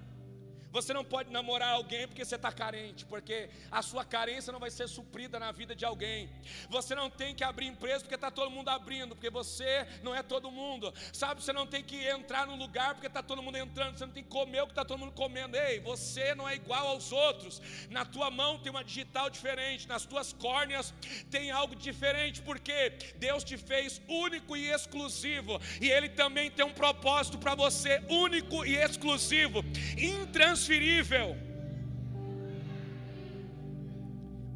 Você 0.72 0.94
não 0.94 1.04
pode 1.04 1.30
namorar 1.30 1.74
alguém 1.74 2.08
porque 2.08 2.24
você 2.24 2.36
está 2.36 2.52
carente, 2.52 3.06
porque 3.06 3.50
a 3.70 3.82
sua 3.82 4.06
carência 4.06 4.54
não 4.54 4.60
vai 4.60 4.72
ser 4.72 4.88
suprida 4.88 5.38
na 5.38 5.52
vida 5.52 5.76
de 5.76 5.84
alguém. 5.84 6.30
Você 6.70 6.96
não 6.96 7.10
tem 7.10 7.36
que 7.36 7.44
abrir 7.44 7.68
empresa 7.68 8.00
porque 8.00 8.16
está 8.16 8.32
todo 8.32 8.50
mundo 8.50 8.70
abrindo, 8.70 9.14
porque 9.14 9.30
você 9.30 9.86
não 10.02 10.16
é 10.16 10.24
todo 10.24 10.50
mundo. 10.50 10.94
Sabe, 11.12 11.44
você 11.44 11.52
não 11.52 11.68
tem 11.68 11.84
que 11.84 12.08
entrar 12.08 12.48
no 12.48 12.56
lugar 12.56 12.94
porque 12.94 13.08
está 13.08 13.22
todo 13.22 13.44
mundo 13.44 13.58
entrando. 13.58 13.98
Você 13.98 14.06
não 14.06 14.14
tem 14.14 14.24
que 14.24 14.30
comer 14.30 14.62
o 14.62 14.66
que 14.66 14.72
está 14.72 14.86
todo 14.86 15.00
mundo 15.00 15.12
comendo. 15.12 15.58
Ei, 15.58 15.82
você 15.82 16.34
não 16.36 16.48
é 16.48 16.56
igual 16.56 16.88
aos 16.88 17.12
outros. 17.12 17.62
Na 17.90 18.06
tua 18.06 18.32
mão 18.32 18.58
tem 18.58 18.70
uma 18.70 18.84
digital 18.84 19.30
diferente, 19.30 19.88
nas 19.90 20.06
tuas 20.06 20.32
córneas 20.32 20.94
tem 21.30 21.52
algo 21.52 21.76
diferente, 21.76 22.42
porque 22.42 22.92
Deus 23.18 23.44
te 23.44 23.58
fez 23.58 24.02
único 24.08 24.56
e 24.56 24.72
exclusivo, 24.72 25.60
e 25.82 25.90
Ele 25.90 26.08
também 26.08 26.50
tem 26.50 26.66
um 26.66 26.74
propósito 26.74 27.38
para 27.38 27.56
você 27.56 28.02
único 28.10 28.66
e 28.66 28.76
exclusivo, 28.76 29.60
intransferível 29.98 30.61
intransferível. 30.62 31.28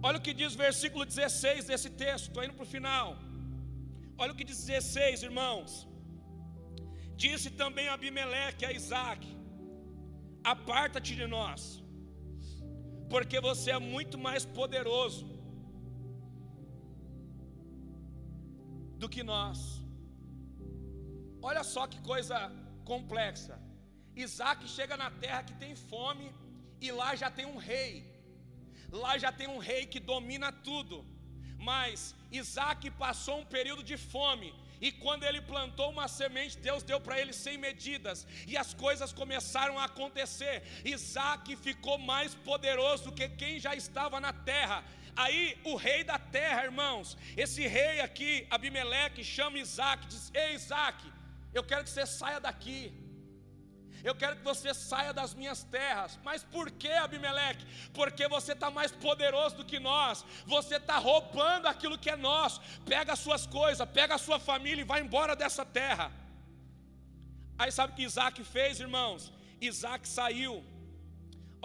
Olha 0.07 0.17
o 0.19 0.25
que 0.25 0.33
diz 0.39 0.53
o 0.53 0.57
versículo 0.67 1.03
16 1.05 1.65
desse 1.69 1.89
texto, 2.03 2.25
estou 2.27 2.43
indo 2.45 2.55
para 2.57 2.67
o 2.67 2.73
final. 2.75 3.07
Olha 4.17 4.31
o 4.31 4.35
que 4.35 4.47
diz 4.49 4.59
16, 4.65 5.23
irmãos. 5.29 5.71
Disse 7.23 7.49
também 7.61 7.87
Abimeleque 7.87 8.65
a 8.65 8.71
Isaac: 8.79 9.21
Aparta-te 10.53 11.13
de 11.21 11.27
nós, 11.37 11.61
porque 13.13 13.39
você 13.49 13.71
é 13.77 13.79
muito 13.95 14.17
mais 14.27 14.45
poderoso 14.59 15.25
do 19.01 19.09
que 19.13 19.23
nós. 19.33 19.59
Olha 21.49 21.63
só 21.73 21.83
que 21.91 21.99
coisa 22.11 22.37
complexa. 22.91 23.64
Isaac 24.15 24.67
chega 24.67 24.95
na 24.95 25.09
terra 25.11 25.43
que 25.43 25.53
tem 25.53 25.75
fome 25.75 26.33
e 26.79 26.91
lá 26.91 27.15
já 27.15 27.29
tem 27.29 27.45
um 27.45 27.57
rei. 27.57 27.93
Lá 28.91 29.17
já 29.17 29.31
tem 29.31 29.47
um 29.47 29.57
rei 29.57 29.85
que 29.85 29.99
domina 29.99 30.51
tudo. 30.51 31.05
Mas 31.57 32.15
Isaac 32.31 32.91
passou 32.91 33.39
um 33.39 33.45
período 33.45 33.83
de 33.83 33.97
fome. 33.97 34.53
E 34.81 34.91
quando 34.91 35.23
ele 35.23 35.41
plantou 35.41 35.89
uma 35.89 36.07
semente, 36.07 36.57
Deus 36.57 36.83
deu 36.83 36.99
para 36.99 37.19
ele 37.19 37.33
sem 37.33 37.57
medidas, 37.57 38.27
e 38.45 38.57
as 38.57 38.73
coisas 38.73 39.13
começaram 39.13 39.79
a 39.79 39.85
acontecer. 39.85 40.63
Isaac 40.83 41.55
ficou 41.55 41.97
mais 41.97 42.35
poderoso 42.35 43.05
do 43.05 43.11
que 43.13 43.29
quem 43.29 43.57
já 43.57 43.73
estava 43.73 44.19
na 44.19 44.33
terra. 44.33 44.83
Aí 45.15 45.57
o 45.63 45.75
rei 45.75 46.03
da 46.03 46.19
terra, 46.19 46.65
irmãos, 46.65 47.17
esse 47.37 47.65
rei 47.65 48.01
aqui, 48.01 48.45
Abimeleque, 48.49 49.23
chama 49.23 49.57
Isaac, 49.59 50.05
diz: 50.07 50.29
Ei 50.33 50.53
Isaac, 50.55 50.99
eu 51.53 51.63
quero 51.63 51.83
que 51.85 51.89
você 51.89 52.05
saia 52.05 52.39
daqui. 52.39 52.93
Eu 54.09 54.13
quero 54.21 54.35
que 54.39 54.43
você 54.51 54.71
saia 54.71 55.11
das 55.19 55.31
minhas 55.39 55.61
terras. 55.75 56.11
Mas 56.27 56.43
por 56.55 56.67
que, 56.81 56.91
Abimeleque? 57.03 57.65
Porque 57.99 58.27
você 58.35 58.51
está 58.57 58.69
mais 58.69 58.91
poderoso 59.05 59.55
do 59.59 59.65
que 59.71 59.79
nós. 59.79 60.23
Você 60.55 60.75
está 60.81 60.97
roubando 61.09 61.65
aquilo 61.73 61.97
que 62.03 62.11
é 62.11 62.15
nosso. 62.15 62.61
Pega 62.93 63.13
as 63.13 63.21
suas 63.25 63.45
coisas, 63.59 63.89
pega 63.99 64.13
a 64.15 64.23
sua 64.27 64.39
família 64.49 64.81
e 64.83 64.91
vai 64.93 65.01
embora 65.05 65.35
dessa 65.35 65.65
terra. 65.79 66.07
Aí 67.57 67.71
sabe 67.77 67.93
o 67.93 67.95
que 67.95 68.03
Isaac 68.11 68.43
fez, 68.55 68.79
irmãos? 68.87 69.33
Isaac 69.69 70.07
saiu. 70.07 70.55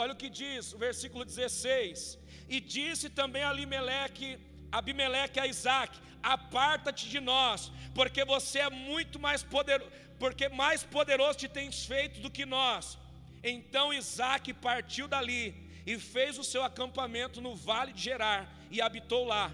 Olha 0.03 0.15
o 0.15 0.21
que 0.23 0.31
diz 0.43 0.73
o 0.73 0.79
versículo 0.79 1.25
16. 1.27 2.19
E 2.49 2.59
disse 2.59 3.11
também 3.21 3.43
a 3.43 3.51
Abimeleque, 3.51 4.31
Abimeleque 4.79 5.39
a 5.39 5.47
Isaac: 5.47 5.93
Aparta-te 6.23 7.09
de 7.09 7.21
nós, 7.21 7.73
porque 7.95 8.25
você 8.25 8.61
é 8.61 8.71
muito 8.71 9.19
mais 9.19 9.43
poderoso 9.43 9.91
porque 10.21 10.51
mais 10.51 10.83
poderoso 10.85 11.39
te 11.39 11.49
tens 11.49 11.87
feito 11.87 12.21
do 12.21 12.31
que 12.31 12.45
nós. 12.45 12.99
Então 13.43 13.93
Isaac 14.01 14.53
partiu 14.53 15.09
dali 15.09 15.45
e 15.87 15.99
fez 15.99 16.39
o 16.39 16.45
seu 16.45 16.63
acampamento 16.63 17.41
no 17.41 17.57
vale 17.57 17.93
de 17.95 18.03
Gerar 18.03 18.43
e 18.71 18.83
habitou 18.83 19.25
lá. 19.25 19.51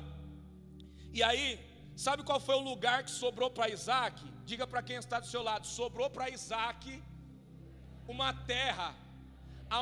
E 1.12 1.22
aí, 1.22 1.48
sabe 1.96 2.24
qual 2.24 2.40
foi 2.40 2.56
o 2.56 2.68
lugar 2.72 3.04
que 3.04 3.12
sobrou 3.12 3.48
para 3.48 3.68
Isaac? 3.68 4.20
Diga 4.44 4.66
para 4.66 4.82
quem 4.82 4.96
está 4.96 5.20
do 5.20 5.28
seu 5.34 5.42
lado: 5.42 5.66
sobrou 5.66 6.10
para 6.10 6.30
Isaac 6.30 7.00
uma 8.08 8.32
terra 8.32 8.88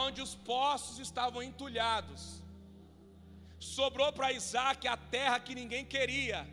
onde 0.07 0.21
os 0.21 0.35
poços 0.35 0.99
estavam 0.99 1.43
entulhados. 1.43 2.43
Sobrou 3.59 4.13
para 4.13 4.33
Isaac 4.33 4.87
a 4.87 4.99
terra 4.99 5.41
que 5.41 5.55
ninguém 5.55 5.85
queria. 5.85 6.47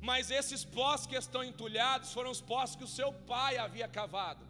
Mas 0.00 0.30
esses 0.30 0.64
poços 0.64 1.06
que 1.06 1.16
estão 1.16 1.42
entulhados 1.42 2.12
foram 2.12 2.30
os 2.30 2.40
poços 2.40 2.76
que 2.76 2.84
o 2.84 2.94
seu 2.98 3.12
pai 3.12 3.58
havia 3.58 3.88
cavado. 3.88 4.46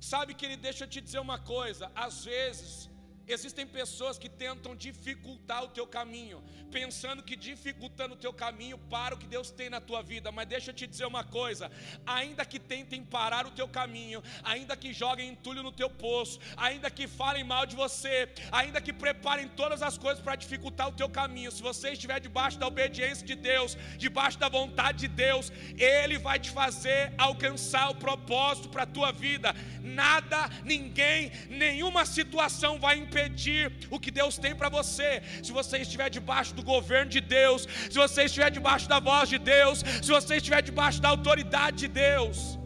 Sabe 0.00 0.34
que 0.34 0.44
ele 0.46 0.56
deixa 0.56 0.84
eu 0.84 0.88
te 0.88 1.00
dizer 1.00 1.18
uma 1.18 1.38
coisa, 1.38 1.90
às 1.94 2.24
vezes 2.24 2.90
Existem 3.26 3.66
pessoas 3.66 4.18
que 4.18 4.28
tentam 4.28 4.76
dificultar 4.76 5.64
o 5.64 5.68
teu 5.68 5.86
caminho, 5.86 6.42
pensando 6.70 7.22
que 7.22 7.36
dificultando 7.36 8.14
o 8.14 8.18
teu 8.18 8.32
caminho 8.32 8.76
para 8.76 9.14
o 9.14 9.18
que 9.18 9.26
Deus 9.26 9.50
tem 9.50 9.70
na 9.70 9.80
tua 9.80 10.02
vida. 10.02 10.30
Mas 10.30 10.46
deixa 10.46 10.70
eu 10.70 10.74
te 10.74 10.86
dizer 10.86 11.06
uma 11.06 11.24
coisa: 11.24 11.70
ainda 12.06 12.44
que 12.44 12.58
tentem 12.58 13.02
parar 13.02 13.46
o 13.46 13.50
teu 13.50 13.66
caminho, 13.66 14.22
ainda 14.42 14.76
que 14.76 14.92
joguem 14.92 15.30
entulho 15.30 15.62
no 15.62 15.72
teu 15.72 15.88
poço, 15.88 16.38
ainda 16.56 16.90
que 16.90 17.06
falem 17.06 17.44
mal 17.44 17.64
de 17.64 17.74
você, 17.74 18.28
ainda 18.52 18.80
que 18.80 18.92
preparem 18.92 19.48
todas 19.48 19.82
as 19.82 19.96
coisas 19.96 20.22
para 20.22 20.36
dificultar 20.36 20.88
o 20.88 20.92
teu 20.92 21.08
caminho, 21.08 21.50
se 21.50 21.62
você 21.62 21.92
estiver 21.92 22.20
debaixo 22.20 22.58
da 22.58 22.66
obediência 22.66 23.26
de 23.26 23.34
Deus, 23.34 23.76
debaixo 23.96 24.38
da 24.38 24.48
vontade 24.48 24.98
de 24.98 25.08
Deus, 25.08 25.50
Ele 25.78 26.18
vai 26.18 26.38
te 26.38 26.50
fazer 26.50 27.14
alcançar 27.16 27.90
o 27.90 27.94
propósito 27.94 28.68
para 28.68 28.82
a 28.82 28.86
tua 28.86 29.12
vida. 29.12 29.54
Nada, 29.82 30.48
ninguém, 30.64 31.30
nenhuma 31.48 32.04
situação 32.04 32.78
vai 32.78 32.98
impedir 33.14 33.72
o 33.94 34.00
que 34.02 34.10
Deus 34.10 34.36
tem 34.44 34.54
para 34.60 34.68
você. 34.78 35.10
Se 35.42 35.52
você 35.52 35.78
estiver 35.78 36.08
debaixo 36.18 36.52
do 36.58 36.62
governo 36.62 37.10
de 37.16 37.20
Deus, 37.20 37.62
se 37.90 37.96
você 38.04 38.24
estiver 38.24 38.50
debaixo 38.58 38.88
da 38.88 38.98
voz 38.98 39.28
de 39.28 39.38
Deus, 39.38 39.78
se 40.02 40.10
você 40.16 40.36
estiver 40.36 40.62
debaixo 40.70 41.00
da 41.00 41.10
autoridade 41.10 41.76
de 41.84 41.88
Deus. 41.88 42.58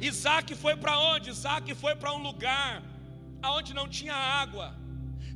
Isaac 0.00 0.54
foi 0.64 0.76
para 0.76 0.98
onde? 1.12 1.30
Isaac 1.30 1.74
foi 1.74 1.94
para 1.94 2.12
um 2.12 2.22
lugar 2.28 2.82
aonde 3.42 3.72
não 3.80 3.86
tinha 3.88 4.14
água. 4.14 4.68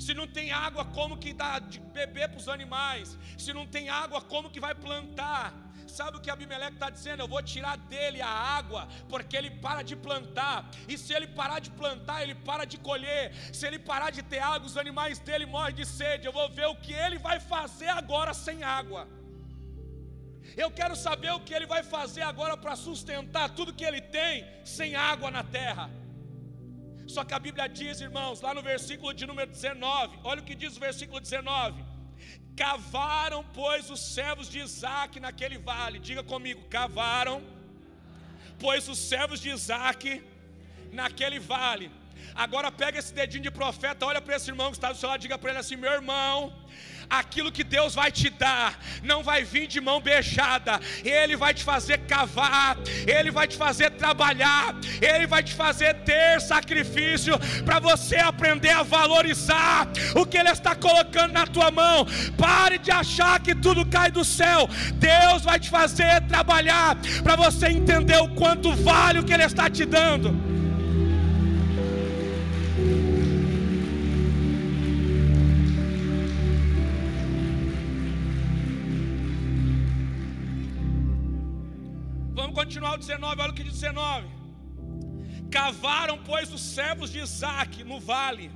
Se 0.04 0.12
não 0.12 0.26
tem 0.26 0.50
água, 0.66 0.84
como 0.84 1.18
que 1.22 1.32
dá 1.32 1.58
de 1.58 1.78
beber 1.98 2.28
para 2.30 2.40
os 2.42 2.48
animais? 2.48 3.16
Se 3.38 3.52
não 3.52 3.66
tem 3.74 3.88
água, 3.88 4.20
como 4.20 4.50
que 4.50 4.60
vai 4.66 4.74
plantar? 4.74 5.63
Sabe 5.96 6.16
o 6.16 6.22
que 6.22 6.30
Abimeleque 6.34 6.76
está 6.78 6.88
dizendo? 6.96 7.20
Eu 7.22 7.28
vou 7.32 7.42
tirar 7.52 7.76
dele 7.92 8.20
a 8.30 8.34
água, 8.58 8.82
porque 9.12 9.34
ele 9.40 9.50
para 9.64 9.82
de 9.88 9.96
plantar. 10.06 10.56
E 10.92 10.94
se 11.02 11.10
ele 11.16 11.28
parar 11.40 11.58
de 11.66 11.70
plantar, 11.80 12.16
ele 12.24 12.36
para 12.48 12.64
de 12.72 12.78
colher. 12.88 13.24
Se 13.58 13.64
ele 13.68 13.78
parar 13.90 14.10
de 14.16 14.22
ter 14.32 14.40
água, 14.52 14.66
os 14.70 14.78
animais 14.84 15.18
dele 15.26 15.46
morrem 15.54 15.76
de 15.80 15.86
sede. 15.98 16.26
Eu 16.26 16.34
vou 16.40 16.48
ver 16.58 16.66
o 16.72 16.80
que 16.84 16.94
ele 17.04 17.18
vai 17.28 17.38
fazer 17.54 17.90
agora 18.00 18.34
sem 18.46 18.58
água. 18.78 19.02
Eu 20.64 20.70
quero 20.78 20.96
saber 21.06 21.32
o 21.36 21.42
que 21.46 21.54
ele 21.56 21.68
vai 21.74 21.82
fazer 21.94 22.24
agora 22.32 22.56
para 22.56 22.74
sustentar 22.86 23.46
tudo 23.58 23.78
que 23.78 23.86
ele 23.90 24.02
tem 24.18 24.34
sem 24.76 24.90
água 25.12 25.30
na 25.30 25.44
terra. 25.58 25.86
Só 27.14 27.22
que 27.24 27.34
a 27.34 27.44
Bíblia 27.46 27.66
diz, 27.78 28.00
irmãos, 28.08 28.40
lá 28.46 28.52
no 28.58 28.62
versículo 28.72 29.12
de 29.18 29.26
número 29.30 29.50
19, 29.50 30.18
olha 30.24 30.40
o 30.42 30.44
que 30.44 30.54
diz 30.62 30.76
o 30.76 30.80
versículo 30.88 31.20
19: 31.20 31.93
Cavaram, 32.56 33.44
pois, 33.52 33.90
os 33.90 34.00
servos 34.00 34.48
de 34.48 34.60
Isaac 34.60 35.18
naquele 35.18 35.58
vale. 35.58 35.98
Diga 35.98 36.22
comigo: 36.22 36.62
cavaram, 36.68 37.42
pois, 38.58 38.88
os 38.88 38.98
servos 38.98 39.40
de 39.40 39.50
Isaac 39.50 40.22
naquele 40.92 41.38
vale. 41.38 41.90
Agora 42.34 42.70
pega 42.70 42.98
esse 42.98 43.12
dedinho 43.12 43.42
de 43.42 43.50
profeta, 43.50 44.06
olha 44.06 44.20
para 44.20 44.36
esse 44.36 44.50
irmão 44.50 44.70
que 44.70 44.76
está 44.76 44.90
do 44.92 44.98
seu 44.98 45.08
lado, 45.08 45.20
diga 45.20 45.38
para 45.38 45.50
ele 45.50 45.58
assim: 45.58 45.76
meu 45.76 45.92
irmão, 45.92 46.52
aquilo 47.18 47.52
que 47.52 47.64
Deus 47.64 47.94
vai 47.94 48.10
te 48.10 48.30
dar 48.30 48.78
não 49.02 49.22
vai 49.22 49.44
vir 49.44 49.66
de 49.66 49.80
mão 49.80 50.00
beijada, 50.00 50.80
Ele 51.04 51.36
vai 51.36 51.52
te 51.52 51.64
fazer 51.64 51.98
cavar, 52.00 52.76
Ele 53.06 53.30
vai 53.30 53.46
te 53.46 53.56
fazer 53.56 53.90
trabalhar, 53.90 54.74
Ele 55.00 55.26
vai 55.26 55.42
te 55.42 55.54
fazer 55.54 55.94
ter 56.02 56.40
sacrifício 56.40 57.38
para 57.64 57.78
você 57.78 58.16
aprender 58.16 58.70
a 58.70 58.82
valorizar 58.82 59.88
o 60.14 60.26
que 60.26 60.38
Ele 60.38 60.50
está 60.50 60.74
colocando 60.74 61.32
na 61.32 61.46
tua 61.46 61.70
mão. 61.70 62.06
Pare 62.36 62.78
de 62.78 62.90
achar 62.90 63.40
que 63.40 63.54
tudo 63.54 63.86
cai 63.86 64.10
do 64.10 64.24
céu, 64.24 64.68
Deus 64.94 65.42
vai 65.42 65.58
te 65.58 65.70
fazer 65.70 66.20
trabalhar 66.22 66.96
para 67.22 67.36
você 67.36 67.68
entender 67.68 68.16
o 68.18 68.28
quanto 68.28 68.72
vale 68.74 69.18
o 69.18 69.24
que 69.24 69.32
Ele 69.32 69.44
está 69.44 69.68
te 69.68 69.84
dando. 69.84 70.53
Continuar 82.60 82.94
o 82.94 82.98
19, 82.98 83.42
olha 83.42 83.52
o 83.52 83.54
que 83.54 83.64
diz 83.68 83.80
19. 83.80 84.28
Cavaram, 85.50 86.16
pois, 86.30 86.52
os 86.52 86.62
servos 86.78 87.10
de 87.10 87.18
Isaac 87.26 87.84
no 87.90 87.98
vale, 88.12 88.50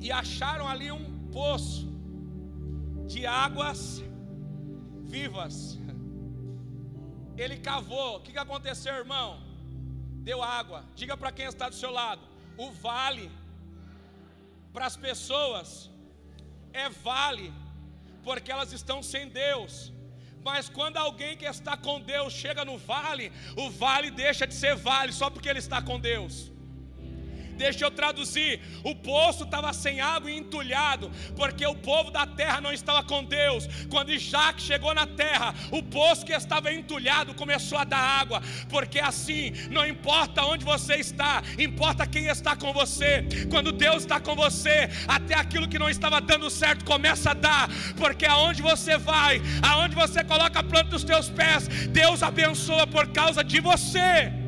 e 0.00 0.10
acharam 0.22 0.66
ali 0.72 0.90
um 0.90 1.04
poço 1.38 1.86
de 3.12 3.20
águas 3.26 3.80
vivas. 5.14 5.56
Ele 7.36 7.56
cavou, 7.68 8.16
o 8.16 8.20
que 8.20 8.36
aconteceu, 8.46 8.94
irmão? 9.04 9.28
Deu 10.28 10.42
água. 10.42 10.84
Diga 10.94 11.16
para 11.16 11.32
quem 11.32 11.46
está 11.46 11.68
do 11.68 11.74
seu 11.74 11.90
lado: 11.90 12.22
o 12.56 12.70
vale 12.70 13.30
para 14.74 14.86
as 14.86 14.96
pessoas 14.96 15.90
é 16.72 16.88
vale, 16.88 17.52
porque 18.24 18.50
elas 18.50 18.72
estão 18.72 19.02
sem 19.02 19.28
Deus. 19.28 19.92
Mas 20.44 20.68
quando 20.68 20.98
alguém 20.98 21.36
que 21.36 21.46
está 21.46 21.74
com 21.76 21.98
Deus 22.00 22.32
chega 22.32 22.64
no 22.64 22.76
vale, 22.76 23.32
o 23.56 23.70
vale 23.70 24.10
deixa 24.10 24.46
de 24.46 24.54
ser 24.54 24.76
vale 24.76 25.10
só 25.10 25.30
porque 25.30 25.48
ele 25.48 25.58
está 25.58 25.80
com 25.80 25.98
Deus. 25.98 26.53
Deixa 27.56 27.84
eu 27.84 27.90
traduzir: 27.90 28.60
o 28.82 28.94
poço 28.94 29.44
estava 29.44 29.72
sem 29.72 30.00
água 30.00 30.30
e 30.30 30.36
entulhado, 30.36 31.10
porque 31.36 31.66
o 31.66 31.74
povo 31.74 32.10
da 32.10 32.26
terra 32.26 32.60
não 32.60 32.72
estava 32.72 33.02
com 33.02 33.24
Deus. 33.24 33.66
Quando 33.88 34.12
Isaac 34.12 34.60
chegou 34.60 34.94
na 34.94 35.06
terra, 35.06 35.54
o 35.70 35.82
poço 35.82 36.24
que 36.24 36.32
estava 36.32 36.72
entulhado 36.72 37.34
começou 37.34 37.78
a 37.78 37.84
dar 37.84 37.98
água, 37.98 38.42
porque 38.68 39.00
assim, 39.00 39.52
não 39.70 39.86
importa 39.86 40.44
onde 40.44 40.64
você 40.64 40.96
está, 40.96 41.42
importa 41.58 42.06
quem 42.06 42.26
está 42.26 42.56
com 42.56 42.72
você. 42.72 43.24
Quando 43.50 43.72
Deus 43.72 44.02
está 44.02 44.20
com 44.20 44.34
você, 44.34 44.88
até 45.06 45.34
aquilo 45.34 45.68
que 45.68 45.78
não 45.78 45.88
estava 45.88 46.20
dando 46.20 46.50
certo 46.50 46.84
começa 46.84 47.30
a 47.30 47.34
dar, 47.34 47.68
porque 47.96 48.26
aonde 48.26 48.62
você 48.62 48.98
vai, 48.98 49.40
aonde 49.62 49.94
você 49.94 50.22
coloca 50.24 50.60
a 50.60 50.62
planta 50.62 50.90
dos 50.90 51.04
teus 51.04 51.28
pés, 51.28 51.68
Deus 51.88 52.22
abençoa 52.22 52.86
por 52.86 53.06
causa 53.08 53.42
de 53.42 53.60
você. 53.60 54.43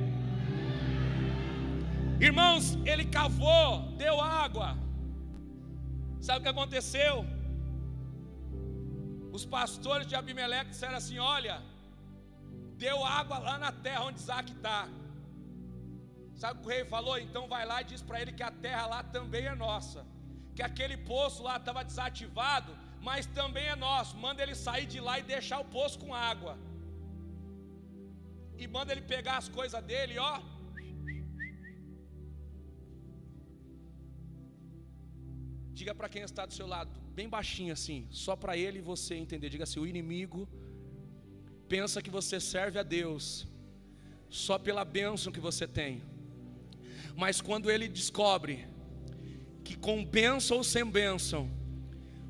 Irmãos, 2.18 2.76
ele 2.86 3.04
cavou, 3.04 3.92
deu 3.98 4.18
água. 4.18 4.68
Sabe 6.18 6.38
o 6.38 6.42
que 6.42 6.48
aconteceu? 6.48 7.26
Os 9.36 9.44
pastores 9.44 10.06
de 10.06 10.14
Abimeleque 10.14 10.70
disseram 10.70 10.96
assim: 10.96 11.18
Olha, 11.18 11.62
deu 12.84 13.04
água 13.04 13.38
lá 13.38 13.58
na 13.58 13.70
terra 13.70 14.04
onde 14.04 14.18
Isaac 14.18 14.50
está. 14.50 14.88
Sabe 16.34 16.58
o 16.58 16.62
que 16.62 16.68
o 16.68 16.70
rei 16.70 16.84
falou? 16.86 17.18
Então 17.18 17.46
vai 17.54 17.66
lá 17.66 17.82
e 17.82 17.84
diz 17.84 18.00
para 18.00 18.20
ele 18.22 18.32
que 18.32 18.42
a 18.42 18.50
terra 18.50 18.86
lá 18.86 19.02
também 19.02 19.44
é 19.44 19.54
nossa. 19.54 20.06
Que 20.54 20.62
aquele 20.62 20.96
poço 20.96 21.42
lá 21.42 21.58
estava 21.58 21.84
desativado, 21.84 22.74
mas 23.02 23.26
também 23.26 23.66
é 23.66 23.76
nosso. 23.76 24.16
Manda 24.16 24.42
ele 24.42 24.54
sair 24.54 24.86
de 24.86 25.00
lá 25.00 25.18
e 25.18 25.22
deixar 25.22 25.58
o 25.60 25.66
poço 25.66 25.98
com 25.98 26.14
água. 26.14 26.56
E 28.56 28.66
manda 28.66 28.90
ele 28.92 29.02
pegar 29.02 29.36
as 29.36 29.50
coisas 29.50 29.82
dele, 29.84 30.18
ó 30.18 30.55
Diga 35.78 35.94
para 35.94 36.08
quem 36.08 36.22
está 36.22 36.46
do 36.46 36.54
seu 36.54 36.66
lado, 36.66 36.90
bem 37.14 37.28
baixinho 37.28 37.70
assim, 37.70 38.06
só 38.10 38.34
para 38.34 38.56
ele 38.56 38.78
e 38.78 38.80
você 38.80 39.14
entender. 39.14 39.50
Diga 39.50 39.64
assim: 39.64 39.78
o 39.78 39.86
inimigo 39.86 40.48
pensa 41.68 42.00
que 42.00 42.08
você 42.08 42.40
serve 42.40 42.78
a 42.78 42.82
Deus 42.82 43.46
só 44.30 44.58
pela 44.58 44.86
bênção 44.86 45.30
que 45.30 45.38
você 45.38 45.66
tem. 45.66 46.02
Mas 47.14 47.42
quando 47.42 47.70
ele 47.70 47.88
descobre 47.88 48.66
que 49.62 49.76
com 49.76 50.02
bênção 50.02 50.56
ou 50.56 50.64
sem 50.64 50.82
bênção, 50.82 51.50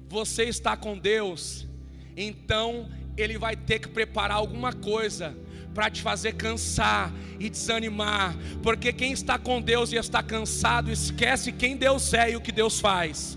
você 0.09 0.43
está 0.47 0.77
com 0.77 0.99
Deus, 0.99 1.69
então 2.17 2.91
ele 3.17 3.39
vai 3.39 3.55
ter 3.55 3.79
que 3.79 3.89
preparar 3.89 4.39
alguma 4.39 4.73
coisa 4.73 5.37
para 5.77 5.91
te 5.91 6.01
fazer 6.01 6.33
cansar 6.33 7.13
e 7.39 7.51
desanimar, 7.51 8.35
porque 8.63 8.95
quem 8.95 9.13
está 9.13 9.39
com 9.39 9.61
Deus 9.61 9.93
e 9.93 9.97
está 9.97 10.23
cansado, 10.23 10.91
esquece 10.91 11.53
quem 11.53 11.77
Deus 11.77 12.15
é 12.15 12.31
e 12.31 12.37
o 12.37 12.41
que 12.41 12.51
Deus 12.51 12.81
faz. 12.81 13.37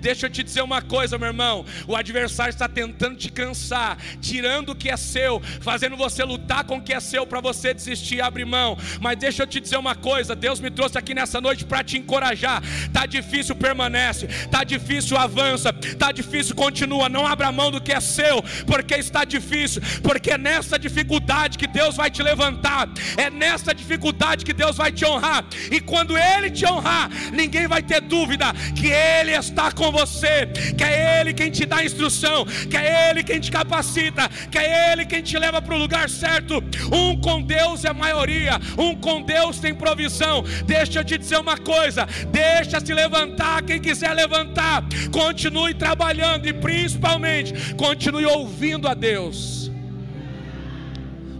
Deixa 0.00 0.26
eu 0.26 0.30
te 0.30 0.42
dizer 0.42 0.62
uma 0.62 0.80
coisa, 0.80 1.18
meu 1.18 1.28
irmão. 1.28 1.64
O 1.86 1.94
adversário 1.94 2.50
está 2.50 2.68
tentando 2.68 3.16
te 3.16 3.30
cansar, 3.30 3.98
tirando 4.20 4.70
o 4.70 4.74
que 4.74 4.88
é 4.88 4.96
seu, 4.96 5.40
fazendo 5.60 5.96
você 5.96 6.24
lutar 6.24 6.64
com 6.64 6.78
o 6.78 6.82
que 6.82 6.92
é 6.92 7.00
seu 7.00 7.26
para 7.26 7.40
você 7.40 7.74
desistir 7.74 8.16
e 8.16 8.20
abrir 8.20 8.44
mão. 8.44 8.76
Mas 9.00 9.18
deixa 9.18 9.42
eu 9.42 9.46
te 9.46 9.60
dizer 9.60 9.76
uma 9.76 9.94
coisa: 9.94 10.34
Deus 10.34 10.60
me 10.60 10.70
trouxe 10.70 10.96
aqui 10.96 11.14
nessa 11.14 11.40
noite 11.40 11.64
para 11.64 11.84
te 11.84 11.98
encorajar. 11.98 12.62
Tá 12.92 13.06
difícil, 13.06 13.54
permanece. 13.54 14.26
Tá 14.50 14.64
difícil, 14.64 15.16
avança. 15.16 15.72
Tá 15.72 16.10
difícil, 16.12 16.54
continua. 16.54 17.08
Não 17.08 17.26
abra 17.26 17.52
mão 17.52 17.70
do 17.70 17.80
que 17.80 17.92
é 17.92 18.00
seu, 18.00 18.42
porque 18.66 18.94
está 18.94 19.24
difícil. 19.24 19.82
Porque 20.02 20.30
é 20.30 20.38
nessa 20.38 20.78
dificuldade 20.78 21.58
que 21.58 21.66
Deus 21.66 21.96
vai 21.96 22.10
te 22.10 22.22
levantar. 22.22 22.88
É 23.16 23.28
nessa 23.28 23.74
dificuldade 23.74 24.44
que 24.44 24.52
Deus 24.52 24.76
vai 24.76 24.90
te 24.90 25.04
honrar. 25.04 25.44
E 25.70 25.80
quando 25.80 26.16
Ele 26.16 26.50
te 26.50 26.64
honrar, 26.66 27.10
ninguém 27.32 27.66
vai 27.66 27.82
ter 27.82 28.00
dúvida 28.00 28.52
que 28.74 28.86
Ele 28.86 29.32
está 29.32 29.70
com 29.70 29.89
você, 29.90 30.46
que 30.76 30.84
é 30.84 31.20
Ele 31.20 31.32
quem 31.32 31.50
te 31.50 31.66
dá 31.66 31.84
instrução, 31.84 32.44
que 32.44 32.76
é 32.76 33.10
Ele 33.10 33.22
quem 33.22 33.40
te 33.40 33.50
capacita, 33.50 34.28
que 34.50 34.58
é 34.58 34.92
Ele 34.92 35.04
quem 35.04 35.22
te 35.22 35.38
leva 35.38 35.60
para 35.60 35.74
o 35.74 35.78
lugar 35.78 36.08
certo. 36.08 36.62
Um 36.92 37.20
com 37.20 37.42
Deus 37.42 37.84
é 37.84 37.92
maioria, 37.92 38.58
um 38.78 38.94
com 38.94 39.22
Deus 39.22 39.58
tem 39.58 39.74
provisão. 39.74 40.42
Deixa 40.66 41.00
eu 41.00 41.04
te 41.04 41.18
dizer 41.18 41.38
uma 41.38 41.58
coisa: 41.58 42.06
deixa 42.30 42.80
se 42.80 42.92
levantar 42.92 43.62
quem 43.62 43.80
quiser 43.80 44.12
levantar, 44.14 44.82
continue 45.12 45.74
trabalhando 45.74 46.46
e 46.46 46.52
principalmente 46.52 47.74
continue 47.74 48.26
ouvindo 48.26 48.88
a 48.88 48.94
Deus. 48.94 49.70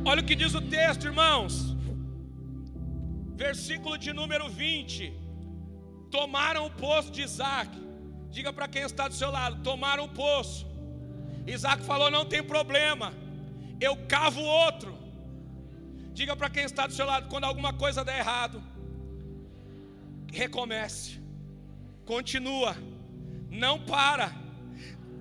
Olha 0.04 0.22
o 0.22 0.24
que 0.24 0.34
diz 0.34 0.54
o 0.54 0.62
texto, 0.62 1.04
irmãos. 1.06 1.76
Versículo 3.36 3.96
de 3.98 4.12
número 4.12 4.48
20. 4.48 5.12
Tomaram 6.10 6.66
o 6.66 6.70
poço 6.70 7.10
de 7.12 7.22
Isaac. 7.22 7.70
Diga 8.30 8.52
para 8.52 8.68
quem 8.68 8.82
está 8.82 9.08
do 9.08 9.14
seu 9.14 9.30
lado: 9.30 9.62
tomaram 9.62 10.04
o 10.04 10.08
poço. 10.08 10.66
Isaac 11.46 11.82
falou: 11.84 12.10
não 12.10 12.24
tem 12.24 12.42
problema, 12.42 13.12
eu 13.80 13.96
cavo 14.06 14.40
outro. 14.40 14.96
Diga 16.12 16.36
para 16.36 16.50
quem 16.50 16.64
está 16.64 16.86
do 16.86 16.92
seu 16.92 17.06
lado: 17.06 17.28
quando 17.28 17.44
alguma 17.44 17.72
coisa 17.72 18.04
der 18.04 18.18
errado, 18.18 18.62
recomece, 20.32 21.20
continua, 22.04 22.76
não 23.50 23.78
para. 23.80 24.32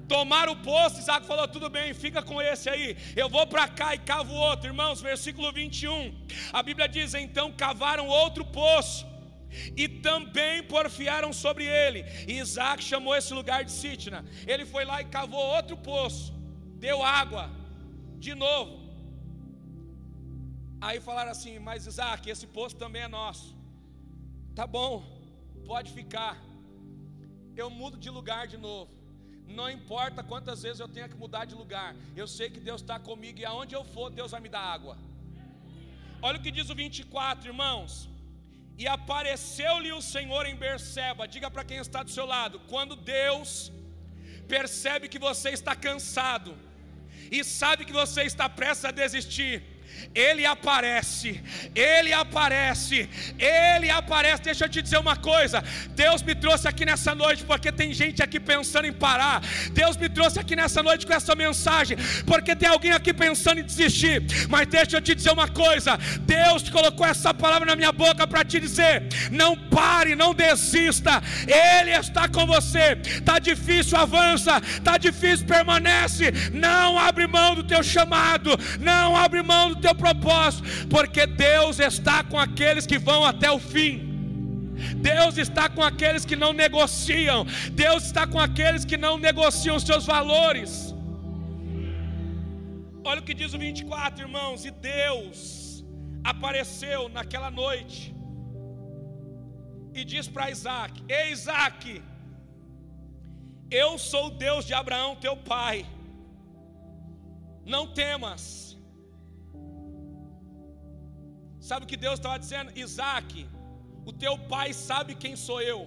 Tomaram 0.08 0.54
o 0.54 0.58
poço, 0.58 1.00
Isaac 1.00 1.26
falou: 1.26 1.48
tudo 1.48 1.70
bem, 1.70 1.94
fica 1.94 2.22
com 2.22 2.42
esse 2.42 2.68
aí. 2.70 2.98
Eu 3.16 3.30
vou 3.30 3.46
para 3.48 3.68
cá 3.68 3.94
e 3.96 4.00
cavo 4.00 4.34
outro, 4.34 4.68
irmãos. 4.68 5.02
Versículo 5.02 5.52
21. 5.52 6.16
A 6.54 6.62
Bíblia 6.62 6.88
diz: 6.88 7.14
então 7.14 7.52
cavaram 7.52 8.08
outro 8.08 8.46
poço 8.46 9.09
e 9.76 9.88
também 10.08 10.64
porfiaram 10.64 11.32
sobre 11.34 11.66
ele. 11.66 12.04
E 12.28 12.40
Isaac 12.40 12.84
chamou 12.84 13.16
esse 13.16 13.34
lugar 13.34 13.64
de 13.64 13.72
Sitna. 13.72 14.24
Ele 14.48 14.66
foi 14.66 14.86
lá 14.86 15.02
e 15.02 15.06
cavou 15.06 15.44
outro 15.58 15.78
poço, 15.78 16.34
deu 16.86 17.02
água, 17.04 17.50
de 18.18 18.34
novo. 18.36 18.74
Aí 20.82 21.00
falaram 21.00 21.32
assim: 21.32 21.56
Mas 21.60 21.88
Isaac, 21.88 22.30
esse 22.30 22.48
poço 22.48 22.76
também 22.76 23.04
é 23.04 23.08
nosso. 23.08 23.48
Tá 24.56 24.66
bom, 24.68 24.94
pode 25.66 25.92
ficar. 25.92 26.36
Eu 27.56 27.70
mudo 27.70 27.98
de 27.98 28.10
lugar 28.10 28.48
de 28.48 28.58
novo. 28.58 28.92
Não 29.60 29.68
importa 29.70 30.24
quantas 30.32 30.62
vezes 30.66 30.80
eu 30.80 30.88
tenha 30.88 31.10
que 31.10 31.18
mudar 31.24 31.44
de 31.46 31.56
lugar, 31.56 31.96
eu 32.16 32.28
sei 32.28 32.50
que 32.54 32.60
Deus 32.60 32.82
está 32.82 32.98
comigo 33.00 33.40
e 33.40 33.46
aonde 33.52 33.74
eu 33.76 33.84
for, 33.84 34.10
Deus 34.12 34.32
vai 34.32 34.42
me 34.46 34.50
dar 34.56 34.62
água. 34.62 34.96
Olha 36.22 36.38
o 36.38 36.42
que 36.42 36.52
diz 36.52 36.70
o 36.70 36.76
24, 36.76 37.48
irmãos. 37.48 37.92
E 38.82 38.88
apareceu-lhe 38.88 39.92
o 39.92 40.02
Senhor 40.02 40.46
em 40.46 40.56
Berseba. 40.56 41.28
Diga 41.28 41.52
para 41.52 41.66
quem 41.70 41.80
está 41.86 42.02
do 42.02 42.12
seu 42.18 42.26
lado: 42.26 42.62
quando 42.72 42.96
Deus 42.96 43.72
percebe 44.48 45.10
que 45.14 45.20
você 45.28 45.50
está 45.50 45.76
cansado 45.76 46.52
e 47.30 47.44
sabe 47.44 47.86
que 47.88 47.92
você 48.02 48.22
está 48.24 48.48
prestes 48.60 48.86
a 48.86 48.92
desistir, 48.92 49.54
ele 50.14 50.46
aparece, 50.46 51.40
Ele 51.76 52.12
aparece, 52.12 53.08
Ele 53.38 53.90
aparece. 53.90 54.42
Deixa 54.44 54.66
eu 54.66 54.70
te 54.70 54.82
dizer 54.82 54.98
uma 54.98 55.16
coisa: 55.16 55.64
Deus 55.92 56.24
me 56.24 56.34
trouxe 56.34 56.68
aqui 56.68 56.84
nessa 56.86 57.14
noite 57.14 57.44
porque 57.44 57.72
tem 57.72 57.94
gente 57.94 58.22
aqui 58.24 58.40
pensando 58.40 58.86
em 58.86 58.94
parar. 58.94 59.42
Deus 59.72 59.96
me 59.98 60.10
trouxe 60.10 60.40
aqui 60.40 60.56
nessa 60.56 60.82
noite 60.82 61.06
com 61.06 61.14
essa 61.14 61.36
mensagem 61.36 61.98
porque 62.26 62.56
tem 62.56 62.68
alguém 62.68 62.92
aqui 62.92 63.14
pensando 63.14 63.60
em 63.60 63.64
desistir. 63.64 64.24
Mas 64.50 64.68
deixa 64.68 64.98
eu 64.98 65.02
te 65.02 65.14
dizer 65.14 65.32
uma 65.32 65.48
coisa: 65.48 65.98
Deus 66.22 66.70
colocou 66.70 67.06
essa 67.06 67.34
palavra 67.34 67.68
na 67.68 67.76
minha 67.76 67.92
boca 67.92 68.26
para 68.26 68.44
te 68.44 68.60
dizer: 68.60 69.04
não 69.32 69.56
pare, 69.56 70.16
não 70.16 70.34
desista. 70.34 71.22
Ele 71.48 71.92
está 71.92 72.28
com 72.28 72.48
você. 72.48 72.96
Tá 73.24 73.38
difícil, 73.38 73.98
avança. 73.98 74.60
Tá 74.84 74.98
difícil, 74.98 75.46
permanece. 75.46 76.32
Não 76.52 76.98
abre 76.98 77.28
mão 77.28 77.54
do 77.54 77.64
teu 77.64 77.84
chamado. 77.84 78.58
Não 78.80 79.16
abre 79.16 79.44
mão 79.44 79.70
do 79.70 79.76
teu 79.80 79.96
propósito, 79.96 80.64
porque 80.96 81.26
Deus 81.26 81.80
está 81.80 82.24
com 82.24 82.38
aqueles 82.38 82.86
que 82.86 83.00
vão 83.10 83.24
até 83.26 83.50
o 83.52 83.60
fim. 83.60 83.94
Deus 85.10 85.38
está 85.38 85.66
com 85.70 85.84
aqueles 85.84 86.26
que 86.26 86.36
não 86.36 86.52
negociam. 86.54 87.46
Deus 87.72 88.06
está 88.06 88.26
com 88.26 88.40
aqueles 88.40 88.86
que 88.86 88.98
não 88.98 89.18
negociam 89.18 89.76
os 89.76 89.84
seus 89.84 90.06
valores. 90.06 90.72
Olha 93.04 93.22
o 93.22 93.24
que 93.24 93.34
diz 93.34 93.54
o 93.54 93.60
24, 93.60 94.22
irmãos. 94.28 94.66
E 94.66 94.72
Deus 94.72 95.40
apareceu 96.24 97.10
naquela 97.10 97.52
noite 97.52 98.16
e 99.94 100.04
diz 100.04 100.28
para 100.28 100.52
Isaac: 100.52 101.04
Ei, 101.08 101.32
Isaac, 101.32 102.02
eu 103.70 103.98
sou 103.98 104.28
o 104.28 104.36
Deus 104.46 104.66
de 104.66 104.74
Abraão, 104.74 105.16
teu 105.16 105.36
pai. 105.36 105.86
Não 107.66 107.86
temas 107.88 108.69
Sabe 111.70 111.84
o 111.86 111.90
que 111.92 112.00
Deus 112.06 112.18
estava 112.18 112.38
dizendo? 112.44 112.70
Isaac, 112.84 113.32
o 114.10 114.12
teu 114.24 114.34
pai 114.54 114.70
sabe 114.88 115.20
quem 115.24 115.36
sou 115.48 115.60
eu. 115.72 115.80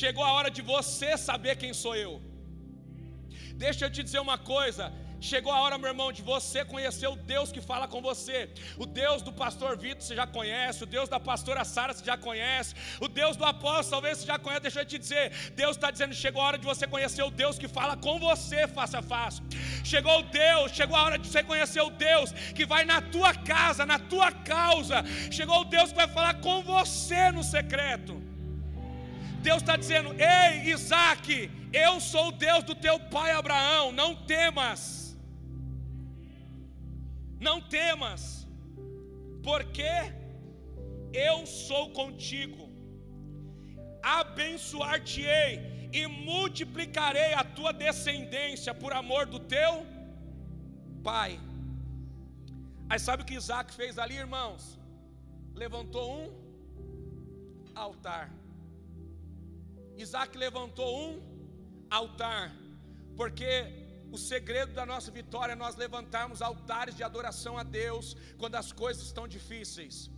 Chegou 0.00 0.24
a 0.26 0.32
hora 0.36 0.50
de 0.56 0.62
você 0.72 1.10
saber 1.28 1.54
quem 1.62 1.72
sou 1.82 1.94
eu. 2.06 2.12
Deixa 3.64 3.82
eu 3.84 3.90
te 3.94 4.02
dizer 4.06 4.20
uma 4.26 4.36
coisa: 4.52 4.84
Chegou 5.22 5.52
a 5.52 5.60
hora, 5.60 5.78
meu 5.78 5.88
irmão, 5.88 6.10
de 6.10 6.20
você 6.20 6.64
conhecer 6.64 7.06
o 7.06 7.14
Deus 7.14 7.52
que 7.52 7.60
fala 7.60 7.86
com 7.86 8.02
você. 8.02 8.50
O 8.76 8.84
Deus 8.84 9.22
do 9.22 9.32
pastor 9.32 9.78
Vitor 9.78 10.02
você 10.02 10.16
já 10.16 10.26
conhece, 10.26 10.82
o 10.82 10.86
Deus 10.86 11.08
da 11.08 11.20
pastora 11.20 11.64
Sara 11.64 11.92
você 11.94 12.04
já 12.04 12.16
conhece, 12.16 12.74
o 13.00 13.06
Deus 13.06 13.36
do 13.36 13.44
apóstolo 13.44 13.92
talvez 13.92 14.18
você 14.18 14.26
já 14.26 14.36
conhece. 14.36 14.62
Deixa 14.62 14.80
eu 14.80 14.84
te 14.84 14.98
dizer, 14.98 15.52
Deus 15.54 15.76
está 15.76 15.92
dizendo: 15.92 16.12
chegou 16.12 16.42
a 16.42 16.46
hora 16.46 16.58
de 16.58 16.66
você 16.66 16.88
conhecer 16.88 17.22
o 17.22 17.30
Deus 17.30 17.56
que 17.56 17.68
fala 17.68 17.96
com 17.96 18.18
você 18.18 18.66
face 18.66 18.96
a 18.96 19.02
face. 19.02 19.40
Chegou 19.84 20.18
o 20.18 20.22
Deus, 20.24 20.72
chegou 20.72 20.96
a 20.96 21.04
hora 21.04 21.18
de 21.18 21.28
você 21.28 21.44
conhecer 21.44 21.82
o 21.82 21.90
Deus 21.90 22.32
que 22.32 22.66
vai 22.66 22.84
na 22.84 23.00
tua 23.00 23.32
casa, 23.32 23.86
na 23.86 24.00
tua 24.00 24.32
causa. 24.32 25.04
Chegou 25.30 25.60
o 25.60 25.64
Deus 25.64 25.90
que 25.90 25.96
vai 25.96 26.08
falar 26.08 26.34
com 26.40 26.62
você 26.62 27.30
no 27.30 27.44
secreto. 27.44 28.20
Deus 29.40 29.58
está 29.62 29.76
dizendo: 29.76 30.16
Ei, 30.18 30.72
Isaac, 30.72 31.48
eu 31.72 32.00
sou 32.00 32.26
o 32.30 32.32
Deus 32.32 32.64
do 32.64 32.74
teu 32.74 32.98
pai 32.98 33.30
Abraão, 33.30 33.92
não 33.92 34.16
temas 34.16 35.01
não 37.46 37.60
temas, 37.60 38.46
porque 39.48 39.92
eu 41.12 41.44
sou 41.44 41.84
contigo, 42.00 42.64
abençoar-te-ei 44.02 45.90
e 45.92 46.06
multiplicarei 46.06 47.32
a 47.34 47.44
tua 47.44 47.72
descendência 47.72 48.72
por 48.82 48.92
amor 48.92 49.26
do 49.26 49.40
teu 49.56 49.72
pai. 51.02 51.32
Aí 52.88 52.98
sabe 52.98 53.22
o 53.22 53.26
que 53.26 53.34
Isaac 53.34 53.74
fez 53.80 53.98
ali, 53.98 54.16
irmãos? 54.26 54.78
Levantou 55.54 56.08
um 56.18 56.26
altar. 57.74 58.30
Isaac 59.96 60.36
levantou 60.36 60.92
um 61.06 61.12
altar, 61.90 62.52
porque 63.16 63.81
o 64.16 64.18
segredo 64.18 64.72
da 64.78 64.84
nossa 64.92 65.10
vitória 65.10 65.54
é 65.54 65.62
nós 65.64 65.76
levantarmos 65.84 66.42
altares 66.42 66.94
de 66.98 67.04
adoração 67.10 67.54
a 67.62 67.64
Deus 67.80 68.16
quando 68.40 68.56
as 68.62 68.70
coisas 68.82 69.02
estão 69.10 69.26
difíceis. 69.36 70.10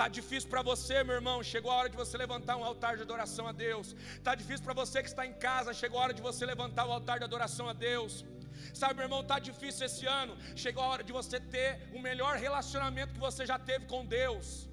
Tá 0.00 0.06
difícil 0.18 0.48
para 0.52 0.62
você, 0.70 0.96
meu 1.04 1.16
irmão. 1.20 1.36
Chegou 1.52 1.70
a 1.70 1.76
hora 1.76 1.90
de 1.94 1.96
você 2.02 2.16
levantar 2.24 2.56
um 2.56 2.64
altar 2.70 2.96
de 2.96 3.02
adoração 3.02 3.46
a 3.46 3.52
Deus. 3.52 3.94
Tá 4.26 4.34
difícil 4.34 4.64
para 4.64 4.74
você 4.82 5.02
que 5.02 5.10
está 5.12 5.24
em 5.30 5.34
casa. 5.34 5.78
Chegou 5.82 5.98
a 5.98 6.02
hora 6.04 6.14
de 6.18 6.22
você 6.28 6.44
levantar 6.52 6.86
o 6.86 6.92
altar 6.92 7.18
de 7.18 7.24
adoração 7.24 7.68
a 7.68 7.74
Deus. 7.90 8.24
Sabe, 8.80 8.94
meu 8.94 9.04
irmão, 9.04 9.22
tá 9.32 9.38
difícil 9.38 9.86
esse 9.86 10.06
ano. 10.06 10.36
Chegou 10.64 10.82
a 10.82 10.88
hora 10.92 11.04
de 11.04 11.12
você 11.12 11.38
ter 11.40 11.70
o 11.92 12.00
melhor 12.08 12.36
relacionamento 12.36 13.14
que 13.14 13.20
você 13.28 13.44
já 13.52 13.58
teve 13.58 13.86
com 13.86 14.04
Deus. 14.06 14.68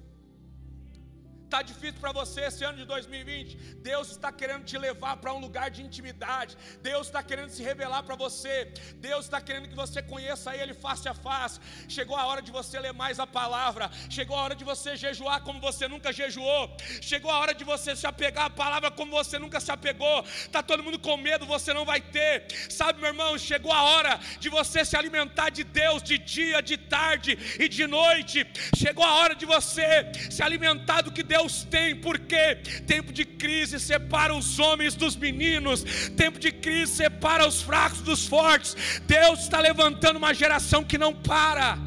Está 1.50 1.62
difícil 1.62 1.98
para 2.00 2.12
você 2.12 2.42
esse 2.42 2.62
ano 2.62 2.78
de 2.78 2.84
2020. 2.84 3.56
Deus 3.88 4.12
está 4.12 4.30
querendo 4.30 4.64
te 4.70 4.78
levar 4.78 5.16
para 5.16 5.32
um 5.34 5.40
lugar 5.40 5.68
de 5.68 5.82
intimidade. 5.82 6.56
Deus 6.80 7.08
está 7.08 7.24
querendo 7.24 7.50
se 7.50 7.60
revelar 7.60 8.04
para 8.04 8.14
você. 8.14 8.72
Deus 8.98 9.24
está 9.24 9.40
querendo 9.40 9.66
que 9.68 9.74
você 9.74 10.00
conheça 10.00 10.54
Ele 10.54 10.72
face 10.72 11.08
a 11.08 11.14
face. 11.26 11.58
Chegou 11.88 12.16
a 12.16 12.24
hora 12.24 12.40
de 12.40 12.52
você 12.52 12.78
ler 12.78 12.92
mais 12.92 13.18
a 13.18 13.26
palavra. 13.26 13.90
Chegou 14.08 14.36
a 14.36 14.42
hora 14.42 14.54
de 14.54 14.62
você 14.62 14.94
jejuar 14.94 15.40
como 15.40 15.58
você 15.60 15.88
nunca 15.88 16.12
jejuou. 16.12 16.70
Chegou 17.00 17.32
a 17.32 17.40
hora 17.40 17.52
de 17.52 17.64
você 17.64 17.96
se 17.96 18.06
apegar 18.06 18.44
à 18.44 18.50
palavra 18.50 18.88
como 18.92 19.10
você 19.10 19.36
nunca 19.36 19.58
se 19.58 19.72
apegou. 19.72 20.22
Está 20.22 20.62
todo 20.62 20.84
mundo 20.84 21.00
com 21.00 21.16
medo, 21.16 21.46
você 21.46 21.72
não 21.74 21.84
vai 21.84 22.00
ter. 22.00 22.46
Sabe, 22.70 23.00
meu 23.00 23.08
irmão, 23.08 23.36
chegou 23.36 23.72
a 23.72 23.82
hora 23.82 24.20
de 24.38 24.48
você 24.48 24.84
se 24.84 24.96
alimentar 24.96 25.50
de 25.50 25.64
Deus 25.64 26.00
de 26.00 26.16
dia, 26.16 26.62
de 26.62 26.76
tarde 26.76 27.36
e 27.58 27.68
de 27.68 27.88
noite. 27.88 28.46
Chegou 28.76 29.04
a 29.04 29.14
hora 29.16 29.34
de 29.34 29.44
você 29.44 30.12
se 30.30 30.44
alimentar 30.44 31.00
do 31.02 31.10
que 31.10 31.24
Deus 31.24 31.39
Deus 31.40 31.64
tem, 31.64 31.96
porque 31.96 32.56
tempo 32.86 33.12
de 33.12 33.24
crise 33.24 33.80
separa 33.80 34.34
os 34.34 34.58
homens 34.58 34.94
dos 34.94 35.16
meninos, 35.16 35.82
tempo 36.14 36.38
de 36.38 36.52
crise 36.52 36.92
separa 36.92 37.48
os 37.48 37.62
fracos 37.62 38.02
dos 38.02 38.26
fortes. 38.26 38.76
Deus 39.06 39.40
está 39.40 39.58
levantando 39.58 40.18
uma 40.18 40.34
geração 40.34 40.84
que 40.84 40.98
não 40.98 41.14
para. 41.14 41.78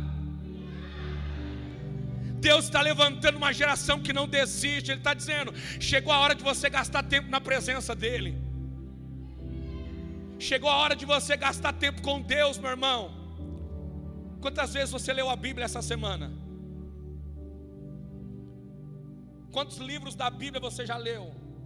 Deus 2.40 2.66
está 2.66 2.82
levantando 2.82 3.38
uma 3.38 3.54
geração 3.54 4.00
que 4.00 4.12
não 4.12 4.28
desiste. 4.28 4.90
Ele 4.90 5.00
está 5.00 5.14
dizendo: 5.14 5.54
chegou 5.80 6.12
a 6.12 6.18
hora 6.18 6.34
de 6.34 6.44
você 6.44 6.68
gastar 6.68 7.04
tempo 7.04 7.30
na 7.30 7.40
presença 7.40 7.94
dEle. 7.94 8.36
Chegou 10.40 10.70
a 10.70 10.78
hora 10.78 10.96
de 10.96 11.06
você 11.06 11.38
gastar 11.38 11.74
tempo 11.74 12.02
com 12.02 12.20
Deus, 12.22 12.58
meu 12.58 12.72
irmão. 12.72 13.02
Quantas 14.42 14.74
vezes 14.74 14.90
você 14.90 15.14
leu 15.14 15.30
a 15.30 15.36
Bíblia 15.36 15.66
essa 15.66 15.82
semana? 15.82 16.43
Quantos 19.56 19.78
livros 19.92 20.16
da 20.22 20.30
Bíblia 20.42 20.62
você 20.68 20.84
já 20.92 20.98
leu 21.08 21.24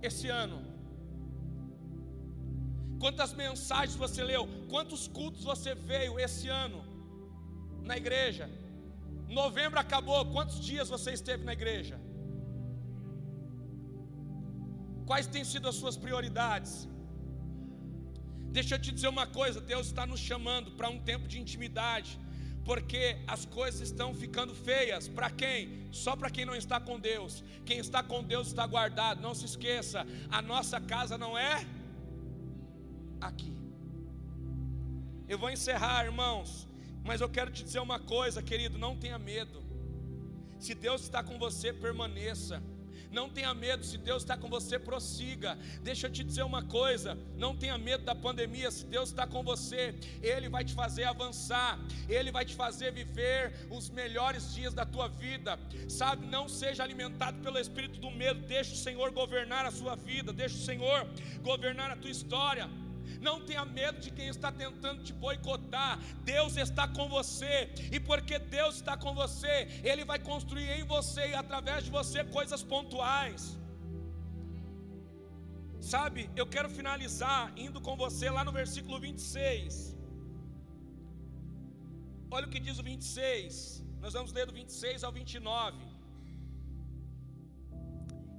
esse 0.07 0.27
ano? 0.43 0.57
Quantas 3.03 3.31
mensagens 3.43 3.95
você 4.05 4.21
leu? 4.31 4.43
Quantos 4.73 5.01
cultos 5.17 5.43
você 5.51 5.71
veio 5.91 6.13
esse 6.25 6.47
ano 6.63 6.79
na 7.89 7.95
igreja? 8.03 8.45
Novembro 9.41 9.79
acabou, 9.85 10.19
quantos 10.35 10.59
dias 10.69 10.89
você 10.95 11.11
esteve 11.19 11.43
na 11.49 11.53
igreja? 11.59 11.95
Quais 15.09 15.27
têm 15.33 15.45
sido 15.51 15.67
as 15.71 15.77
suas 15.81 15.97
prioridades? 16.05 16.73
Deixa 18.57 18.73
eu 18.75 18.81
te 18.85 18.91
dizer 18.95 19.09
uma 19.15 19.27
coisa: 19.39 19.59
Deus 19.73 19.85
está 19.91 20.05
nos 20.11 20.21
chamando 20.29 20.71
para 20.77 20.89
um 20.95 20.99
tempo 21.11 21.25
de 21.31 21.37
intimidade, 21.43 22.11
porque 22.67 23.17
as 23.25 23.45
coisas 23.45 23.79
estão 23.79 24.13
ficando 24.13 24.53
feias. 24.53 25.07
Para 25.07 25.29
quem? 25.29 25.87
Só 25.89 26.17
para 26.17 26.29
quem 26.29 26.43
não 26.43 26.53
está 26.53 26.81
com 26.81 26.99
Deus. 26.99 27.41
Quem 27.65 27.77
está 27.77 28.03
com 28.03 28.21
Deus 28.21 28.47
está 28.47 28.67
guardado. 28.67 29.21
Não 29.21 29.33
se 29.33 29.45
esqueça, 29.45 30.05
a 30.29 30.41
nossa 30.41 30.77
casa 30.81 31.17
não 31.17 31.37
é 31.37 31.65
aqui. 33.21 33.55
Eu 35.29 35.39
vou 35.39 35.49
encerrar, 35.49 36.03
irmãos, 36.03 36.67
mas 37.05 37.21
eu 37.21 37.29
quero 37.29 37.51
te 37.51 37.63
dizer 37.63 37.79
uma 37.79 37.99
coisa, 38.01 38.43
querido: 38.43 38.77
não 38.77 38.97
tenha 38.97 39.17
medo. 39.17 39.63
Se 40.59 40.75
Deus 40.75 41.03
está 41.03 41.23
com 41.23 41.39
você, 41.39 41.71
permaneça. 41.71 42.61
Não 43.11 43.29
tenha 43.29 43.53
medo, 43.53 43.85
se 43.85 43.97
Deus 43.97 44.23
está 44.23 44.35
com 44.37 44.49
você, 44.49 44.77
prossiga. 44.77 45.57
Deixa 45.81 46.07
eu 46.07 46.11
te 46.11 46.23
dizer 46.23 46.43
uma 46.43 46.63
coisa: 46.63 47.17
não 47.35 47.55
tenha 47.55 47.77
medo 47.77 48.03
da 48.03 48.15
pandemia, 48.15 48.69
se 48.71 48.85
Deus 48.85 49.09
está 49.09 49.25
com 49.25 49.43
você, 49.43 49.95
Ele 50.21 50.49
vai 50.49 50.63
te 50.63 50.73
fazer 50.73 51.05
avançar, 51.05 51.79
Ele 52.07 52.31
vai 52.31 52.45
te 52.45 52.55
fazer 52.55 52.91
viver 52.91 53.67
os 53.69 53.89
melhores 53.89 54.53
dias 54.53 54.73
da 54.73 54.85
tua 54.85 55.07
vida. 55.07 55.59
Sabe, 55.87 56.25
não 56.25 56.47
seja 56.47 56.83
alimentado 56.83 57.41
pelo 57.41 57.59
espírito 57.59 57.99
do 57.99 58.11
medo, 58.11 58.41
deixa 58.41 58.73
o 58.73 58.77
Senhor 58.77 59.11
governar 59.11 59.65
a 59.65 59.71
sua 59.71 59.95
vida, 59.95 60.33
deixa 60.33 60.55
o 60.55 60.61
Senhor 60.61 61.07
governar 61.41 61.91
a 61.91 61.95
tua 61.95 62.11
história. 62.11 62.69
Não 63.27 63.35
tenha 63.47 63.63
medo 63.65 63.99
de 63.99 64.11
quem 64.17 64.27
está 64.27 64.51
tentando 64.51 65.03
te 65.03 65.13
boicotar. 65.13 65.99
Deus 66.23 66.55
está 66.57 66.87
com 66.87 67.07
você. 67.17 67.53
E 67.91 67.99
porque 67.99 68.37
Deus 68.39 68.75
está 68.75 68.95
com 68.97 69.13
você, 69.13 69.55
Ele 69.83 70.05
vai 70.11 70.19
construir 70.19 70.69
em 70.79 70.83
você 70.83 71.29
e 71.29 71.35
através 71.43 71.83
de 71.85 71.91
você 71.91 72.23
coisas 72.23 72.63
pontuais. 72.63 73.57
Sabe, 75.93 76.29
eu 76.35 76.45
quero 76.55 76.69
finalizar 76.69 77.41
indo 77.65 77.79
com 77.87 77.95
você 77.95 78.29
lá 78.29 78.43
no 78.43 78.51
versículo 78.51 78.99
26. 78.99 79.95
Olha 82.35 82.45
o 82.47 82.49
que 82.49 82.59
diz 82.59 82.77
o 82.79 82.83
26. 82.83 83.83
Nós 84.01 84.13
vamos 84.13 84.31
ler 84.37 84.45
do 84.45 84.53
26 84.53 85.03
ao 85.03 85.11
29. 85.11 85.77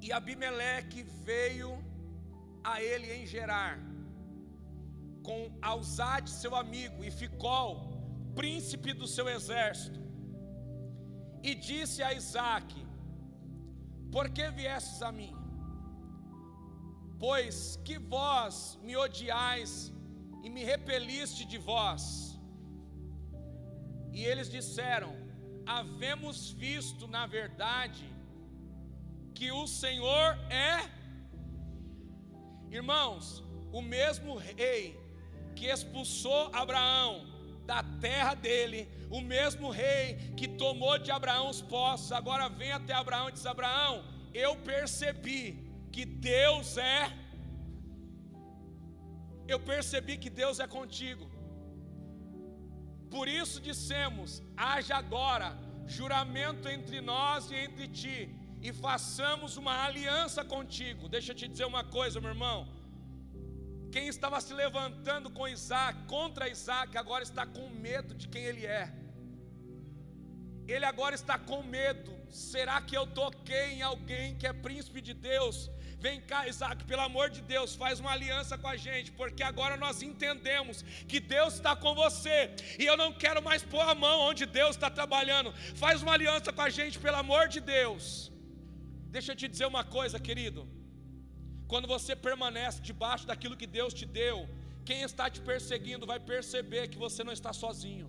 E 0.05 0.12
Abimeleque 0.12 1.03
veio 1.29 1.71
a 2.62 2.83
ele 2.83 3.09
em 3.19 3.27
Gerar 3.27 3.79
com 5.29 5.41
Alzade, 5.70 6.31
seu 6.31 6.55
amigo, 6.57 7.05
e 7.05 7.11
Ficol, 7.11 7.72
príncipe 8.35 8.91
do 9.01 9.07
seu 9.14 9.26
exército, 9.37 10.01
e 11.49 11.55
disse 11.55 12.03
a 12.03 12.14
Isaac: 12.20 12.68
Por 14.14 14.26
que 14.37 14.45
viestes 14.51 15.03
a 15.09 15.11
mim? 15.18 15.35
Pois 17.24 17.57
que 17.87 17.97
vós 17.99 18.55
me 18.87 18.97
odiais 18.97 19.72
e 20.45 20.49
me 20.49 20.62
repeliste 20.72 21.45
de 21.53 21.59
vós. 21.59 22.03
E 24.16 24.24
eles 24.31 24.49
disseram: 24.49 25.11
Havemos 25.66 26.53
visto, 26.66 27.07
na 27.16 27.26
verdade, 27.26 28.07
que 29.35 29.51
o 29.53 29.66
Senhor 29.66 30.29
é. 30.68 30.76
Irmãos, 32.70 33.26
o 33.72 33.83
mesmo 33.83 34.35
rei 34.37 35.08
que 35.59 35.67
expulsou 35.75 36.41
Abraão 36.63 37.11
da 37.71 37.81
terra 38.07 38.35
dele, 38.47 38.81
o 39.17 39.21
mesmo 39.33 39.69
rei 39.83 40.05
que 40.39 40.49
tomou 40.63 40.95
de 41.07 41.11
Abraão 41.19 41.47
os 41.55 41.61
poços, 41.75 42.11
agora 42.21 42.49
vem 42.61 42.73
até 42.79 42.95
Abraão 42.95 43.29
e 43.29 43.33
diz: 43.37 43.47
Abraão, 43.55 43.95
eu 44.45 44.53
percebi 44.71 45.43
que 45.95 46.05
Deus 46.31 46.69
é, 46.79 47.03
eu 49.55 49.59
percebi 49.73 50.17
que 50.23 50.31
Deus 50.43 50.59
é 50.65 50.69
contigo, 50.79 51.27
por 53.15 53.27
isso 53.41 53.61
dissemos: 53.69 54.43
haja 54.57 54.97
agora 55.03 55.49
juramento 55.99 56.67
entre 56.77 57.01
nós 57.13 57.51
e 57.51 57.57
entre 57.67 57.87
ti, 58.01 58.19
e 58.67 58.73
façamos 58.87 59.57
uma 59.63 59.75
aliança 59.87 60.43
contigo. 60.55 61.09
Deixa 61.17 61.33
eu 61.33 61.37
te 61.41 61.49
dizer 61.53 61.67
uma 61.75 61.85
coisa, 61.99 62.21
meu 62.21 62.31
irmão. 62.37 62.59
Quem 63.91 64.07
estava 64.09 64.41
se 64.41 64.53
levantando 64.53 65.30
com 65.30 65.49
Isaac, 65.49 66.07
contra 66.07 66.49
Isaac, 66.49 66.97
agora 66.97 67.22
está 67.22 67.47
com 67.47 67.68
medo 67.70 68.14
de 68.14 68.28
quem 68.28 68.45
ele 68.45 68.66
é. 68.66 68.93
Ele 70.66 70.84
agora 70.84 71.14
está 71.14 71.39
com 71.39 71.62
medo. 71.62 72.12
Será 72.28 72.80
que 72.82 72.97
eu 72.97 73.07
toquei 73.07 73.66
em 73.76 73.82
alguém 73.82 74.36
que 74.36 74.47
é 74.47 74.53
príncipe 74.53 75.01
de 75.01 75.14
Deus? 75.14 75.70
Vem 75.99 76.20
cá, 76.20 76.47
Isaac, 76.47 76.84
pelo 76.84 77.03
amor 77.03 77.28
de 77.28 77.41
Deus, 77.43 77.74
faz 77.74 77.99
uma 77.99 78.12
aliança 78.12 78.57
com 78.57 78.68
a 78.68 78.76
gente, 78.76 79.11
porque 79.11 79.43
agora 79.43 79.76
nós 79.76 80.01
entendemos 80.01 80.82
que 81.09 81.18
Deus 81.18 81.55
está 81.55 81.74
com 81.74 81.93
você, 81.93 82.55
e 82.78 82.84
eu 82.86 82.97
não 82.97 83.12
quero 83.12 83.43
mais 83.43 83.64
pôr 83.64 83.80
a 83.80 83.97
mão 83.97 84.20
onde 84.20 84.47
Deus 84.47 84.76
está 84.76 84.89
trabalhando. 84.89 85.53
Faz 85.74 86.01
uma 86.03 86.12
aliança 86.12 86.53
com 86.53 86.62
a 86.62 86.70
gente, 86.70 87.01
pelo 87.01 87.16
amor 87.16 87.49
de 87.49 87.61
Deus. 87.61 88.30
Deixa 89.11 89.32
eu 89.32 89.36
te 89.36 89.49
dizer 89.49 89.66
uma 89.66 89.82
coisa, 89.82 90.20
querido. 90.20 90.78
Quando 91.71 91.87
você 91.87 92.16
permanece 92.16 92.81
debaixo 92.81 93.27
daquilo 93.27 93.57
que 93.61 93.66
Deus 93.79 93.93
te 93.93 94.07
deu, 94.07 94.49
quem 94.89 95.03
está 95.03 95.29
te 95.29 95.41
perseguindo 95.51 96.07
vai 96.07 96.19
perceber 96.19 96.89
que 96.89 96.99
você 97.07 97.23
não 97.23 97.35
está 97.39 97.53
sozinho. 97.53 98.09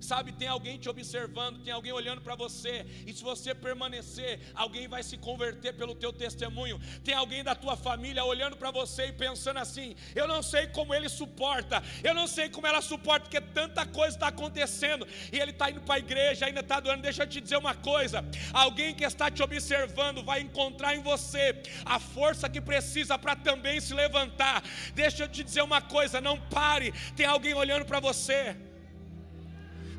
Sabe, 0.00 0.32
tem 0.32 0.48
alguém 0.48 0.78
te 0.78 0.88
observando, 0.88 1.62
tem 1.62 1.72
alguém 1.72 1.92
olhando 1.92 2.20
para 2.20 2.34
você, 2.34 2.86
e 3.06 3.12
se 3.12 3.22
você 3.22 3.54
permanecer, 3.54 4.40
alguém 4.54 4.86
vai 4.86 5.02
se 5.02 5.16
converter 5.16 5.74
pelo 5.74 5.94
teu 5.94 6.12
testemunho. 6.12 6.80
Tem 7.02 7.14
alguém 7.14 7.42
da 7.42 7.54
tua 7.54 7.76
família 7.76 8.24
olhando 8.24 8.56
para 8.56 8.70
você 8.70 9.06
e 9.06 9.12
pensando 9.12 9.58
assim: 9.58 9.96
eu 10.14 10.28
não 10.28 10.42
sei 10.42 10.68
como 10.68 10.94
ele 10.94 11.08
suporta, 11.08 11.82
eu 12.02 12.14
não 12.14 12.26
sei 12.26 12.48
como 12.48 12.66
ela 12.66 12.80
suporta, 12.80 13.26
porque 13.26 13.40
tanta 13.40 13.84
coisa 13.86 14.16
está 14.16 14.28
acontecendo, 14.28 15.06
e 15.32 15.38
ele 15.38 15.50
está 15.50 15.70
indo 15.70 15.80
para 15.80 15.96
a 15.96 15.98
igreja, 15.98 16.46
ainda 16.46 16.60
está 16.60 16.80
doando. 16.80 17.02
Deixa 17.02 17.24
eu 17.24 17.26
te 17.26 17.40
dizer 17.40 17.56
uma 17.56 17.74
coisa: 17.74 18.24
alguém 18.52 18.94
que 18.94 19.04
está 19.04 19.30
te 19.30 19.42
observando 19.42 20.22
vai 20.22 20.40
encontrar 20.40 20.94
em 20.94 21.02
você 21.02 21.60
a 21.84 21.98
força 21.98 22.48
que 22.48 22.60
precisa 22.60 23.18
para 23.18 23.34
também 23.34 23.80
se 23.80 23.94
levantar. 23.94 24.62
Deixa 24.94 25.24
eu 25.24 25.28
te 25.28 25.42
dizer 25.42 25.62
uma 25.62 25.80
coisa: 25.80 26.20
não 26.20 26.38
pare, 26.38 26.92
tem 27.16 27.26
alguém 27.26 27.54
olhando 27.54 27.84
para 27.84 28.00
você. 28.00 28.67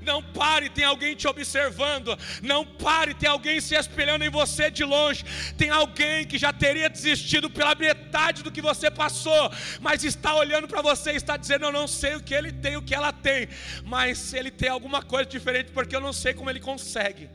Não 0.02 0.22
pare, 0.22 0.70
tem 0.70 0.86
alguém 0.86 1.16
te 1.16 1.28
observando. 1.28 2.18
Não 2.42 2.66
pare, 2.66 3.14
tem 3.14 3.30
alguém 3.30 3.60
se 3.60 3.76
espelhando 3.76 4.24
em 4.24 4.30
você 4.30 4.72
de 4.72 4.84
longe. 4.84 5.24
Tem 5.58 5.70
alguém 5.70 6.26
que 6.26 6.38
já 6.38 6.54
teria 6.54 6.90
desistido 6.90 7.50
pela 7.50 7.76
metade 7.76 8.44
do 8.44 8.52
que 8.52 8.62
você 8.62 8.90
passou, 8.90 9.52
mas 9.82 10.04
está 10.04 10.36
olhando 10.36 10.68
para 10.68 10.82
você 10.82 11.12
e 11.12 11.16
está 11.16 11.38
dizendo: 11.38 11.66
Eu 11.66 11.72
não 11.72 11.88
sei 11.88 12.16
o 12.16 12.24
que 12.24 12.34
ele 12.34 12.52
tem, 12.52 12.78
o 12.78 12.82
que 12.82 12.96
ela 12.96 13.12
tem, 13.12 13.48
mas 13.84 14.34
ele 14.34 14.52
tem 14.52 14.70
alguma 14.70 15.02
coisa 15.02 15.30
diferente, 15.30 15.72
porque 15.72 15.96
eu 15.96 16.02
não 16.02 16.14
sei 16.14 16.34
como 16.34 16.50
ele 16.50 16.60
consegue. 16.60 17.30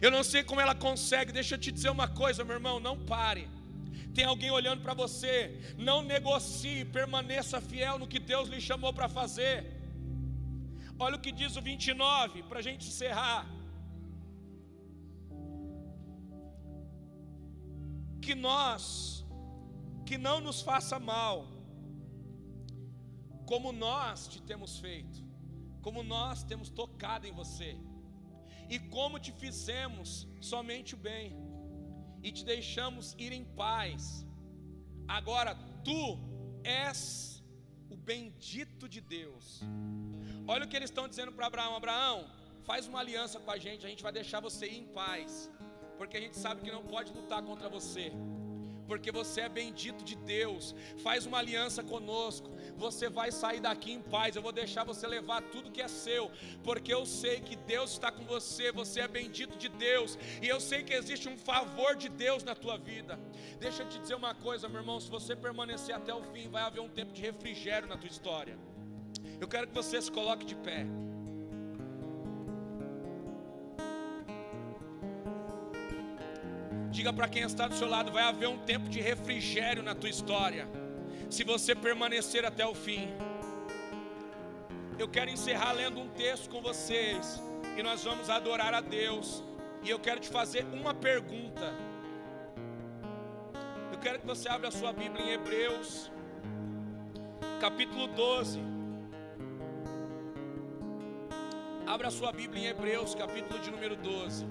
Eu 0.00 0.10
não 0.10 0.22
sei 0.24 0.42
como 0.42 0.60
ela 0.60 0.74
consegue. 0.74 1.32
Deixa 1.32 1.54
eu 1.54 1.58
te 1.58 1.70
dizer 1.70 1.90
uma 1.90 2.08
coisa, 2.08 2.44
meu 2.44 2.54
irmão, 2.54 2.80
não 2.80 2.98
pare. 2.98 3.48
Tem 4.14 4.24
alguém 4.24 4.50
olhando 4.50 4.82
para 4.82 4.94
você. 4.94 5.54
Não 5.76 6.02
negocie, 6.02 6.84
permaneça 6.86 7.60
fiel 7.60 7.98
no 7.98 8.06
que 8.06 8.18
Deus 8.18 8.48
lhe 8.48 8.60
chamou 8.60 8.92
para 8.92 9.08
fazer. 9.08 9.75
Olha 10.98 11.16
o 11.16 11.20
que 11.20 11.30
diz 11.30 11.56
o 11.56 11.62
29, 11.62 12.42
para 12.44 12.58
a 12.60 12.62
gente 12.62 12.88
encerrar. 12.88 13.46
Que 18.22 18.34
nós, 18.34 19.24
que 20.06 20.16
não 20.16 20.40
nos 20.40 20.62
faça 20.62 20.98
mal, 20.98 21.36
como 23.44 23.72
nós 23.72 24.26
te 24.26 24.40
temos 24.50 24.78
feito, 24.78 25.22
como 25.82 26.02
nós 26.02 26.42
temos 26.42 26.70
tocado 26.70 27.26
em 27.26 27.32
você, 27.32 27.76
e 28.68 28.78
como 28.78 29.20
te 29.20 29.32
fizemos 29.32 30.26
somente 30.40 30.94
o 30.94 30.98
bem, 30.98 31.36
e 32.22 32.32
te 32.32 32.44
deixamos 32.44 33.14
ir 33.18 33.32
em 33.32 33.44
paz. 33.44 34.26
Agora 35.06 35.54
tu 35.84 36.18
és 36.64 37.44
o 37.88 37.96
bendito 37.96 38.88
de 38.88 39.00
Deus. 39.00 39.60
Olha 40.48 40.64
o 40.64 40.68
que 40.68 40.76
eles 40.76 40.90
estão 40.90 41.08
dizendo 41.08 41.32
para 41.32 41.46
Abraão: 41.46 41.76
Abraão, 41.76 42.26
faz 42.64 42.86
uma 42.86 43.00
aliança 43.00 43.40
com 43.40 43.50
a 43.50 43.58
gente, 43.58 43.86
a 43.86 43.88
gente 43.88 44.02
vai 44.02 44.12
deixar 44.12 44.40
você 44.40 44.66
ir 44.66 44.78
em 44.78 44.86
paz, 44.86 45.50
porque 45.98 46.16
a 46.16 46.20
gente 46.20 46.36
sabe 46.36 46.62
que 46.62 46.70
não 46.70 46.84
pode 46.84 47.12
lutar 47.12 47.42
contra 47.42 47.68
você 47.68 48.12
porque 48.86 49.10
você 49.10 49.42
é 49.42 49.48
bendito 49.48 50.04
de 50.04 50.14
Deus. 50.16 50.74
Faz 51.02 51.26
uma 51.26 51.38
aliança 51.38 51.82
conosco. 51.82 52.50
Você 52.76 53.08
vai 53.08 53.30
sair 53.32 53.60
daqui 53.60 53.92
em 53.92 54.00
paz. 54.00 54.36
Eu 54.36 54.42
vou 54.42 54.52
deixar 54.52 54.84
você 54.84 55.06
levar 55.06 55.42
tudo 55.42 55.70
que 55.70 55.82
é 55.82 55.88
seu, 55.88 56.30
porque 56.62 56.92
eu 56.92 57.04
sei 57.04 57.40
que 57.40 57.56
Deus 57.56 57.92
está 57.92 58.10
com 58.10 58.24
você. 58.24 58.72
Você 58.72 59.00
é 59.00 59.08
bendito 59.08 59.56
de 59.56 59.68
Deus, 59.68 60.18
e 60.42 60.48
eu 60.48 60.60
sei 60.60 60.82
que 60.82 60.94
existe 60.94 61.28
um 61.28 61.36
favor 61.36 61.96
de 61.96 62.08
Deus 62.08 62.42
na 62.42 62.54
tua 62.54 62.76
vida. 62.78 63.18
Deixa 63.58 63.82
eu 63.82 63.88
te 63.88 63.98
dizer 63.98 64.14
uma 64.14 64.34
coisa, 64.34 64.68
meu 64.68 64.80
irmão: 64.80 65.00
se 65.00 65.10
você 65.10 65.34
permanecer 65.34 65.94
até 65.94 66.14
o 66.14 66.22
fim, 66.22 66.48
vai 66.48 66.62
haver 66.62 66.80
um 66.80 66.88
tempo 66.88 67.12
de 67.12 67.22
refrigério 67.22 67.88
na 67.88 67.96
tua 67.96 68.08
história. 68.08 68.56
Eu 69.40 69.46
quero 69.46 69.66
que 69.66 69.74
você 69.74 70.00
se 70.00 70.10
coloque 70.10 70.44
de 70.46 70.54
pé. 70.54 70.86
Diga 76.90 77.12
para 77.12 77.28
quem 77.28 77.42
está 77.42 77.68
do 77.68 77.74
seu 77.74 77.88
lado: 77.88 78.10
vai 78.10 78.22
haver 78.22 78.48
um 78.48 78.58
tempo 78.58 78.88
de 78.88 79.00
refrigério 79.00 79.82
na 79.82 79.94
tua 79.94 80.08
história, 80.08 80.66
se 81.28 81.44
você 81.44 81.74
permanecer 81.74 82.44
até 82.44 82.66
o 82.66 82.74
fim. 82.74 83.08
Eu 84.98 85.06
quero 85.06 85.30
encerrar 85.30 85.72
lendo 85.72 86.00
um 86.00 86.08
texto 86.08 86.48
com 86.48 86.62
vocês, 86.62 87.40
e 87.76 87.82
nós 87.82 88.02
vamos 88.02 88.30
adorar 88.30 88.72
a 88.72 88.80
Deus. 88.80 89.44
E 89.82 89.90
eu 89.90 89.98
quero 89.98 90.20
te 90.20 90.28
fazer 90.28 90.64
uma 90.72 90.94
pergunta. 90.94 91.74
Eu 93.92 93.98
quero 93.98 94.18
que 94.20 94.26
você 94.26 94.48
abra 94.48 94.68
a 94.68 94.72
sua 94.72 94.92
Bíblia 94.92 95.22
em 95.22 95.32
Hebreus, 95.32 96.10
capítulo 97.60 98.06
12. 98.06 98.75
Abra 101.86 102.10
sua 102.10 102.32
Bíblia 102.32 102.64
em 102.64 102.66
Hebreus, 102.66 103.14
capítulo 103.14 103.58
de 103.60 103.70
número 103.70 103.96
12. 103.96 104.46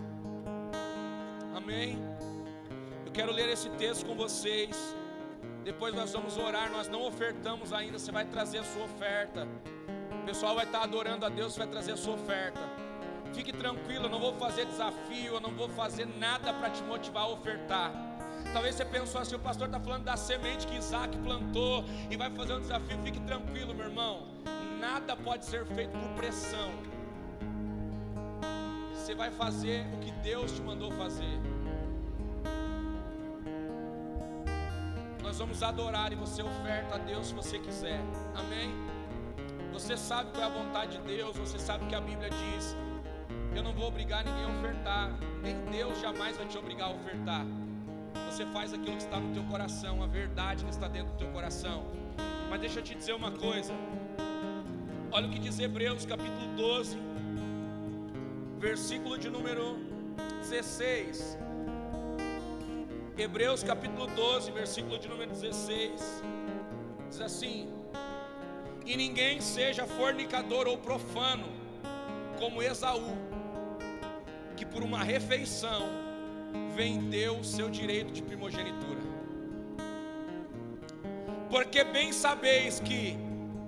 Amém 1.55 2.15
quero 3.15 3.31
ler 3.31 3.47
esse 3.47 3.69
texto 3.69 4.05
com 4.05 4.13
vocês. 4.13 4.93
Depois 5.63 5.95
nós 5.95 6.11
vamos 6.11 6.37
orar. 6.37 6.69
Nós 6.69 6.89
não 6.89 7.01
ofertamos 7.07 7.71
ainda. 7.71 7.97
Você 7.97 8.11
vai 8.11 8.25
trazer 8.25 8.57
a 8.59 8.63
sua 8.63 8.83
oferta. 8.83 9.47
O 10.21 10.25
pessoal 10.25 10.53
vai 10.55 10.65
estar 10.65 10.83
adorando 10.83 11.25
a 11.25 11.29
Deus. 11.29 11.55
Vai 11.55 11.65
trazer 11.65 11.93
a 11.93 11.97
sua 11.97 12.15
oferta. 12.15 12.59
Fique 13.33 13.53
tranquilo. 13.53 14.05
Eu 14.05 14.09
não 14.09 14.19
vou 14.19 14.33
fazer 14.33 14.65
desafio. 14.65 15.35
Eu 15.35 15.39
não 15.39 15.51
vou 15.51 15.69
fazer 15.69 16.05
nada 16.05 16.53
para 16.53 16.69
te 16.69 16.83
motivar 16.83 17.23
a 17.23 17.29
ofertar. 17.29 17.93
Talvez 18.51 18.75
você 18.75 18.83
pensou 18.83 19.21
assim: 19.21 19.35
o 19.35 19.39
pastor 19.39 19.67
está 19.67 19.79
falando 19.79 20.03
da 20.03 20.17
semente 20.17 20.67
que 20.67 20.75
Isaac 20.75 21.17
plantou 21.19 21.85
e 22.09 22.17
vai 22.17 22.29
fazer 22.31 22.53
um 22.55 22.59
desafio. 22.59 23.01
Fique 23.01 23.21
tranquilo, 23.21 23.73
meu 23.73 23.85
irmão. 23.85 24.27
Nada 24.77 25.15
pode 25.15 25.45
ser 25.45 25.65
feito 25.67 25.97
por 25.97 26.09
pressão. 26.15 26.69
Você 29.05 29.13
vai 29.13 29.29
fazer 29.29 29.85
o 29.93 29.97
que 29.99 30.09
Deus 30.23 30.51
te 30.51 30.63
mandou 30.63 30.89
fazer. 30.89 31.39
Nós 35.21 35.37
vamos 35.37 35.61
adorar 35.61 36.11
e 36.11 36.15
você 36.15 36.41
oferta 36.41 36.95
a 36.95 36.97
Deus 36.97 37.27
se 37.27 37.35
você 37.35 37.59
quiser. 37.59 37.99
Amém? 38.33 38.73
Você 39.71 39.95
sabe 39.95 40.31
qual 40.31 40.41
é 40.41 40.47
a 40.47 40.49
vontade 40.49 40.97
de 40.97 41.03
Deus, 41.03 41.37
você 41.37 41.59
sabe 41.59 41.85
que 41.85 41.93
a 41.93 42.01
Bíblia 42.01 42.31
diz: 42.31 42.75
Eu 43.55 43.61
não 43.61 43.73
vou 43.73 43.89
obrigar 43.89 44.25
ninguém 44.25 44.43
a 44.43 44.47
ofertar, 44.47 45.11
nem 45.43 45.55
Deus 45.65 46.01
jamais 46.01 46.35
vai 46.35 46.47
te 46.47 46.57
obrigar 46.57 46.87
a 46.89 46.93
ofertar. 46.95 47.45
Você 48.31 48.43
faz 48.47 48.73
aquilo 48.73 48.97
que 48.97 49.03
está 49.03 49.19
no 49.19 49.31
teu 49.35 49.43
coração, 49.43 50.01
a 50.01 50.07
verdade 50.07 50.63
que 50.63 50.71
está 50.71 50.87
dentro 50.87 51.13
do 51.13 51.17
teu 51.19 51.29
coração. 51.29 51.85
Mas 52.49 52.59
deixa 52.59 52.79
eu 52.79 52.83
te 52.83 52.95
dizer 52.95 53.13
uma 53.13 53.29
coisa. 53.29 53.71
Olha 55.11 55.27
o 55.27 55.29
que 55.29 55.37
diz 55.37 55.59
Hebreus 55.59 56.07
capítulo 56.07 56.55
12, 56.55 56.97
versículo 58.65 59.15
de 59.15 59.29
número 59.29 59.77
16. 60.41 61.37
Hebreus 63.15 63.63
capítulo 63.63 64.07
12, 64.07 64.51
versículo 64.51 64.97
de 64.97 65.07
número 65.07 65.29
16, 65.29 66.23
diz 67.07 67.21
assim: 67.21 67.69
E 68.83 68.97
ninguém 68.97 69.39
seja 69.39 69.85
fornicador 69.85 70.65
ou 70.67 70.79
profano, 70.79 71.47
como 72.39 72.63
Esaú, 72.63 73.15
que 74.57 74.65
por 74.65 74.81
uma 74.81 75.03
refeição 75.03 75.83
vendeu 76.75 77.37
o 77.37 77.43
seu 77.43 77.69
direito 77.69 78.11
de 78.11 78.23
primogenitura. 78.23 79.03
Porque 81.51 81.83
bem 81.83 82.11
sabeis 82.11 82.79
que, 82.79 83.15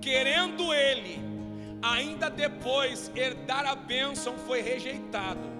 querendo 0.00 0.74
ele, 0.74 1.37
ainda 1.82 2.28
depois 2.28 3.10
herdar 3.14 3.66
a 3.66 3.74
bênção, 3.74 4.36
foi 4.38 4.60
rejeitado 4.60 5.58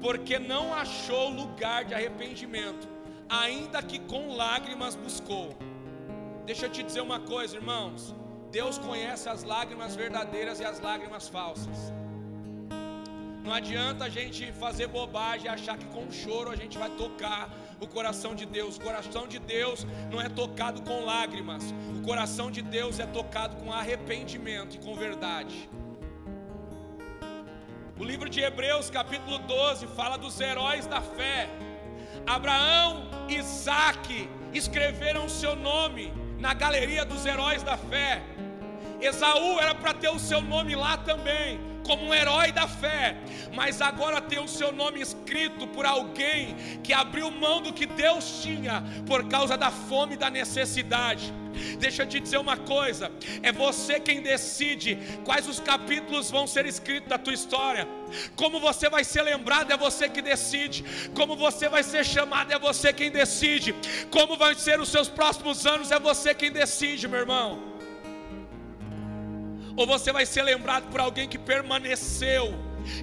porque 0.00 0.38
não 0.38 0.74
achou 0.74 1.28
lugar 1.28 1.84
de 1.84 1.94
arrependimento, 1.94 2.88
ainda 3.28 3.82
que 3.82 3.98
com 3.98 4.34
lágrimas 4.34 4.94
buscou. 4.94 5.56
Deixa 6.46 6.66
eu 6.66 6.70
te 6.70 6.82
dizer 6.82 7.00
uma 7.00 7.20
coisa, 7.20 7.56
irmãos: 7.56 8.14
Deus 8.50 8.78
conhece 8.78 9.28
as 9.28 9.42
lágrimas 9.42 9.94
verdadeiras 9.96 10.60
e 10.60 10.64
as 10.64 10.80
lágrimas 10.80 11.28
falsas. 11.28 11.92
Não 13.44 13.52
adianta 13.52 14.04
a 14.04 14.08
gente 14.08 14.52
fazer 14.52 14.88
bobagem 14.88 15.46
e 15.46 15.48
achar 15.48 15.76
que 15.78 15.86
com 15.86 16.10
choro 16.10 16.50
a 16.50 16.56
gente 16.56 16.76
vai 16.76 16.90
tocar 16.90 17.50
o 17.80 17.86
coração 17.86 18.34
de 18.34 18.46
Deus. 18.46 18.76
O 18.76 18.80
coração 18.80 19.26
de 19.26 19.38
Deus 19.38 19.86
não 20.10 20.20
é 20.20 20.28
tocado 20.28 20.82
com 20.82 21.04
lágrimas. 21.04 21.74
O 21.96 22.02
coração 22.02 22.50
de 22.50 22.62
Deus 22.62 22.98
é 22.98 23.06
tocado 23.06 23.56
com 23.56 23.72
arrependimento 23.72 24.76
e 24.76 24.78
com 24.78 24.94
verdade. 24.94 25.68
O 27.98 28.04
livro 28.04 28.28
de 28.28 28.40
Hebreus, 28.40 28.90
capítulo 28.90 29.38
12, 29.38 29.86
fala 29.88 30.16
dos 30.16 30.40
heróis 30.40 30.86
da 30.86 31.00
fé. 31.00 31.48
Abraão, 32.26 33.08
Isaac 33.28 34.28
escreveram 34.52 35.26
o 35.26 35.30
seu 35.30 35.56
nome 35.56 36.12
na 36.38 36.54
galeria 36.54 37.04
dos 37.04 37.26
heróis 37.26 37.62
da 37.62 37.76
fé. 37.76 38.22
Esaú 39.00 39.58
era 39.60 39.74
para 39.74 39.94
ter 39.94 40.08
o 40.08 40.18
seu 40.18 40.40
nome 40.40 40.74
lá 40.74 40.96
também, 40.96 41.58
como 41.88 42.04
um 42.04 42.12
herói 42.12 42.52
da 42.52 42.68
fé, 42.68 43.16
mas 43.54 43.80
agora 43.80 44.20
tem 44.20 44.38
o 44.38 44.46
seu 44.46 44.70
nome 44.70 45.00
escrito 45.00 45.66
por 45.68 45.86
alguém 45.86 46.54
que 46.84 46.92
abriu 46.92 47.30
mão 47.30 47.62
do 47.62 47.72
que 47.72 47.86
Deus 47.86 48.42
tinha 48.42 48.84
por 49.06 49.26
causa 49.26 49.56
da 49.56 49.70
fome 49.70 50.12
e 50.12 50.18
da 50.18 50.28
necessidade. 50.28 51.32
Deixa 51.78 52.02
eu 52.02 52.06
te 52.06 52.20
dizer 52.20 52.36
uma 52.36 52.58
coisa: 52.58 53.10
é 53.42 53.50
você 53.50 53.98
quem 53.98 54.20
decide 54.20 54.98
quais 55.24 55.48
os 55.48 55.60
capítulos 55.60 56.30
vão 56.30 56.46
ser 56.46 56.66
escritos 56.66 57.08
da 57.08 57.16
tua 57.16 57.32
história. 57.32 57.88
Como 58.36 58.60
você 58.60 58.90
vai 58.90 59.02
ser 59.02 59.22
lembrado 59.22 59.72
é 59.72 59.76
você 59.76 60.10
que 60.10 60.20
decide. 60.20 60.84
Como 61.14 61.36
você 61.36 61.70
vai 61.70 61.82
ser 61.82 62.04
chamado 62.04 62.52
é 62.52 62.58
você 62.58 62.92
quem 62.92 63.10
decide. 63.10 63.74
Como 64.10 64.36
vão 64.36 64.54
ser 64.54 64.78
os 64.78 64.90
seus 64.90 65.08
próximos 65.08 65.66
anos 65.66 65.90
é 65.90 65.98
você 65.98 66.34
quem 66.34 66.52
decide, 66.52 67.08
meu 67.08 67.20
irmão 67.20 67.67
ou 69.78 69.86
você 69.86 70.10
vai 70.12 70.26
ser 70.26 70.42
lembrado 70.42 70.90
por 70.90 70.98
alguém 70.98 71.28
que 71.28 71.38
permaneceu 71.38 72.52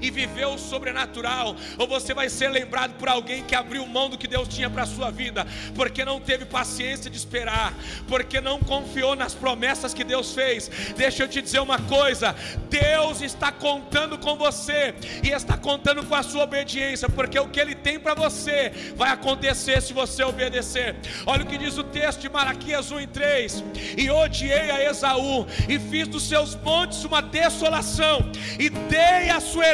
e 0.02 0.10
viveu 0.10 0.54
o 0.54 0.60
sobrenatural, 0.60 1.56
ou 1.78 1.88
você 1.88 2.14
vai 2.14 2.30
ser 2.30 2.50
lembrado 2.50 2.94
por 2.94 3.10
alguém 3.10 3.44
que 3.44 3.56
abriu 3.56 3.86
mão 3.86 4.10
do 4.10 4.18
que 4.18 4.28
Deus 4.28 4.48
tinha 4.48 4.70
para 4.70 4.84
a 4.84 4.88
sua 4.88 5.12
vida, 5.12 5.46
porque 5.74 6.06
não 6.06 6.20
teve 6.20 6.46
paciência 6.46 7.10
de 7.10 7.18
esperar, 7.18 7.74
porque 8.08 8.42
não 8.42 8.60
confiou 8.60 9.16
nas 9.16 9.34
promessas 9.34 9.94
que 9.94 10.04
Deus 10.04 10.34
fez. 10.34 10.70
Deixa 10.96 11.24
eu 11.24 11.28
te 11.28 11.42
dizer 11.42 11.60
uma 11.60 11.80
coisa: 11.80 12.36
Deus 12.70 13.22
está 13.22 13.52
contando 13.52 14.18
com 14.18 14.36
você 14.36 14.96
e 15.24 15.30
está 15.30 15.58
contando 15.58 16.06
com 16.06 16.16
a 16.16 16.24
sua 16.24 16.44
obediência, 16.44 17.10
porque 17.10 17.40
o 17.40 17.50
que 17.50 17.60
Ele 17.60 17.76
tem 17.76 18.00
para 18.00 18.14
você 18.14 18.72
vai 18.96 19.12
acontecer 19.12 19.82
se 19.82 19.94
você 19.94 20.24
obedecer. 20.24 20.96
Olha 21.26 21.44
o 21.44 21.48
que 21.48 21.58
diz 21.58 21.78
o 21.78 21.84
texto 21.84 22.22
de 22.22 22.30
Malaquias 22.30 22.92
1 22.92 23.00
e 23.02 23.08
3: 23.08 23.64
E 23.98 24.10
odiei 24.10 24.72
a 24.72 24.90
Esaú, 24.90 25.46
e 25.68 25.80
fiz 25.80 26.08
dos 26.08 26.28
seus 26.28 26.56
montes 26.56 27.04
uma 27.04 27.22
desolação, 27.22 28.30
e 28.60 28.70
dei 28.70 29.30
a 29.30 29.40
sua 29.40 29.66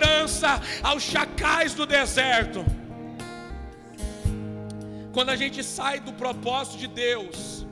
aos 0.84 1.04
chacais 1.04 1.74
do 1.74 1.86
deserto. 1.86 2.66
Quando 5.14 5.30
a 5.30 5.36
gente 5.36 5.64
sai 5.64 6.00
do 6.00 6.14
propósito 6.14 6.78
de 6.78 6.88
Deus, 6.88 7.66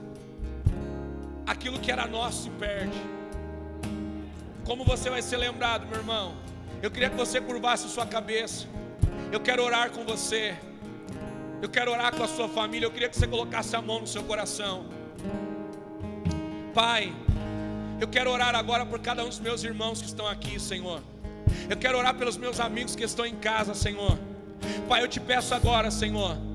aquilo 1.46 1.80
que 1.80 1.92
era 1.92 2.06
nosso 2.06 2.44
se 2.44 2.50
perde. 2.52 3.00
Como 4.66 4.84
você 4.84 5.10
vai 5.10 5.22
ser 5.22 5.38
lembrado, 5.38 5.88
meu 5.88 5.98
irmão? 5.98 6.36
Eu 6.82 6.92
queria 6.92 7.10
que 7.10 7.16
você 7.16 7.42
curvasse 7.42 7.90
sua 7.90 8.06
cabeça. 8.06 8.68
Eu 9.32 9.40
quero 9.40 9.64
orar 9.64 9.90
com 9.92 10.04
você. 10.04 10.56
Eu 11.62 11.70
quero 11.70 11.92
orar 11.92 12.16
com 12.16 12.24
a 12.24 12.28
sua 12.28 12.48
família. 12.48 12.86
Eu 12.86 12.92
queria 12.92 13.10
que 13.10 13.18
você 13.18 13.28
colocasse 13.28 13.76
a 13.76 13.82
mão 13.82 14.00
no 14.00 14.08
seu 14.08 14.24
coração. 14.24 14.86
Pai, 16.74 17.14
eu 18.00 18.08
quero 18.08 18.32
orar 18.32 18.56
agora 18.56 18.86
por 18.86 19.00
cada 19.00 19.24
um 19.24 19.30
dos 19.30 19.40
meus 19.40 19.64
irmãos 19.64 20.02
que 20.02 20.08
estão 20.08 20.28
aqui, 20.28 20.60
Senhor. 20.60 21.02
Eu 21.70 21.78
quero 21.78 21.98
orar 21.98 22.16
pelos 22.16 22.38
meus 22.38 22.60
amigos 22.60 22.96
que 22.96 23.04
estão 23.04 23.26
em 23.26 23.36
casa, 23.36 23.74
Senhor. 23.74 24.18
Pai, 24.88 25.04
eu 25.04 25.08
te 25.08 25.20
peço 25.20 25.54
agora, 25.54 25.92
Senhor 25.92 26.49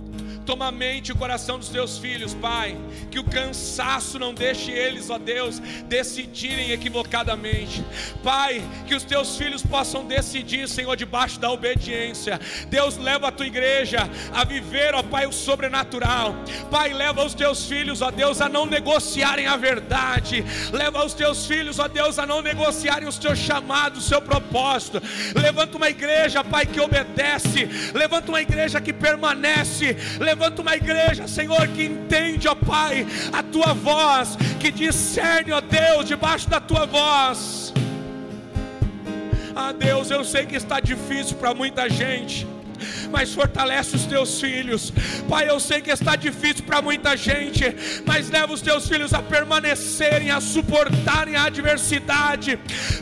Toma 0.45 0.67
a 0.67 0.73
mente 0.73 1.09
e 1.09 1.13
o 1.13 1.17
coração 1.17 1.59
dos 1.59 1.69
teus 1.69 1.97
filhos, 1.97 2.35
Pai. 2.35 2.77
Que 3.11 3.19
o 3.19 3.25
cansaço 3.25 4.19
não 4.19 4.35
deixe 4.35 4.71
eles, 4.71 5.09
ó 5.09 5.17
Deus, 5.17 5.59
decidirem 5.87 6.71
equivocadamente. 6.71 7.83
Pai, 8.23 8.63
que 8.87 8.95
os 8.95 9.05
teus 9.05 9.37
filhos 9.37 9.63
possam 9.63 10.05
decidir, 10.05 10.69
Senhor, 10.69 10.97
debaixo 10.97 11.41
da 11.41 11.51
obediência. 11.51 12.39
Deus 12.69 12.99
leva 12.99 13.29
a 13.29 13.33
tua 13.33 13.47
igreja 13.47 14.09
a 14.35 14.45
viver, 14.45 14.95
ó 14.95 15.03
Pai, 15.03 15.27
o 15.27 15.33
sobrenatural. 15.33 16.35
Pai, 16.71 16.93
leva 16.93 17.25
os 17.25 17.33
teus 17.33 17.65
filhos, 17.65 18.03
ó 18.03 18.11
Deus, 18.11 18.43
a 18.43 18.49
não 18.49 18.67
negociarem 18.67 19.47
a 19.47 19.57
verdade. 19.57 20.45
Leva 20.73 21.05
os 21.07 21.15
teus 21.15 21.47
filhos, 21.47 21.79
ó 21.79 21.89
Deus, 21.89 22.19
a 22.19 22.27
não 22.27 22.43
negociarem 22.43 23.09
os 23.09 23.17
teus 23.17 23.39
chamados, 23.39 24.05
o 24.05 24.09
seu 24.09 24.21
propósito. 24.21 25.03
Levanta 25.35 25.79
uma 25.79 25.89
igreja, 25.89 26.45
Pai, 26.45 26.67
que 26.67 26.81
obedece. 26.81 27.67
Levanta 27.95 28.31
uma 28.31 28.43
igreja 28.43 28.79
que 28.79 28.93
permanece. 28.93 29.97
Levanta 30.19 30.34
Levanta 30.35 30.63
uma 30.63 30.75
igreja, 30.75 31.29
Senhor, 31.29 31.65
que 31.69 31.85
entende, 31.85 32.49
ó 32.49 32.57
Pai, 32.57 33.07
a 33.33 33.41
tua 33.41 33.73
voz, 33.73 34.37
que 34.59 34.73
discerne, 34.73 35.53
ó 35.53 35.61
Deus, 35.61 36.07
debaixo 36.07 36.51
da 36.51 36.59
tua 36.59 36.87
voz. 36.87 37.73
Ah, 39.55 39.71
Deus, 39.71 40.11
eu 40.11 40.25
sei 40.25 40.45
que 40.45 40.57
está 40.57 40.81
difícil 40.81 41.37
para 41.37 41.55
muita 41.55 41.89
gente 41.89 42.49
mas 43.11 43.35
fortalece 43.35 43.97
os 43.97 44.05
teus 44.05 44.41
filhos. 44.41 44.93
Pai, 45.29 45.49
eu 45.49 45.59
sei 45.61 45.81
que 45.81 45.91
está 45.91 46.17
difícil 46.17 46.65
para 46.65 46.83
muita 46.83 47.17
gente, 47.17 47.65
mas 48.05 48.31
leva 48.31 48.53
os 48.53 48.61
teus 48.61 48.89
filhos 48.89 49.13
a 49.13 49.23
permanecerem, 49.23 50.31
a 50.31 50.41
suportarem 50.41 51.37
a 51.37 51.45
adversidade. 51.45 52.59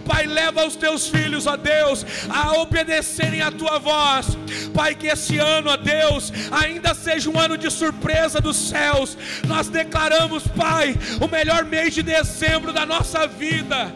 Pai, 0.07 0.27
leva 0.27 0.67
os 0.67 0.77
teus 0.77 1.09
filhos, 1.09 1.47
ó 1.47 1.57
Deus, 1.57 2.05
a 2.29 2.53
obedecerem 2.61 3.43
a 3.43 3.51
tua 3.51 3.79
voz. 3.79 4.37
Pai, 4.75 4.95
que 4.95 5.07
esse 5.07 5.39
ano, 5.39 5.71
ó 5.71 5.77
Deus, 5.77 6.33
ainda 6.51 6.95
seja 6.95 7.31
um 7.31 7.39
ano 7.39 7.57
de 7.57 7.71
surpresa 7.71 8.41
dos 8.41 8.57
céus. 8.57 9.17
Nós 9.47 9.69
declaramos, 9.69 10.47
Pai, 10.49 10.97
o 11.21 11.29
melhor 11.29 11.65
mês 11.65 11.95
de 11.95 12.03
dezembro 12.03 12.73
da 12.73 12.87
nossa 12.87 13.27
vida. 13.27 13.93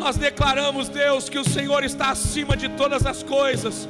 Nós 0.00 0.16
declaramos, 0.16 0.88
Deus, 0.88 1.28
que 1.28 1.38
o 1.38 1.44
Senhor 1.44 1.84
está 1.84 2.08
acima 2.08 2.56
de 2.56 2.70
todas 2.70 3.04
as 3.04 3.22
coisas. 3.22 3.86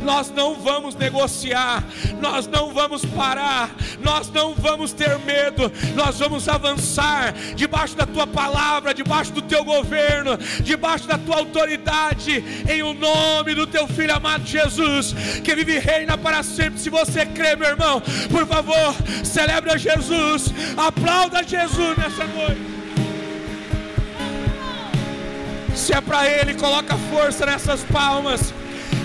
Nós 0.00 0.30
não 0.30 0.54
vamos 0.54 0.94
negociar, 0.94 1.84
nós 2.20 2.46
não 2.46 2.72
vamos 2.72 3.04
parar, 3.04 3.68
nós 4.00 4.30
não 4.30 4.54
vamos 4.54 4.92
ter 4.92 5.18
medo, 5.18 5.70
nós 5.96 6.20
vamos 6.20 6.48
avançar 6.48 7.32
debaixo 7.56 7.96
da 7.96 8.06
tua 8.06 8.28
palavra, 8.28 8.94
debaixo 8.94 9.32
do 9.32 9.42
teu 9.42 9.64
governo, 9.64 10.38
debaixo 10.62 11.08
da 11.08 11.18
tua 11.18 11.36
autoridade, 11.36 12.42
em 12.70 12.82
o 12.82 12.94
nome 12.94 13.56
do 13.56 13.66
teu 13.66 13.88
filho 13.88 14.14
amado 14.14 14.46
Jesus, 14.46 15.12
que 15.42 15.54
vive 15.54 15.74
e 15.74 15.80
reina 15.80 16.16
para 16.16 16.44
sempre. 16.44 16.78
Se 16.78 16.88
você 16.88 17.26
crê, 17.26 17.56
meu 17.56 17.68
irmão, 17.68 18.00
por 18.30 18.46
favor, 18.46 18.94
celebre 19.24 19.72
a 19.72 19.76
Jesus, 19.76 20.54
aplauda 20.76 21.42
Jesus 21.42 21.98
nessa 21.98 22.24
noite. 22.24 22.73
Se 25.74 25.92
é 25.92 26.00
para 26.00 26.26
Ele, 26.26 26.54
coloca 26.54 26.96
força 27.10 27.44
nessas 27.44 27.82
palmas. 27.84 28.52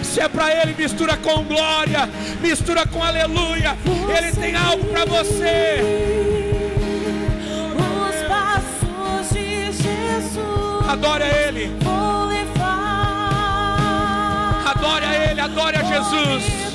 Se 0.04 0.22
é 0.22 0.28
para 0.28 0.54
Ele, 0.54 0.74
mistura 0.78 1.18
com 1.18 1.44
glória, 1.44 2.10
mistura 2.42 2.86
com 2.88 3.04
aleluia. 3.04 3.78
Ele 4.18 4.32
tem 4.32 4.56
algo 4.56 4.86
para 4.86 5.06
você. 5.06 5.82
Os 7.76 8.28
passos 8.28 9.34
de 9.34 9.72
Jesus. 9.72 10.90
Adore 10.90 11.24
a 11.24 11.48
Ele. 11.48 11.72
Adore 14.66 15.06
a 15.06 15.30
Ele, 15.30 15.42
adore 15.42 15.76
a 15.76 15.84
Jesus. 15.84 16.69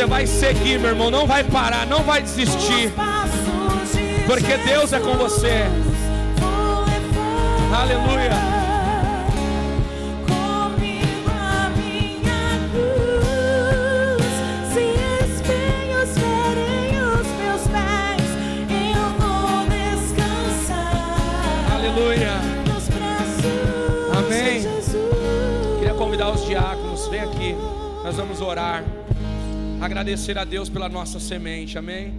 Você 0.00 0.06
vai 0.06 0.26
seguir, 0.26 0.80
meu 0.80 0.92
irmão, 0.92 1.10
não 1.10 1.26
vai 1.26 1.44
parar, 1.44 1.86
não 1.86 2.02
vai 2.02 2.22
desistir. 2.22 2.90
Porque 4.26 4.56
Deus 4.56 4.94
é 4.94 4.98
com 4.98 5.14
você. 5.18 5.66
Aleluia. 7.70 8.30
Aleluia. 21.74 22.40
Amém. 24.16 24.62
Queria 25.78 25.92
convidar 25.92 26.30
os 26.30 26.46
diáconos, 26.46 27.06
vem 27.08 27.20
aqui. 27.20 27.54
Nós 28.02 28.16
vamos 28.16 28.40
orar 28.40 28.82
agradecer 29.80 30.36
a 30.36 30.44
Deus 30.44 30.68
pela 30.68 30.88
nossa 30.88 31.18
semente, 31.18 31.78
amém? 31.78 32.14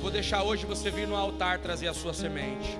Vou 0.00 0.10
deixar 0.12 0.44
hoje 0.44 0.64
você 0.64 0.90
vir 0.90 1.08
no 1.08 1.16
altar 1.16 1.58
trazer 1.58 1.88
a 1.88 1.94
sua 1.94 2.14
semente. 2.14 2.78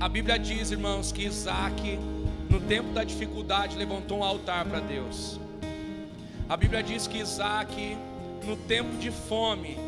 A 0.00 0.08
Bíblia 0.08 0.36
diz, 0.36 0.72
irmãos, 0.72 1.12
que 1.12 1.22
Isaac, 1.24 1.96
no 2.50 2.60
tempo 2.60 2.92
da 2.92 3.04
dificuldade, 3.04 3.76
levantou 3.76 4.18
um 4.18 4.24
altar 4.24 4.64
para 4.64 4.80
Deus. 4.80 5.38
A 6.48 6.56
Bíblia 6.56 6.82
diz 6.82 7.06
que 7.06 7.18
Isaac, 7.18 7.96
no 8.44 8.56
tempo 8.56 8.96
de 8.98 9.12
fome, 9.12 9.78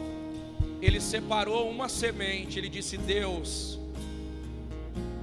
ele 0.81 1.01
separou 1.01 1.69
uma 1.69 1.89
semente, 1.89 2.59
ele 2.59 2.69
disse: 2.69 2.97
Deus, 2.97 3.79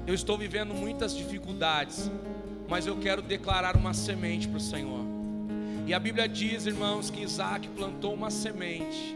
eu 0.06 0.14
estou 0.14 0.38
vivendo 0.38 0.74
muitas 0.74 1.16
dificuldades, 1.16 2.12
mas 2.68 2.86
eu 2.86 2.98
quero 2.98 3.22
declarar 3.22 3.78
uma 3.78 3.94
semente 3.94 4.48
para 4.48 4.58
o 4.58 4.62
Senhor. 4.62 5.05
E 5.88 5.94
a 5.94 6.00
Bíblia 6.00 6.28
diz, 6.28 6.66
irmãos, 6.66 7.12
que 7.12 7.22
Isaac 7.22 7.68
plantou 7.70 8.12
uma 8.16 8.32
semente 8.32 9.16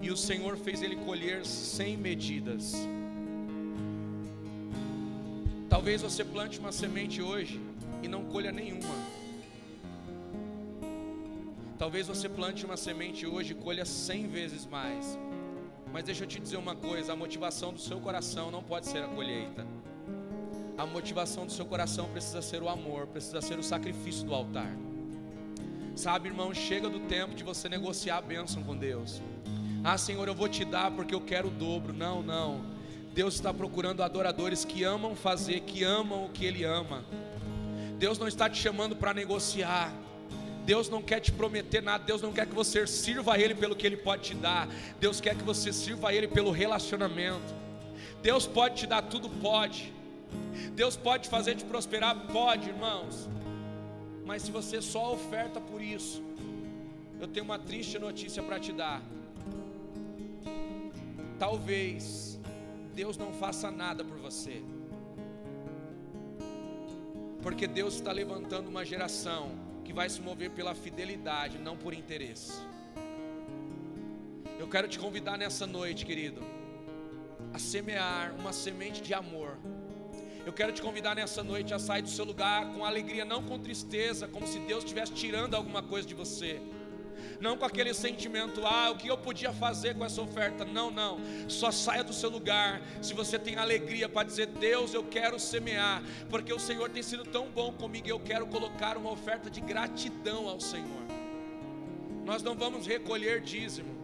e 0.00 0.10
o 0.10 0.16
Senhor 0.16 0.56
fez 0.56 0.80
ele 0.80 0.96
colher 0.96 1.44
sem 1.44 1.94
medidas. 1.94 2.72
Talvez 5.68 6.00
você 6.00 6.24
plante 6.24 6.58
uma 6.58 6.72
semente 6.72 7.20
hoje 7.20 7.60
e 8.02 8.08
não 8.08 8.24
colha 8.24 8.50
nenhuma. 8.50 8.94
Talvez 11.78 12.06
você 12.06 12.30
plante 12.30 12.64
uma 12.64 12.78
semente 12.78 13.26
hoje 13.26 13.52
e 13.52 13.54
colha 13.54 13.84
cem 13.84 14.26
vezes 14.26 14.64
mais. 14.64 15.18
Mas 15.92 16.04
deixa 16.04 16.24
eu 16.24 16.28
te 16.28 16.40
dizer 16.40 16.56
uma 16.56 16.74
coisa: 16.74 17.12
a 17.12 17.16
motivação 17.16 17.74
do 17.74 17.80
seu 17.80 18.00
coração 18.00 18.50
não 18.50 18.62
pode 18.62 18.86
ser 18.86 19.04
a 19.04 19.08
colheita. 19.08 19.66
A 20.78 20.86
motivação 20.86 21.44
do 21.44 21.52
seu 21.52 21.66
coração 21.66 22.08
precisa 22.08 22.40
ser 22.40 22.62
o 22.62 22.70
amor, 22.70 23.06
precisa 23.06 23.42
ser 23.42 23.58
o 23.58 23.62
sacrifício 23.62 24.24
do 24.24 24.34
altar. 24.34 24.74
Sabe, 25.96 26.28
irmão, 26.28 26.52
chega 26.52 26.88
do 26.88 27.00
tempo 27.00 27.34
de 27.34 27.44
você 27.44 27.68
negociar 27.68 28.18
a 28.18 28.22
bênção 28.22 28.62
com 28.64 28.76
Deus. 28.76 29.22
Ah, 29.84 29.96
Senhor, 29.96 30.26
eu 30.26 30.34
vou 30.34 30.48
te 30.48 30.64
dar 30.64 30.90
porque 30.90 31.14
eu 31.14 31.20
quero 31.20 31.48
o 31.48 31.50
dobro. 31.50 31.92
Não, 31.92 32.20
não. 32.20 32.64
Deus 33.12 33.34
está 33.34 33.54
procurando 33.54 34.02
adoradores 34.02 34.64
que 34.64 34.82
amam 34.82 35.14
fazer, 35.14 35.60
que 35.60 35.84
amam 35.84 36.24
o 36.24 36.30
que 36.30 36.44
Ele 36.44 36.64
ama. 36.64 37.04
Deus 37.96 38.18
não 38.18 38.26
está 38.26 38.50
te 38.50 38.60
chamando 38.60 38.96
para 38.96 39.14
negociar. 39.14 39.92
Deus 40.66 40.88
não 40.88 41.00
quer 41.00 41.20
te 41.20 41.30
prometer 41.30 41.82
nada, 41.82 42.02
Deus 42.04 42.22
não 42.22 42.32
quer 42.32 42.46
que 42.46 42.54
você 42.54 42.86
sirva 42.86 43.34
a 43.34 43.38
Ele 43.38 43.54
pelo 43.54 43.76
que 43.76 43.86
Ele 43.86 43.98
pode 43.98 44.22
te 44.22 44.34
dar, 44.34 44.66
Deus 44.98 45.20
quer 45.20 45.36
que 45.36 45.44
você 45.44 45.72
sirva 45.72 46.08
a 46.08 46.14
Ele 46.14 46.26
pelo 46.26 46.50
relacionamento. 46.50 47.54
Deus 48.22 48.46
pode 48.46 48.76
te 48.76 48.86
dar 48.86 49.02
tudo, 49.02 49.28
pode. 49.28 49.92
Deus 50.72 50.96
pode 50.96 51.28
fazer 51.28 51.54
te 51.54 51.64
prosperar, 51.64 52.16
pode, 52.32 52.70
irmãos. 52.70 53.28
Mas 54.24 54.42
se 54.42 54.50
você 54.50 54.80
só 54.80 55.12
oferta 55.12 55.60
por 55.60 55.82
isso, 55.82 56.22
eu 57.20 57.28
tenho 57.28 57.44
uma 57.44 57.58
triste 57.58 57.98
notícia 57.98 58.42
para 58.42 58.58
te 58.58 58.72
dar. 58.72 59.02
Talvez 61.38 62.38
Deus 62.94 63.16
não 63.18 63.32
faça 63.32 63.70
nada 63.70 64.04
por 64.04 64.18
você, 64.18 64.62
porque 67.42 67.66
Deus 67.66 67.94
está 67.94 68.12
levantando 68.12 68.68
uma 68.68 68.84
geração 68.84 69.52
que 69.84 69.92
vai 69.92 70.08
se 70.08 70.20
mover 70.20 70.50
pela 70.50 70.74
fidelidade, 70.74 71.58
não 71.58 71.76
por 71.76 71.92
interesse. 71.92 72.62
Eu 74.58 74.66
quero 74.68 74.88
te 74.88 74.98
convidar 74.98 75.36
nessa 75.36 75.66
noite, 75.66 76.06
querido, 76.06 76.40
a 77.52 77.58
semear 77.58 78.34
uma 78.38 78.52
semente 78.52 79.02
de 79.02 79.12
amor. 79.12 79.58
Eu 80.46 80.52
quero 80.52 80.72
te 80.72 80.82
convidar 80.82 81.14
nessa 81.14 81.42
noite 81.42 81.72
a 81.72 81.78
sair 81.78 82.02
do 82.02 82.08
seu 82.08 82.24
lugar 82.24 82.66
com 82.72 82.84
alegria, 82.84 83.24
não 83.24 83.42
com 83.42 83.58
tristeza, 83.58 84.28
como 84.28 84.46
se 84.46 84.58
Deus 84.58 84.84
estivesse 84.84 85.12
tirando 85.12 85.54
alguma 85.54 85.82
coisa 85.82 86.06
de 86.06 86.14
você. 86.14 86.60
Não 87.40 87.56
com 87.56 87.64
aquele 87.64 87.94
sentimento, 87.94 88.60
ah, 88.66 88.90
o 88.90 88.96
que 88.96 89.08
eu 89.08 89.16
podia 89.16 89.52
fazer 89.52 89.94
com 89.94 90.04
essa 90.04 90.20
oferta? 90.20 90.64
Não, 90.64 90.90
não. 90.90 91.18
Só 91.48 91.70
saia 91.70 92.04
do 92.04 92.12
seu 92.12 92.28
lugar. 92.28 92.82
Se 93.00 93.14
você 93.14 93.38
tem 93.38 93.56
alegria 93.56 94.06
para 94.06 94.26
dizer, 94.26 94.46
Deus, 94.46 94.92
eu 94.92 95.02
quero 95.04 95.40
semear, 95.40 96.02
porque 96.28 96.52
o 96.52 96.58
Senhor 96.58 96.90
tem 96.90 97.02
sido 97.02 97.24
tão 97.24 97.48
bom 97.50 97.72
comigo, 97.72 98.06
eu 98.06 98.20
quero 98.20 98.46
colocar 98.46 98.98
uma 98.98 99.10
oferta 99.10 99.48
de 99.48 99.62
gratidão 99.62 100.46
ao 100.46 100.60
Senhor. 100.60 101.04
Nós 102.24 102.42
não 102.42 102.54
vamos 102.54 102.86
recolher 102.86 103.40
dízimo, 103.40 103.94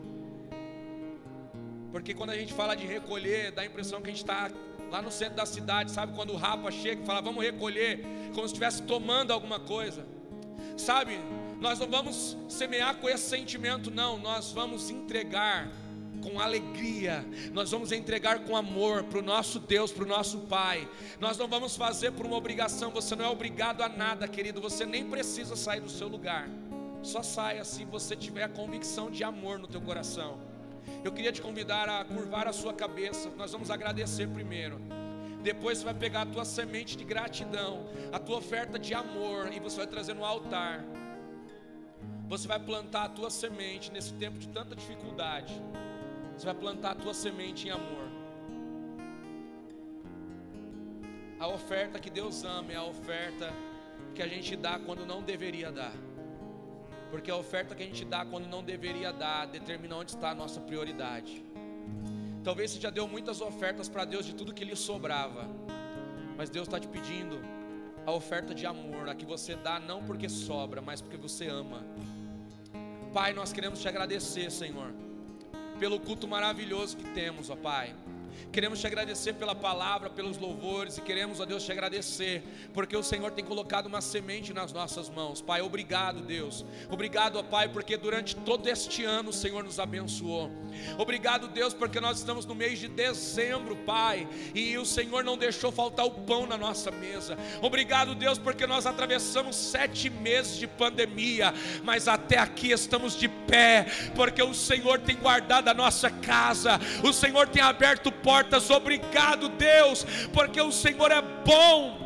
porque 1.92 2.14
quando 2.14 2.30
a 2.30 2.36
gente 2.36 2.52
fala 2.52 2.74
de 2.74 2.86
recolher, 2.86 3.50
dá 3.52 3.62
a 3.62 3.66
impressão 3.66 4.00
que 4.00 4.08
a 4.08 4.10
gente 4.10 4.22
está 4.22 4.50
lá 4.90 5.00
no 5.00 5.10
centro 5.10 5.36
da 5.36 5.46
cidade, 5.46 5.90
sabe? 5.90 6.14
Quando 6.14 6.32
o 6.32 6.36
rapa 6.36 6.70
chega 6.70 7.02
e 7.02 7.06
fala, 7.06 7.20
vamos 7.20 7.42
recolher, 7.44 8.00
como 8.34 8.40
se 8.40 8.52
estivesse 8.52 8.82
tomando 8.82 9.32
alguma 9.32 9.60
coisa, 9.60 10.04
sabe? 10.76 11.18
Nós 11.60 11.78
não 11.78 11.88
vamos 11.88 12.36
semear 12.48 12.96
com 12.96 13.08
esse 13.08 13.28
sentimento, 13.28 13.90
não, 13.90 14.18
nós 14.18 14.50
vamos 14.52 14.90
entregar 14.90 15.70
com 16.20 16.38
alegria, 16.38 17.24
nós 17.52 17.70
vamos 17.70 17.92
entregar 17.92 18.40
com 18.40 18.56
amor 18.56 19.04
para 19.04 19.18
o 19.18 19.22
nosso 19.22 19.58
Deus, 19.58 19.90
para 19.90 20.04
o 20.04 20.06
nosso 20.06 20.38
Pai. 20.40 20.88
Nós 21.18 21.38
não 21.38 21.48
vamos 21.48 21.76
fazer 21.76 22.12
por 22.12 22.26
uma 22.26 22.36
obrigação, 22.36 22.90
você 22.90 23.16
não 23.16 23.24
é 23.24 23.28
obrigado 23.28 23.82
a 23.82 23.88
nada, 23.88 24.28
querido, 24.28 24.60
você 24.60 24.84
nem 24.84 25.08
precisa 25.08 25.56
sair 25.56 25.80
do 25.80 25.90
seu 25.90 26.08
lugar. 26.08 26.48
Só 27.02 27.22
saia 27.22 27.64
se 27.64 27.84
você 27.84 28.14
tiver 28.14 28.42
a 28.42 28.48
convicção 28.48 29.10
de 29.10 29.24
amor 29.24 29.58
no 29.58 29.66
teu 29.66 29.80
coração. 29.80 30.49
Eu 31.04 31.12
queria 31.12 31.32
te 31.32 31.40
convidar 31.40 31.88
a 31.88 32.04
curvar 32.04 32.46
a 32.48 32.52
sua 32.52 32.72
cabeça. 32.72 33.30
Nós 33.36 33.52
vamos 33.52 33.70
agradecer 33.70 34.28
primeiro. 34.28 34.80
Depois 35.42 35.78
você 35.78 35.84
vai 35.84 35.94
pegar 35.94 36.22
a 36.22 36.26
tua 36.26 36.44
semente 36.44 36.96
de 36.96 37.04
gratidão, 37.04 37.86
a 38.12 38.18
tua 38.18 38.38
oferta 38.38 38.78
de 38.78 38.92
amor 38.92 39.50
e 39.52 39.58
você 39.58 39.78
vai 39.78 39.86
trazer 39.86 40.14
no 40.14 40.24
altar. 40.24 40.84
Você 42.28 42.46
vai 42.46 42.60
plantar 42.60 43.04
a 43.04 43.08
tua 43.08 43.30
semente 43.30 43.90
nesse 43.90 44.12
tempo 44.14 44.38
de 44.38 44.48
tanta 44.48 44.76
dificuldade. 44.76 45.52
Você 46.36 46.44
vai 46.44 46.54
plantar 46.54 46.92
a 46.92 46.94
tua 46.94 47.14
semente 47.14 47.68
em 47.68 47.70
amor. 47.70 48.08
A 51.38 51.48
oferta 51.48 51.98
que 51.98 52.10
Deus 52.10 52.44
ama 52.44 52.70
é 52.72 52.76
a 52.76 52.84
oferta 52.84 53.50
que 54.14 54.22
a 54.22 54.28
gente 54.28 54.54
dá 54.56 54.78
quando 54.78 55.06
não 55.06 55.22
deveria 55.22 55.72
dar. 55.72 55.94
Porque 57.10 57.30
a 57.30 57.36
oferta 57.36 57.74
que 57.74 57.82
a 57.82 57.86
gente 57.86 58.04
dá 58.04 58.24
quando 58.24 58.46
não 58.46 58.62
deveria 58.62 59.12
dar 59.12 59.46
determina 59.46 59.96
onde 59.96 60.12
está 60.12 60.30
a 60.30 60.34
nossa 60.34 60.60
prioridade. 60.60 61.44
Talvez 62.42 62.70
você 62.70 62.80
já 62.80 62.90
deu 62.90 63.06
muitas 63.06 63.40
ofertas 63.40 63.88
para 63.88 64.04
Deus 64.04 64.24
de 64.24 64.34
tudo 64.34 64.54
que 64.54 64.64
lhe 64.64 64.76
sobrava, 64.76 65.46
mas 66.36 66.48
Deus 66.48 66.66
está 66.66 66.80
te 66.80 66.88
pedindo 66.88 67.38
a 68.06 68.12
oferta 68.12 68.54
de 68.54 68.64
amor, 68.64 69.08
a 69.08 69.14
que 69.14 69.26
você 69.26 69.54
dá 69.54 69.78
não 69.78 70.02
porque 70.02 70.28
sobra, 70.28 70.80
mas 70.80 71.00
porque 71.00 71.16
você 71.16 71.48
ama. 71.48 71.84
Pai, 73.12 73.32
nós 73.32 73.52
queremos 73.52 73.80
te 73.80 73.88
agradecer, 73.88 74.50
Senhor, 74.50 74.92
pelo 75.78 76.00
culto 76.00 76.26
maravilhoso 76.26 76.96
que 76.96 77.04
temos, 77.10 77.50
ó 77.50 77.56
Pai. 77.56 77.94
Queremos 78.52 78.80
te 78.80 78.86
agradecer 78.86 79.34
pela 79.34 79.54
palavra, 79.54 80.10
pelos 80.10 80.38
louvores 80.38 80.98
e 80.98 81.00
queremos, 81.00 81.40
ó 81.40 81.44
Deus, 81.44 81.64
te 81.64 81.72
agradecer, 81.72 82.42
porque 82.72 82.96
o 82.96 83.02
Senhor 83.02 83.30
tem 83.30 83.44
colocado 83.44 83.86
uma 83.86 84.00
semente 84.00 84.52
nas 84.52 84.72
nossas 84.72 85.08
mãos. 85.08 85.40
Pai, 85.40 85.60
obrigado, 85.60 86.20
Deus. 86.20 86.64
Obrigado, 86.90 87.38
ó 87.38 87.42
Pai, 87.42 87.68
porque 87.68 87.96
durante 87.96 88.34
todo 88.36 88.68
este 88.68 89.04
ano 89.04 89.30
o 89.30 89.32
Senhor 89.32 89.62
nos 89.62 89.78
abençoou. 89.78 90.50
Obrigado, 90.98 91.48
Deus, 91.48 91.74
porque 91.74 92.00
nós 92.00 92.18
estamos 92.18 92.44
no 92.46 92.54
mês 92.54 92.78
de 92.78 92.88
dezembro, 92.88 93.76
Pai, 93.76 94.28
e 94.54 94.76
o 94.78 94.84
Senhor 94.84 95.24
não 95.24 95.36
deixou 95.36 95.70
faltar 95.70 96.06
o 96.06 96.10
pão 96.10 96.46
na 96.46 96.56
nossa 96.56 96.90
mesa. 96.90 97.36
Obrigado, 97.60 98.14
Deus, 98.14 98.38
porque 98.38 98.66
nós 98.66 98.86
atravessamos 98.86 99.56
sete 99.56 100.10
meses 100.10 100.56
de 100.56 100.66
pandemia, 100.66 101.52
mas 101.82 102.08
até 102.08 102.38
aqui 102.38 102.70
estamos 102.70 103.16
de 103.16 103.28
pé, 103.28 103.86
porque 104.14 104.42
o 104.42 104.54
Senhor 104.54 105.00
tem 105.00 105.16
guardado 105.16 105.68
a 105.68 105.74
nossa 105.74 106.10
casa, 106.10 106.80
o 107.02 107.12
Senhor 107.12 107.48
tem 107.48 107.62
aberto 107.62 108.10
portas. 108.22 108.70
Obrigado, 108.70 109.48
Deus, 109.48 110.06
porque 110.32 110.60
o 110.60 110.72
Senhor 110.72 111.10
é 111.10 111.22
bom. 111.44 111.99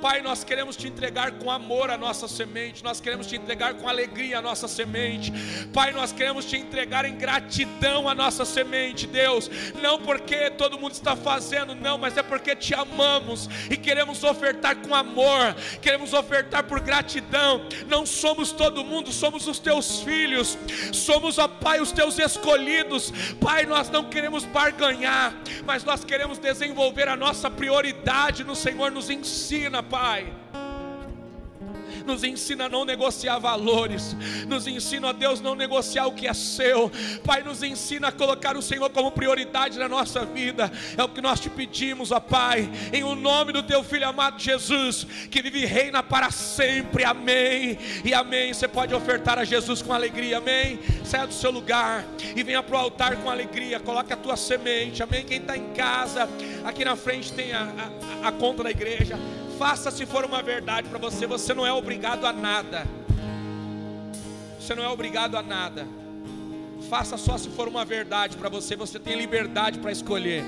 Pai, 0.00 0.22
nós 0.22 0.44
queremos 0.44 0.76
te 0.76 0.86
entregar 0.86 1.32
com 1.32 1.50
amor 1.50 1.90
a 1.90 1.96
nossa 1.96 2.28
semente, 2.28 2.84
nós 2.84 3.00
queremos 3.00 3.26
te 3.26 3.36
entregar 3.36 3.74
com 3.74 3.88
alegria 3.88 4.38
a 4.38 4.42
nossa 4.42 4.68
semente, 4.68 5.32
Pai, 5.72 5.92
nós 5.92 6.12
queremos 6.12 6.44
te 6.44 6.56
entregar 6.56 7.04
em 7.04 7.16
gratidão 7.16 8.08
a 8.08 8.14
nossa 8.14 8.44
semente, 8.44 9.06
Deus, 9.06 9.50
não 9.80 9.98
porque 10.00 10.50
todo 10.50 10.78
mundo 10.78 10.92
está 10.92 11.16
fazendo, 11.16 11.74
não, 11.74 11.98
mas 11.98 12.16
é 12.16 12.22
porque 12.22 12.54
te 12.54 12.74
amamos 12.74 13.48
e 13.70 13.76
queremos 13.76 14.22
ofertar 14.24 14.76
com 14.76 14.94
amor, 14.94 15.54
queremos 15.80 16.12
ofertar 16.12 16.64
por 16.64 16.80
gratidão. 16.80 17.66
Não 17.88 18.04
somos 18.04 18.52
todo 18.52 18.84
mundo, 18.84 19.12
somos 19.12 19.46
os 19.46 19.58
teus 19.58 20.00
filhos, 20.00 20.56
somos, 20.92 21.38
ó 21.38 21.48
Pai, 21.48 21.80
os 21.80 21.92
teus 21.92 22.18
escolhidos, 22.18 23.12
Pai, 23.40 23.64
nós 23.66 23.90
não 23.90 24.04
queremos 24.04 24.44
barganhar, 24.44 25.34
mas 25.64 25.84
nós 25.84 26.04
queremos 26.04 26.38
desenvolver 26.38 27.08
a 27.08 27.16
nossa 27.16 27.50
prioridade 27.50 28.44
no 28.44 28.54
Senhor, 28.54 28.90
nos 28.90 29.10
ensina, 29.10 29.82
Pai. 29.88 30.32
Nos 32.04 32.22
ensina 32.22 32.66
a 32.66 32.68
não 32.68 32.84
negociar 32.84 33.38
valores, 33.40 34.16
nos 34.46 34.66
ensina 34.68 35.08
a 35.08 35.12
Deus 35.12 35.40
não 35.40 35.56
negociar 35.56 36.06
o 36.06 36.12
que 36.12 36.28
é 36.28 36.32
seu, 36.32 36.90
Pai, 37.24 37.42
nos 37.42 37.64
ensina 37.64 38.08
a 38.08 38.12
colocar 38.12 38.56
o 38.56 38.62
Senhor 38.62 38.88
como 38.90 39.10
prioridade 39.10 39.76
na 39.76 39.88
nossa 39.88 40.24
vida, 40.24 40.70
é 40.96 41.02
o 41.02 41.08
que 41.08 41.20
nós 41.20 41.40
te 41.40 41.50
pedimos, 41.50 42.12
ó 42.12 42.20
Pai, 42.20 42.70
em 42.92 43.02
o 43.02 43.16
nome 43.16 43.52
do 43.52 43.62
Teu 43.62 43.82
Filho 43.82 44.08
amado 44.08 44.40
Jesus, 44.40 45.04
que 45.28 45.42
vive 45.42 45.62
e 45.62 45.66
reina 45.66 46.00
para 46.00 46.30
sempre, 46.30 47.04
amém, 47.04 47.76
e 48.04 48.14
amém. 48.14 48.54
Você 48.54 48.68
pode 48.68 48.94
ofertar 48.94 49.38
a 49.38 49.44
Jesus 49.44 49.82
com 49.82 49.92
alegria, 49.92 50.38
amém. 50.38 50.78
Saia 51.04 51.26
do 51.26 51.34
seu 51.34 51.50
lugar 51.50 52.04
e 52.36 52.42
venha 52.44 52.62
para 52.62 52.76
o 52.76 52.78
altar 52.78 53.16
com 53.16 53.28
alegria, 53.28 53.80
coloque 53.80 54.12
a 54.12 54.16
tua 54.16 54.36
semente, 54.36 55.02
amém. 55.02 55.24
Quem 55.24 55.38
está 55.38 55.56
em 55.56 55.72
casa, 55.72 56.28
aqui 56.64 56.84
na 56.84 56.94
frente 56.94 57.32
tem 57.32 57.52
a, 57.52 57.90
a, 58.22 58.28
a 58.28 58.32
conta 58.32 58.62
da 58.62 58.70
igreja. 58.70 59.18
Faça 59.58 59.90
se 59.90 60.04
for 60.04 60.24
uma 60.24 60.42
verdade 60.42 60.88
para 60.88 60.98
você, 60.98 61.26
você 61.26 61.54
não 61.54 61.66
é 61.66 61.72
obrigado 61.72 62.26
a 62.26 62.32
nada. 62.32 62.86
Você 64.60 64.74
não 64.74 64.82
é 64.82 64.88
obrigado 64.88 65.36
a 65.36 65.42
nada. 65.42 65.86
Faça 66.90 67.16
só 67.16 67.38
se 67.38 67.48
for 67.48 67.66
uma 67.66 67.84
verdade 67.84 68.36
para 68.36 68.48
você, 68.48 68.76
você 68.76 68.98
tem 68.98 69.16
liberdade 69.16 69.78
para 69.78 69.90
escolher. 69.90 70.44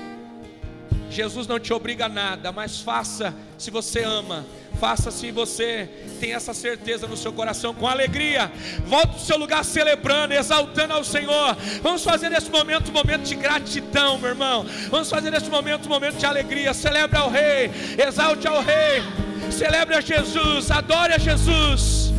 Jesus 1.09 1.47
não 1.47 1.59
te 1.59 1.73
obriga 1.73 2.05
a 2.05 2.09
nada, 2.09 2.51
mas 2.51 2.79
faça 2.79 3.33
se 3.57 3.71
você 3.71 4.03
ama. 4.03 4.45
Faça 4.79 5.11
se 5.11 5.31
você 5.31 5.89
tem 6.19 6.33
essa 6.33 6.53
certeza 6.53 7.07
no 7.07 7.17
seu 7.17 7.33
coração, 7.33 7.73
com 7.73 7.87
alegria. 7.87 8.51
Volte 8.85 9.07
para 9.07 9.17
o 9.17 9.19
seu 9.19 9.37
lugar 9.37 9.65
celebrando, 9.65 10.33
exaltando 10.33 10.93
ao 10.93 11.03
Senhor. 11.03 11.57
Vamos 11.81 12.03
fazer 12.03 12.29
nesse 12.29 12.49
momento 12.49 12.89
um 12.89 12.93
momento 12.93 13.23
de 13.23 13.35
gratidão, 13.35 14.17
meu 14.17 14.29
irmão. 14.29 14.65
Vamos 14.89 15.09
fazer 15.09 15.31
nesse 15.31 15.49
momento 15.49 15.87
um 15.87 15.89
momento 15.89 16.17
de 16.17 16.25
alegria. 16.25 16.73
Celebre 16.73 17.17
ao 17.17 17.29
Rei, 17.29 17.71
exalte 17.97 18.47
ao 18.47 18.61
Rei. 18.61 19.03
Celebre 19.51 19.95
a 19.95 20.01
Jesus, 20.01 20.69
adore 20.71 21.13
a 21.13 21.17
Jesus. 21.17 22.13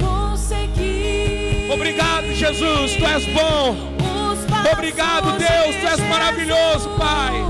Obrigado, 1.73 2.35
Jesus, 2.35 2.97
tu 2.97 3.07
és 3.07 3.25
bom. 3.27 3.91
Obrigado, 4.73 5.39
Deus, 5.39 5.77
tu 5.77 5.87
és 5.87 6.01
maravilhoso, 6.01 6.91
Pai. 6.99 7.50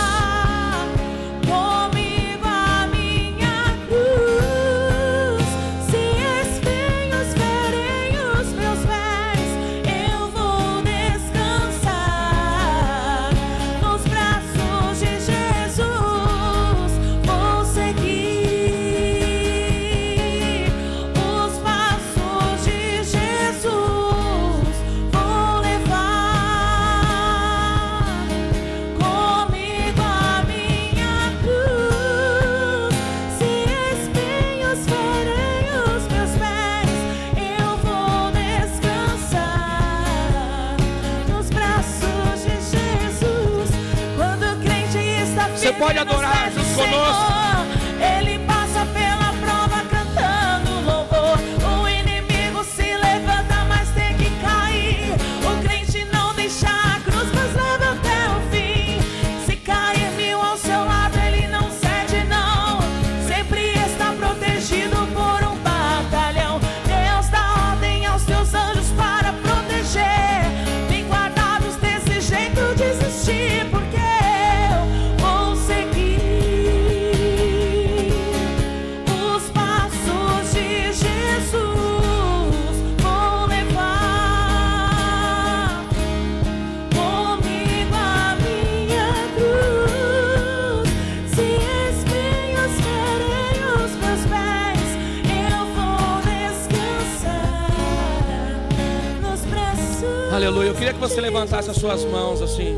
pode 45.81 45.97
adorar 45.97 46.20
que 101.01 101.07
você 101.07 101.19
levantasse 101.19 101.67
as 101.67 101.77
suas 101.77 102.05
mãos 102.05 102.43
assim. 102.43 102.77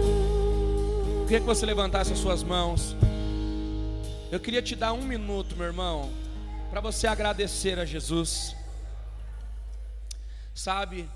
Eu 1.20 1.24
queria 1.24 1.42
que 1.42 1.46
você 1.46 1.66
levantasse 1.66 2.14
as 2.14 2.20
suas 2.20 2.42
mãos. 2.42 2.96
Eu 4.32 4.40
queria 4.40 4.62
te 4.62 4.78
dar 4.78 4.94
um 4.94 5.04
minuto, 5.04 5.58
meu 5.58 5.66
irmão, 5.66 6.10
para 6.70 6.80
você 6.80 7.06
agradecer 7.06 7.78
a 7.78 7.84
Jesus. 7.84 8.56
Sabe, 10.56 11.10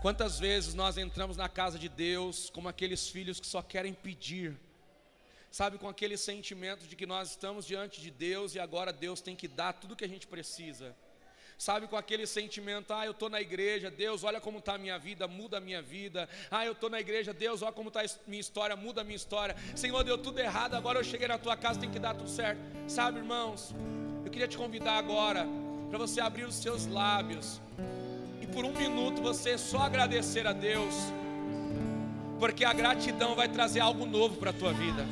quantas 0.00 0.38
vezes 0.38 0.72
nós 0.72 0.96
entramos 0.96 1.36
na 1.36 1.50
casa 1.50 1.78
de 1.78 1.90
Deus 1.90 2.48
como 2.48 2.66
aqueles 2.66 3.10
filhos 3.10 3.38
que 3.38 3.46
só 3.46 3.60
querem 3.60 3.92
pedir. 3.92 4.56
Sabe, 5.50 5.76
com 5.76 5.86
aquele 5.86 6.16
sentimento 6.16 6.86
de 6.86 6.96
que 6.96 7.04
nós 7.04 7.32
estamos 7.32 7.66
diante 7.66 8.00
de 8.00 8.10
Deus 8.10 8.54
e 8.54 8.58
agora 8.58 8.90
Deus 8.90 9.20
tem 9.20 9.36
que 9.36 9.48
dar 9.48 9.74
tudo 9.74 9.94
que 9.94 10.04
a 10.04 10.08
gente 10.08 10.26
precisa. 10.26 10.96
Sabe, 11.64 11.86
com 11.86 11.96
aquele 11.96 12.26
sentimento, 12.26 12.92
ah, 12.92 13.06
eu 13.06 13.12
estou 13.12 13.30
na 13.30 13.40
igreja, 13.40 13.90
Deus, 13.90 14.22
olha 14.22 14.38
como 14.38 14.58
está 14.58 14.74
a 14.74 14.78
minha 14.78 14.98
vida, 14.98 15.26
muda 15.26 15.56
a 15.56 15.60
minha 15.62 15.80
vida. 15.80 16.28
Ah, 16.50 16.66
eu 16.66 16.72
estou 16.72 16.90
na 16.90 17.00
igreja, 17.00 17.32
Deus, 17.32 17.62
olha 17.62 17.72
como 17.72 17.88
está 17.88 18.02
a 18.02 18.06
minha 18.26 18.38
história, 18.38 18.76
muda 18.76 19.00
a 19.00 19.04
minha 19.04 19.16
história. 19.16 19.56
Senhor, 19.74 20.04
deu 20.04 20.18
tudo 20.18 20.38
errado, 20.38 20.74
agora 20.74 20.98
eu 20.98 21.04
cheguei 21.04 21.26
na 21.26 21.38
tua 21.38 21.56
casa, 21.56 21.80
tem 21.80 21.90
que 21.90 21.98
dar 21.98 22.14
tudo 22.14 22.28
certo. 22.28 22.60
Sabe, 22.86 23.16
irmãos, 23.20 23.74
eu 24.26 24.30
queria 24.30 24.46
te 24.46 24.58
convidar 24.58 24.98
agora 24.98 25.46
para 25.88 25.96
você 25.96 26.20
abrir 26.20 26.44
os 26.44 26.54
seus 26.54 26.84
lábios 26.84 27.62
e 28.42 28.46
por 28.46 28.66
um 28.66 28.72
minuto 28.74 29.22
você 29.22 29.56
só 29.56 29.78
agradecer 29.78 30.46
a 30.46 30.52
Deus, 30.52 30.94
porque 32.38 32.62
a 32.66 32.74
gratidão 32.74 33.34
vai 33.34 33.48
trazer 33.48 33.80
algo 33.80 34.04
novo 34.04 34.36
para 34.36 34.50
a 34.50 34.52
tua 34.52 34.74
vida. 34.74 35.06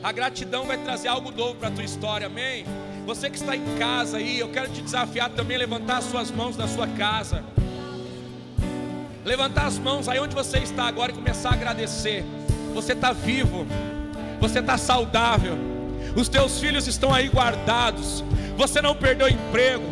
A 0.00 0.12
gratidão 0.12 0.64
vai 0.64 0.80
trazer 0.80 1.08
algo 1.08 1.32
novo 1.32 1.56
para 1.56 1.70
a 1.70 1.72
tua 1.72 1.82
história, 1.82 2.28
amém? 2.28 2.64
Você 3.06 3.30
que 3.30 3.36
está 3.36 3.54
em 3.54 3.64
casa 3.78 4.16
aí, 4.16 4.40
eu 4.40 4.48
quero 4.48 4.68
te 4.68 4.82
desafiar 4.82 5.30
também 5.30 5.56
a 5.56 5.60
levantar 5.60 5.98
as 5.98 6.04
suas 6.06 6.28
mãos 6.28 6.56
na 6.56 6.66
sua 6.66 6.88
casa. 6.88 7.44
Levantar 9.24 9.66
as 9.66 9.78
mãos 9.78 10.08
aí 10.08 10.18
onde 10.18 10.34
você 10.34 10.58
está 10.58 10.88
agora 10.88 11.12
e 11.12 11.14
começar 11.14 11.50
a 11.50 11.52
agradecer. 11.52 12.24
Você 12.74 12.94
está 12.94 13.12
vivo, 13.12 13.64
você 14.40 14.58
está 14.58 14.76
saudável, 14.76 15.56
os 16.16 16.28
teus 16.28 16.58
filhos 16.58 16.88
estão 16.88 17.14
aí 17.14 17.28
guardados, 17.28 18.24
você 18.56 18.82
não 18.82 18.94
perdeu 18.94 19.28
emprego, 19.28 19.84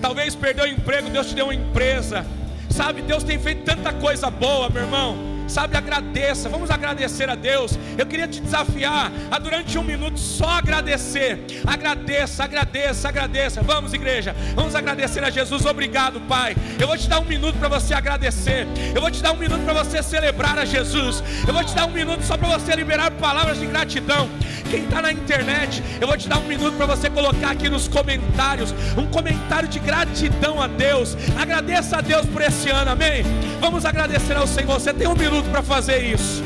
talvez 0.00 0.34
perdeu 0.34 0.66
emprego, 0.66 1.10
Deus 1.10 1.26
te 1.26 1.34
deu 1.34 1.44
uma 1.44 1.54
empresa. 1.54 2.24
Sabe, 2.70 3.02
Deus 3.02 3.22
tem 3.22 3.38
feito 3.38 3.64
tanta 3.64 3.92
coisa 3.92 4.30
boa, 4.30 4.70
meu 4.70 4.82
irmão. 4.82 5.35
Sabe, 5.46 5.76
agradeça, 5.76 6.48
vamos 6.48 6.70
agradecer 6.70 7.28
a 7.28 7.34
Deus. 7.34 7.78
Eu 7.96 8.06
queria 8.06 8.26
te 8.26 8.40
desafiar 8.40 9.12
a 9.30 9.38
durante 9.38 9.78
um 9.78 9.82
minuto 9.82 10.18
só 10.18 10.50
agradecer. 10.50 11.44
Agradeça, 11.66 12.44
agradeça, 12.44 13.08
agradeça. 13.08 13.62
Vamos, 13.62 13.92
igreja, 13.92 14.34
vamos 14.54 14.74
agradecer 14.74 15.22
a 15.22 15.30
Jesus. 15.30 15.64
Obrigado, 15.64 16.20
Pai. 16.22 16.56
Eu 16.78 16.86
vou 16.86 16.96
te 16.96 17.08
dar 17.08 17.20
um 17.20 17.24
minuto 17.24 17.58
para 17.58 17.68
você 17.68 17.94
agradecer. 17.94 18.66
Eu 18.94 19.00
vou 19.00 19.10
te 19.10 19.22
dar 19.22 19.32
um 19.32 19.36
minuto 19.36 19.62
para 19.64 19.84
você 19.84 20.02
celebrar 20.02 20.58
a 20.58 20.64
Jesus. 20.64 21.22
Eu 21.46 21.54
vou 21.54 21.64
te 21.64 21.74
dar 21.74 21.86
um 21.86 21.92
minuto 21.92 22.22
só 22.22 22.36
para 22.36 22.48
você 22.58 22.74
liberar 22.74 23.10
palavras 23.12 23.58
de 23.58 23.66
gratidão. 23.66 24.28
Quem 24.70 24.82
está 24.82 25.00
na 25.00 25.12
internet, 25.12 25.82
eu 26.00 26.08
vou 26.08 26.16
te 26.16 26.28
dar 26.28 26.38
um 26.38 26.46
minuto 26.46 26.76
para 26.76 26.86
você 26.86 27.08
colocar 27.08 27.50
aqui 27.50 27.68
nos 27.68 27.86
comentários 27.86 28.74
um 28.96 29.06
comentário 29.06 29.68
de 29.68 29.78
gratidão 29.78 30.60
a 30.60 30.66
Deus. 30.66 31.16
Agradeça 31.38 31.98
a 31.98 32.00
Deus 32.00 32.26
por 32.26 32.42
esse 32.42 32.68
ano, 32.68 32.90
amém? 32.90 33.22
Vamos 33.60 33.84
agradecer 33.84 34.36
ao 34.36 34.46
Senhor. 34.46 34.80
Você 34.80 34.92
tem 34.92 35.06
um 35.06 35.14
minuto 35.14 35.35
para 35.44 35.62
fazer 35.62 35.98
isso. 35.98 36.42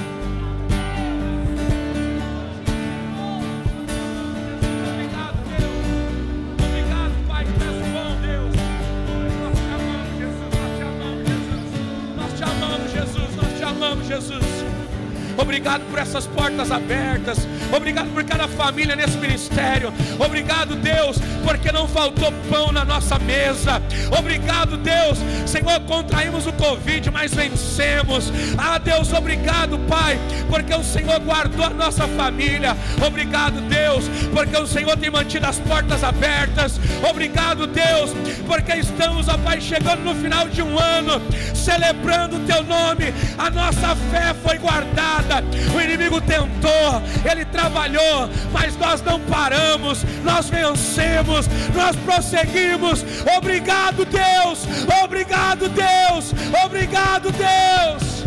Obrigado 15.61 15.91
por 15.91 15.99
essas 15.99 16.27
portas 16.27 16.73
abertas. 16.73 17.47
Obrigado 17.71 18.09
por 18.15 18.25
cada 18.25 18.49
família 18.49 18.97
nesse 18.97 19.19
ministério. 19.19 19.93
Obrigado, 20.19 20.75
Deus, 20.75 21.19
porque 21.45 21.71
não 21.71 21.87
faltou 21.87 22.33
pão 22.49 22.73
na 22.73 22.83
nossa 22.83 23.19
mesa. 23.19 23.83
Obrigado, 24.19 24.79
Deus. 24.79 25.19
Senhor, 25.45 25.79
contraímos 25.81 26.47
o 26.47 26.53
Covid, 26.55 27.11
mas 27.11 27.35
vencemos. 27.35 28.33
Ah, 28.57 28.79
Deus, 28.79 29.13
obrigado, 29.13 29.79
Pai, 29.81 30.19
porque 30.49 30.75
o 30.75 30.83
Senhor 30.83 31.21
guardou 31.21 31.67
a 31.67 31.71
nossa 31.71 32.09
família. 32.09 32.75
Obrigado, 33.07 33.61
Deus, 33.61 34.07
porque 34.33 34.57
o 34.57 34.67
Senhor 34.67 34.97
tem 34.97 35.11
mantido 35.11 35.47
as 35.47 35.59
portas 35.59 36.03
abertas. 36.03 36.81
Obrigado, 37.07 37.67
Deus, 37.67 38.13
porque 38.47 38.77
estamos, 38.77 39.29
ó 39.29 39.37
Pai, 39.37 39.61
chegando 39.61 40.05
no 40.05 40.15
final 40.15 40.49
de 40.49 40.63
um 40.63 40.79
ano, 40.79 41.21
celebrando 41.55 42.37
o 42.37 42.47
Teu 42.47 42.63
nome. 42.65 43.13
A 43.37 43.51
nossa 43.51 43.95
fé 44.11 44.35
foi 44.43 44.57
guardada. 44.57 45.50
O 45.75 45.81
inimigo 45.81 46.21
tentou, 46.21 47.03
ele 47.31 47.45
trabalhou, 47.45 48.29
mas 48.53 48.77
nós 48.77 49.03
não 49.03 49.21
paramos, 49.21 50.05
nós 50.25 50.49
vencemos, 50.49 51.47
nós 51.75 51.97
prosseguimos. 51.97 53.05
Obrigado, 53.37 54.05
Deus. 54.05 54.67
Obrigado, 55.05 55.69
Deus. 55.69 56.35
Obrigado, 56.65 57.31
Deus. 57.33 58.21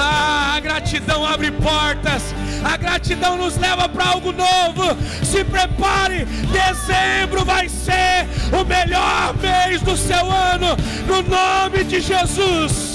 Ah, 0.00 0.54
a 0.56 0.60
gratidão 0.60 1.26
abre 1.26 1.50
portas, 1.50 2.34
A 2.64 2.76
gratidão 2.76 3.36
nos 3.36 3.56
leva 3.56 3.88
para 3.88 4.06
algo 4.06 4.32
novo. 4.32 4.96
Se 5.24 5.44
prepare, 5.44 6.24
dezembro 6.24 7.44
vai 7.44 7.68
ser 7.68 8.26
o 8.52 8.64
melhor 8.64 9.34
mês 9.36 9.80
do 9.82 9.96
seu 9.96 10.30
ano, 10.30 10.76
no 11.06 11.22
nome 11.22 11.84
de 11.84 12.00
Jesus. 12.00 12.87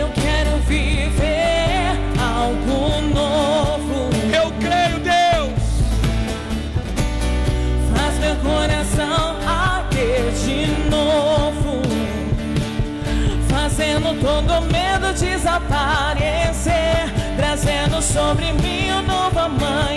Eu 0.00 0.08
quero 0.14 0.56
viver 0.66 1.92
algo 2.18 3.02
novo. 3.02 4.08
Eu 4.34 4.50
creio, 4.52 4.98
Deus. 5.00 5.60
Faz 7.94 8.18
meu 8.18 8.34
coração 8.36 9.36
arder 9.46 10.32
de 10.32 10.88
novo. 10.88 11.82
Fazendo 13.50 14.18
todo 14.22 14.62
medo 14.72 15.12
desaparecer. 15.12 17.04
Trazendo 17.36 18.00
sobre 18.00 18.54
mim 18.54 18.90
um 18.92 19.02
novo 19.02 19.38
amanhecer. 19.38 19.89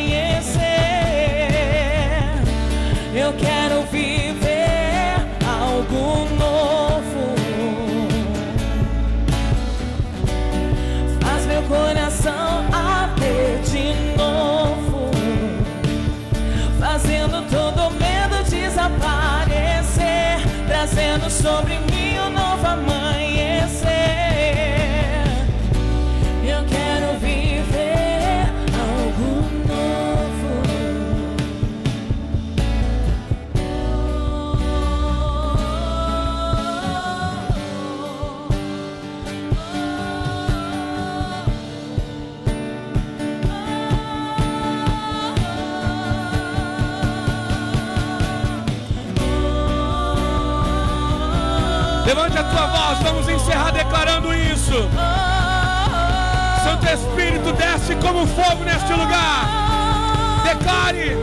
Espírito 56.93 57.51
desce 57.53 57.95
como 57.95 58.27
fogo 58.27 58.63
neste 58.63 58.93
lugar. 58.93 60.43
Declare. 60.43 61.17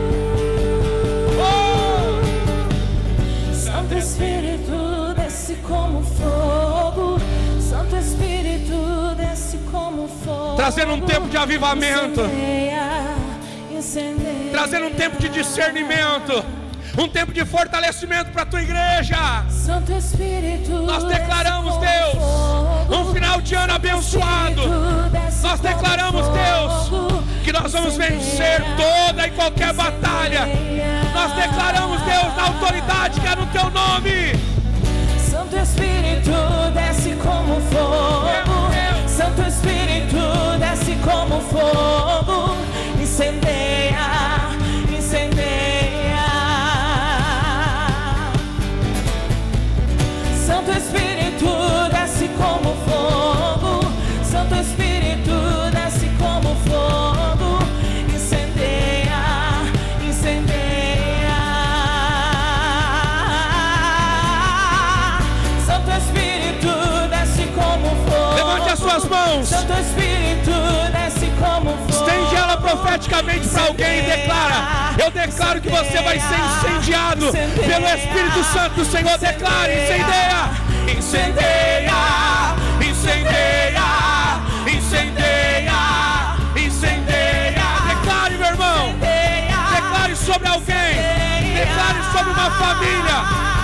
Oh! 1.39 2.21
Santo 3.53 3.97
Espírito 3.97 5.13
desce 5.15 5.55
como 5.65 6.03
fogo. 6.03 7.19
Santo 7.61 7.95
Espírito 7.95 9.15
desce 9.15 9.57
como 9.71 10.09
fogo. 10.09 10.55
Trazendo 10.57 10.93
um 10.93 11.01
tempo 11.01 11.29
de 11.29 11.37
avivamento. 11.37 12.21
Incendeia, 12.21 13.15
incendeia. 13.71 14.51
Trazendo 14.51 14.87
um 14.87 14.93
tempo 14.93 15.17
de 15.21 15.29
discernimento. 15.29 16.43
Um 16.97 17.07
tempo 17.07 17.31
de 17.31 17.45
fortalecimento 17.45 18.31
para 18.31 18.41
a 18.41 18.45
tua 18.45 18.61
igreja. 18.61 19.45
Santo 19.49 19.93
Espírito. 19.93 20.71
Nós 20.81 21.05
declaramos, 21.05 21.77
Deus, 21.77 22.15
um 22.89 23.13
final 23.13 23.39
de 23.39 23.55
ano 23.55 23.73
abençoado. 23.73 24.61
Nós 25.41 25.59
declaramos, 25.59 26.27
Deus, 26.27 27.21
que 27.43 27.51
nós 27.51 27.71
vamos 27.73 27.97
vencer 27.97 28.63
toda 28.77 29.27
e 29.27 29.31
qualquer 29.31 29.73
batalha. 29.73 30.47
Nós 31.13 31.33
declaramos, 31.33 32.01
Deus, 32.01 32.35
na 32.35 32.43
autoridade 32.43 33.19
que 33.19 33.27
é 33.27 33.35
no 33.35 33.45
teu 33.47 33.69
nome. 33.71 34.35
Santo 35.29 35.57
Espírito 35.57 36.31
desce 36.73 37.15
como 37.15 37.59
fogo. 37.61 38.71
Santo 39.07 39.41
Espírito 39.41 40.17
desce 40.59 40.95
como 41.03 41.41
fogo. 41.41 42.55
Incendeia, 43.01 43.97
incendeia. 44.95 46.21
Santo 50.45 50.71
Espírito 50.71 51.10
as 69.31 69.47
suas 69.47 69.47
mãos. 69.47 69.47
Santo 69.47 69.73
Espírito 69.73 70.51
desce 70.91 71.31
como 71.39 71.71
fogo. 71.71 71.89
Estende 71.89 72.35
ela 72.35 72.57
profeticamente 72.57 73.47
para 73.47 73.63
alguém 73.63 73.99
e 73.99 74.01
declara: 74.01 74.93
Eu 74.97 75.11
declaro 75.11 75.61
que 75.61 75.69
você 75.69 76.01
vai 76.01 76.19
ser 76.19 76.39
incendiado 76.39 77.31
pelo 77.31 77.87
Espírito 77.87 78.43
Santo 78.51 78.85
Senhor. 78.85 79.17
Declare: 79.17 79.73
incendeia, 79.73 80.49
incendeia, 80.97 82.55
incendeia, 82.81 83.81
incendeia, 84.67 85.71
incendeia. 86.55 87.63
Declare, 87.87 88.37
meu 88.37 88.47
irmão. 88.47 88.95
Declare 88.99 90.15
sobre 90.15 90.47
alguém. 90.47 91.55
Declare 91.55 92.03
sobre 92.13 92.31
uma 92.31 92.51
família. 92.51 93.60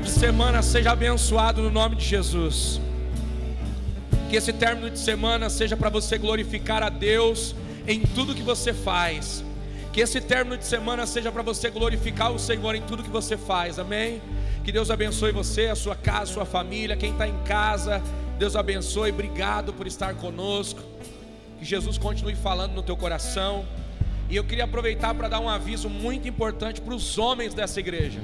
Término 0.00 0.14
de 0.14 0.20
semana 0.20 0.62
seja 0.62 0.92
abençoado 0.92 1.60
no 1.62 1.70
nome 1.70 1.94
de 1.96 2.06
Jesus. 2.06 2.80
Que 4.30 4.36
esse 4.36 4.50
término 4.50 4.88
de 4.88 4.98
semana 4.98 5.50
seja 5.50 5.76
para 5.76 5.90
você 5.90 6.16
glorificar 6.16 6.82
a 6.82 6.88
Deus 6.88 7.54
em 7.86 8.00
tudo 8.00 8.34
que 8.34 8.42
você 8.42 8.72
faz. 8.72 9.44
Que 9.92 10.00
esse 10.00 10.18
término 10.20 10.56
de 10.56 10.64
semana 10.64 11.06
seja 11.06 11.30
para 11.30 11.42
você 11.42 11.68
glorificar 11.68 12.32
o 12.32 12.38
Senhor 12.38 12.74
em 12.74 12.80
tudo 12.80 13.02
que 13.02 13.10
você 13.10 13.36
faz. 13.36 13.78
Amém. 13.78 14.22
Que 14.64 14.72
Deus 14.72 14.90
abençoe 14.90 15.32
você, 15.32 15.66
a 15.66 15.74
sua 15.74 15.96
casa, 15.96 16.30
a 16.30 16.34
sua 16.34 16.44
família, 16.46 16.96
quem 16.96 17.12
está 17.12 17.28
em 17.28 17.36
casa. 17.44 18.02
Deus 18.38 18.56
abençoe. 18.56 19.10
Obrigado 19.10 19.74
por 19.74 19.86
estar 19.86 20.14
conosco. 20.14 20.80
Que 21.58 21.64
Jesus 21.64 21.98
continue 21.98 22.36
falando 22.36 22.72
no 22.72 22.82
teu 22.82 22.96
coração. 22.96 23.66
E 24.30 24.36
eu 24.36 24.44
queria 24.44 24.64
aproveitar 24.64 25.14
para 25.14 25.28
dar 25.28 25.40
um 25.40 25.48
aviso 25.48 25.90
muito 25.90 26.26
importante 26.26 26.80
para 26.80 26.94
os 26.94 27.18
homens 27.18 27.52
dessa 27.52 27.80
igreja. 27.80 28.20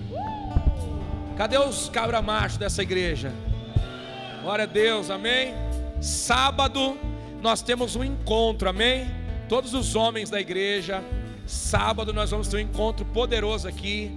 Cadê 1.37 1.59
os 1.59 1.91
cabra 1.91 2.23
macho 2.23 2.59
dessa 2.59 2.83
igreja? 2.83 3.31
Glória 4.41 4.63
a 4.63 4.67
Deus, 4.67 5.11
amém? 5.11 5.53
Sábado 6.01 6.97
nós 7.43 7.61
temos 7.61 7.95
um 7.95 8.03
encontro, 8.03 8.71
amém? 8.71 9.07
Todos 9.47 9.75
os 9.75 9.95
homens 9.95 10.31
da 10.31 10.41
igreja, 10.41 11.05
sábado 11.47 12.15
nós 12.15 12.31
vamos 12.31 12.49
ter 12.49 12.57
um 12.57 12.61
encontro 12.61 13.05
poderoso 13.05 13.69
aqui. 13.69 14.11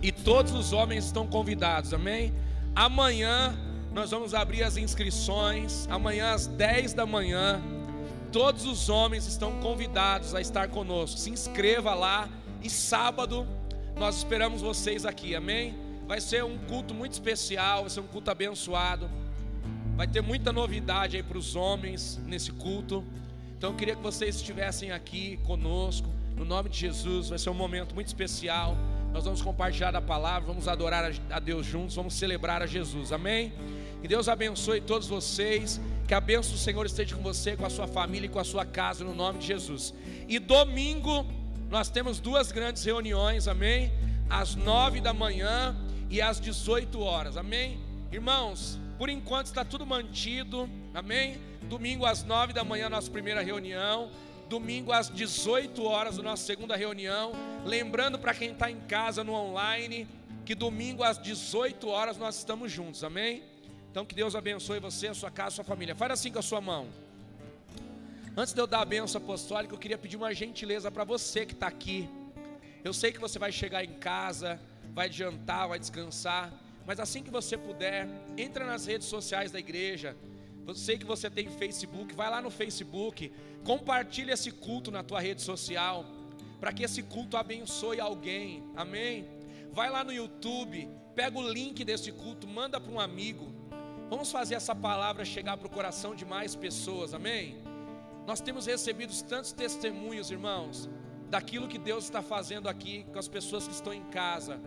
E 0.00 0.12
todos 0.12 0.52
os 0.52 0.72
homens 0.72 1.06
estão 1.06 1.26
convidados, 1.26 1.92
amém? 1.92 2.32
Amanhã 2.76 3.52
nós 3.92 4.12
vamos 4.12 4.34
abrir 4.34 4.62
as 4.62 4.76
inscrições, 4.76 5.88
amanhã 5.90 6.32
às 6.32 6.46
10 6.46 6.94
da 6.94 7.04
manhã. 7.04 7.60
Todos 8.30 8.66
os 8.66 8.88
homens 8.88 9.26
estão 9.26 9.58
convidados 9.58 10.32
a 10.32 10.40
estar 10.40 10.68
conosco. 10.68 11.18
Se 11.18 11.28
inscreva 11.28 11.92
lá 11.92 12.28
e 12.62 12.70
sábado 12.70 13.48
nós 13.96 14.16
esperamos 14.16 14.62
vocês 14.62 15.04
aqui, 15.04 15.34
amém? 15.34 15.74
Vai 16.06 16.20
ser 16.20 16.44
um 16.44 16.58
culto 16.58 16.94
muito 16.94 17.12
especial, 17.12 17.82
vai 17.82 17.90
ser 17.90 18.00
um 18.00 18.06
culto 18.06 18.30
abençoado. 18.30 19.08
Vai 19.96 20.06
ter 20.06 20.22
muita 20.22 20.52
novidade 20.52 21.16
aí 21.16 21.22
para 21.22 21.38
os 21.38 21.54
homens 21.54 22.20
nesse 22.26 22.50
culto. 22.52 23.04
Então 23.56 23.70
eu 23.70 23.76
queria 23.76 23.94
que 23.94 24.02
vocês 24.02 24.36
estivessem 24.36 24.90
aqui 24.90 25.38
conosco, 25.44 26.08
no 26.36 26.44
nome 26.44 26.68
de 26.68 26.78
Jesus. 26.78 27.28
Vai 27.28 27.38
ser 27.38 27.50
um 27.50 27.54
momento 27.54 27.94
muito 27.94 28.08
especial. 28.08 28.76
Nós 29.12 29.24
vamos 29.24 29.42
compartilhar 29.42 29.90
da 29.90 30.00
palavra, 30.00 30.48
vamos 30.48 30.66
adorar 30.66 31.12
a 31.30 31.38
Deus 31.38 31.66
juntos, 31.66 31.94
vamos 31.94 32.14
celebrar 32.14 32.62
a 32.62 32.66
Jesus. 32.66 33.12
Amém? 33.12 33.52
Que 34.00 34.08
Deus 34.08 34.28
abençoe 34.28 34.80
todos 34.80 35.06
vocês. 35.06 35.80
Que 36.08 36.14
a 36.14 36.20
bênção 36.20 36.52
do 36.52 36.58
Senhor 36.58 36.84
esteja 36.86 37.14
com 37.14 37.22
você, 37.22 37.56
com 37.56 37.66
a 37.66 37.70
sua 37.70 37.86
família 37.86 38.26
e 38.26 38.28
com 38.30 38.38
a 38.38 38.44
sua 38.44 38.64
casa, 38.64 39.04
no 39.04 39.14
nome 39.14 39.38
de 39.38 39.46
Jesus. 39.46 39.94
E 40.26 40.38
domingo 40.38 41.26
nós 41.72 41.88
temos 41.88 42.20
duas 42.20 42.52
grandes 42.52 42.84
reuniões, 42.84 43.48
amém? 43.48 43.90
Às 44.28 44.54
nove 44.54 45.00
da 45.00 45.14
manhã 45.14 45.74
e 46.10 46.20
às 46.20 46.38
18 46.38 47.00
horas, 47.00 47.38
amém? 47.38 47.80
Irmãos, 48.12 48.78
por 48.98 49.08
enquanto 49.08 49.46
está 49.46 49.64
tudo 49.64 49.86
mantido, 49.86 50.68
amém? 50.92 51.40
Domingo 51.62 52.04
às 52.04 52.24
nove 52.24 52.52
da 52.52 52.62
manhã, 52.62 52.90
nossa 52.90 53.10
primeira 53.10 53.40
reunião. 53.40 54.10
Domingo 54.50 54.92
às 54.92 55.08
18 55.08 55.82
horas, 55.82 56.18
nossa 56.18 56.44
segunda 56.44 56.76
reunião. 56.76 57.32
Lembrando 57.64 58.18
para 58.18 58.34
quem 58.34 58.52
está 58.52 58.70
em 58.70 58.80
casa 58.80 59.24
no 59.24 59.32
online, 59.32 60.06
que 60.44 60.54
domingo 60.54 61.02
às 61.02 61.18
18 61.18 61.88
horas 61.88 62.18
nós 62.18 62.36
estamos 62.36 62.70
juntos, 62.70 63.02
amém? 63.02 63.42
Então 63.90 64.04
que 64.04 64.14
Deus 64.14 64.36
abençoe 64.36 64.78
você, 64.78 65.08
a 65.08 65.14
sua 65.14 65.30
casa, 65.30 65.48
a 65.48 65.50
sua 65.52 65.64
família. 65.64 65.94
Faz 65.94 66.12
assim 66.12 66.30
com 66.30 66.38
a 66.38 66.42
sua 66.42 66.60
mão. 66.60 66.88
Antes 68.34 68.54
de 68.54 68.60
eu 68.60 68.66
dar 68.66 68.80
a 68.80 68.84
benção 68.86 69.20
apostólica, 69.20 69.74
eu 69.74 69.78
queria 69.78 69.98
pedir 69.98 70.16
uma 70.16 70.32
gentileza 70.32 70.90
para 70.90 71.04
você 71.04 71.44
que 71.44 71.52
está 71.52 71.66
aqui. 71.66 72.08
Eu 72.82 72.94
sei 72.94 73.12
que 73.12 73.20
você 73.20 73.38
vai 73.38 73.52
chegar 73.52 73.84
em 73.84 73.92
casa, 73.98 74.58
vai 74.94 75.12
jantar, 75.12 75.68
vai 75.68 75.78
descansar, 75.78 76.50
mas 76.86 76.98
assim 76.98 77.22
que 77.22 77.30
você 77.30 77.58
puder, 77.58 78.08
entra 78.38 78.64
nas 78.64 78.86
redes 78.86 79.06
sociais 79.06 79.52
da 79.52 79.58
igreja. 79.58 80.16
Eu 80.66 80.74
sei 80.74 80.96
que 80.96 81.04
você 81.04 81.28
tem 81.28 81.50
Facebook, 81.50 82.14
vai 82.14 82.30
lá 82.30 82.40
no 82.40 82.48
Facebook, 82.48 83.30
compartilha 83.64 84.32
esse 84.32 84.50
culto 84.50 84.90
na 84.90 85.02
tua 85.02 85.20
rede 85.20 85.42
social, 85.42 86.06
para 86.58 86.72
que 86.72 86.84
esse 86.84 87.02
culto 87.02 87.36
abençoe 87.36 88.00
alguém. 88.00 88.64
Amém? 88.74 89.26
Vai 89.72 89.90
lá 89.90 90.02
no 90.02 90.12
YouTube, 90.12 90.88
pega 91.14 91.38
o 91.38 91.46
link 91.46 91.84
desse 91.84 92.10
culto, 92.10 92.48
manda 92.48 92.80
para 92.80 92.92
um 92.92 92.98
amigo. 92.98 93.52
Vamos 94.08 94.32
fazer 94.32 94.54
essa 94.54 94.74
palavra 94.74 95.22
chegar 95.22 95.58
para 95.58 95.66
o 95.66 95.70
coração 95.70 96.14
de 96.14 96.24
mais 96.24 96.54
pessoas, 96.54 97.12
amém? 97.12 97.71
Nós 98.26 98.40
temos 98.40 98.66
recebido 98.66 99.12
tantos 99.24 99.52
testemunhos, 99.52 100.30
irmãos, 100.30 100.88
daquilo 101.28 101.66
que 101.66 101.78
Deus 101.78 102.04
está 102.04 102.22
fazendo 102.22 102.68
aqui 102.68 103.04
com 103.12 103.18
as 103.18 103.26
pessoas 103.26 103.66
que 103.66 103.74
estão 103.74 103.92
em 103.92 104.04
casa. 104.04 104.60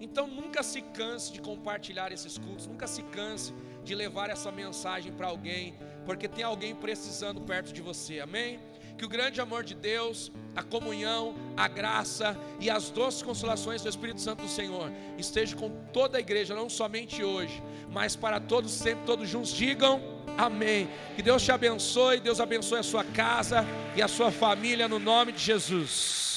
Então 0.00 0.26
nunca 0.26 0.62
se 0.62 0.80
canse 0.80 1.32
de 1.32 1.40
compartilhar 1.40 2.12
esses 2.12 2.38
cultos, 2.38 2.66
nunca 2.66 2.86
se 2.86 3.02
canse 3.02 3.52
de 3.84 3.94
levar 3.94 4.30
essa 4.30 4.50
mensagem 4.50 5.12
para 5.12 5.26
alguém, 5.26 5.74
porque 6.04 6.28
tem 6.28 6.44
alguém 6.44 6.74
precisando 6.74 7.40
perto 7.40 7.72
de 7.72 7.82
você, 7.82 8.20
amém? 8.20 8.60
Que 8.96 9.04
o 9.04 9.08
grande 9.08 9.40
amor 9.40 9.62
de 9.62 9.74
Deus, 9.74 10.32
a 10.54 10.62
comunhão, 10.62 11.34
a 11.56 11.68
graça 11.68 12.36
e 12.60 12.70
as 12.70 12.88
doces 12.88 13.22
consolações 13.22 13.82
do 13.82 13.88
Espírito 13.88 14.20
Santo 14.20 14.42
do 14.42 14.48
Senhor 14.48 14.90
esteja 15.18 15.54
com 15.54 15.70
toda 15.92 16.16
a 16.16 16.20
igreja, 16.20 16.54
não 16.54 16.70
somente 16.70 17.22
hoje, 17.22 17.62
mas 17.90 18.16
para 18.16 18.40
todos 18.40 18.70
sempre, 18.70 19.04
todos 19.04 19.28
juntos 19.28 19.52
digam 19.52 20.15
amém. 20.36 20.88
Que 21.14 21.22
Deus 21.22 21.42
te 21.42 21.52
abençoe, 21.52 22.20
Deus 22.20 22.40
abençoe 22.40 22.80
a 22.80 22.82
sua 22.82 23.04
casa 23.04 23.64
e 23.94 24.02
a 24.02 24.08
sua 24.08 24.30
família 24.30 24.88
no 24.88 24.98
nome 24.98 25.32
de 25.32 25.40
Jesus. 25.40 26.35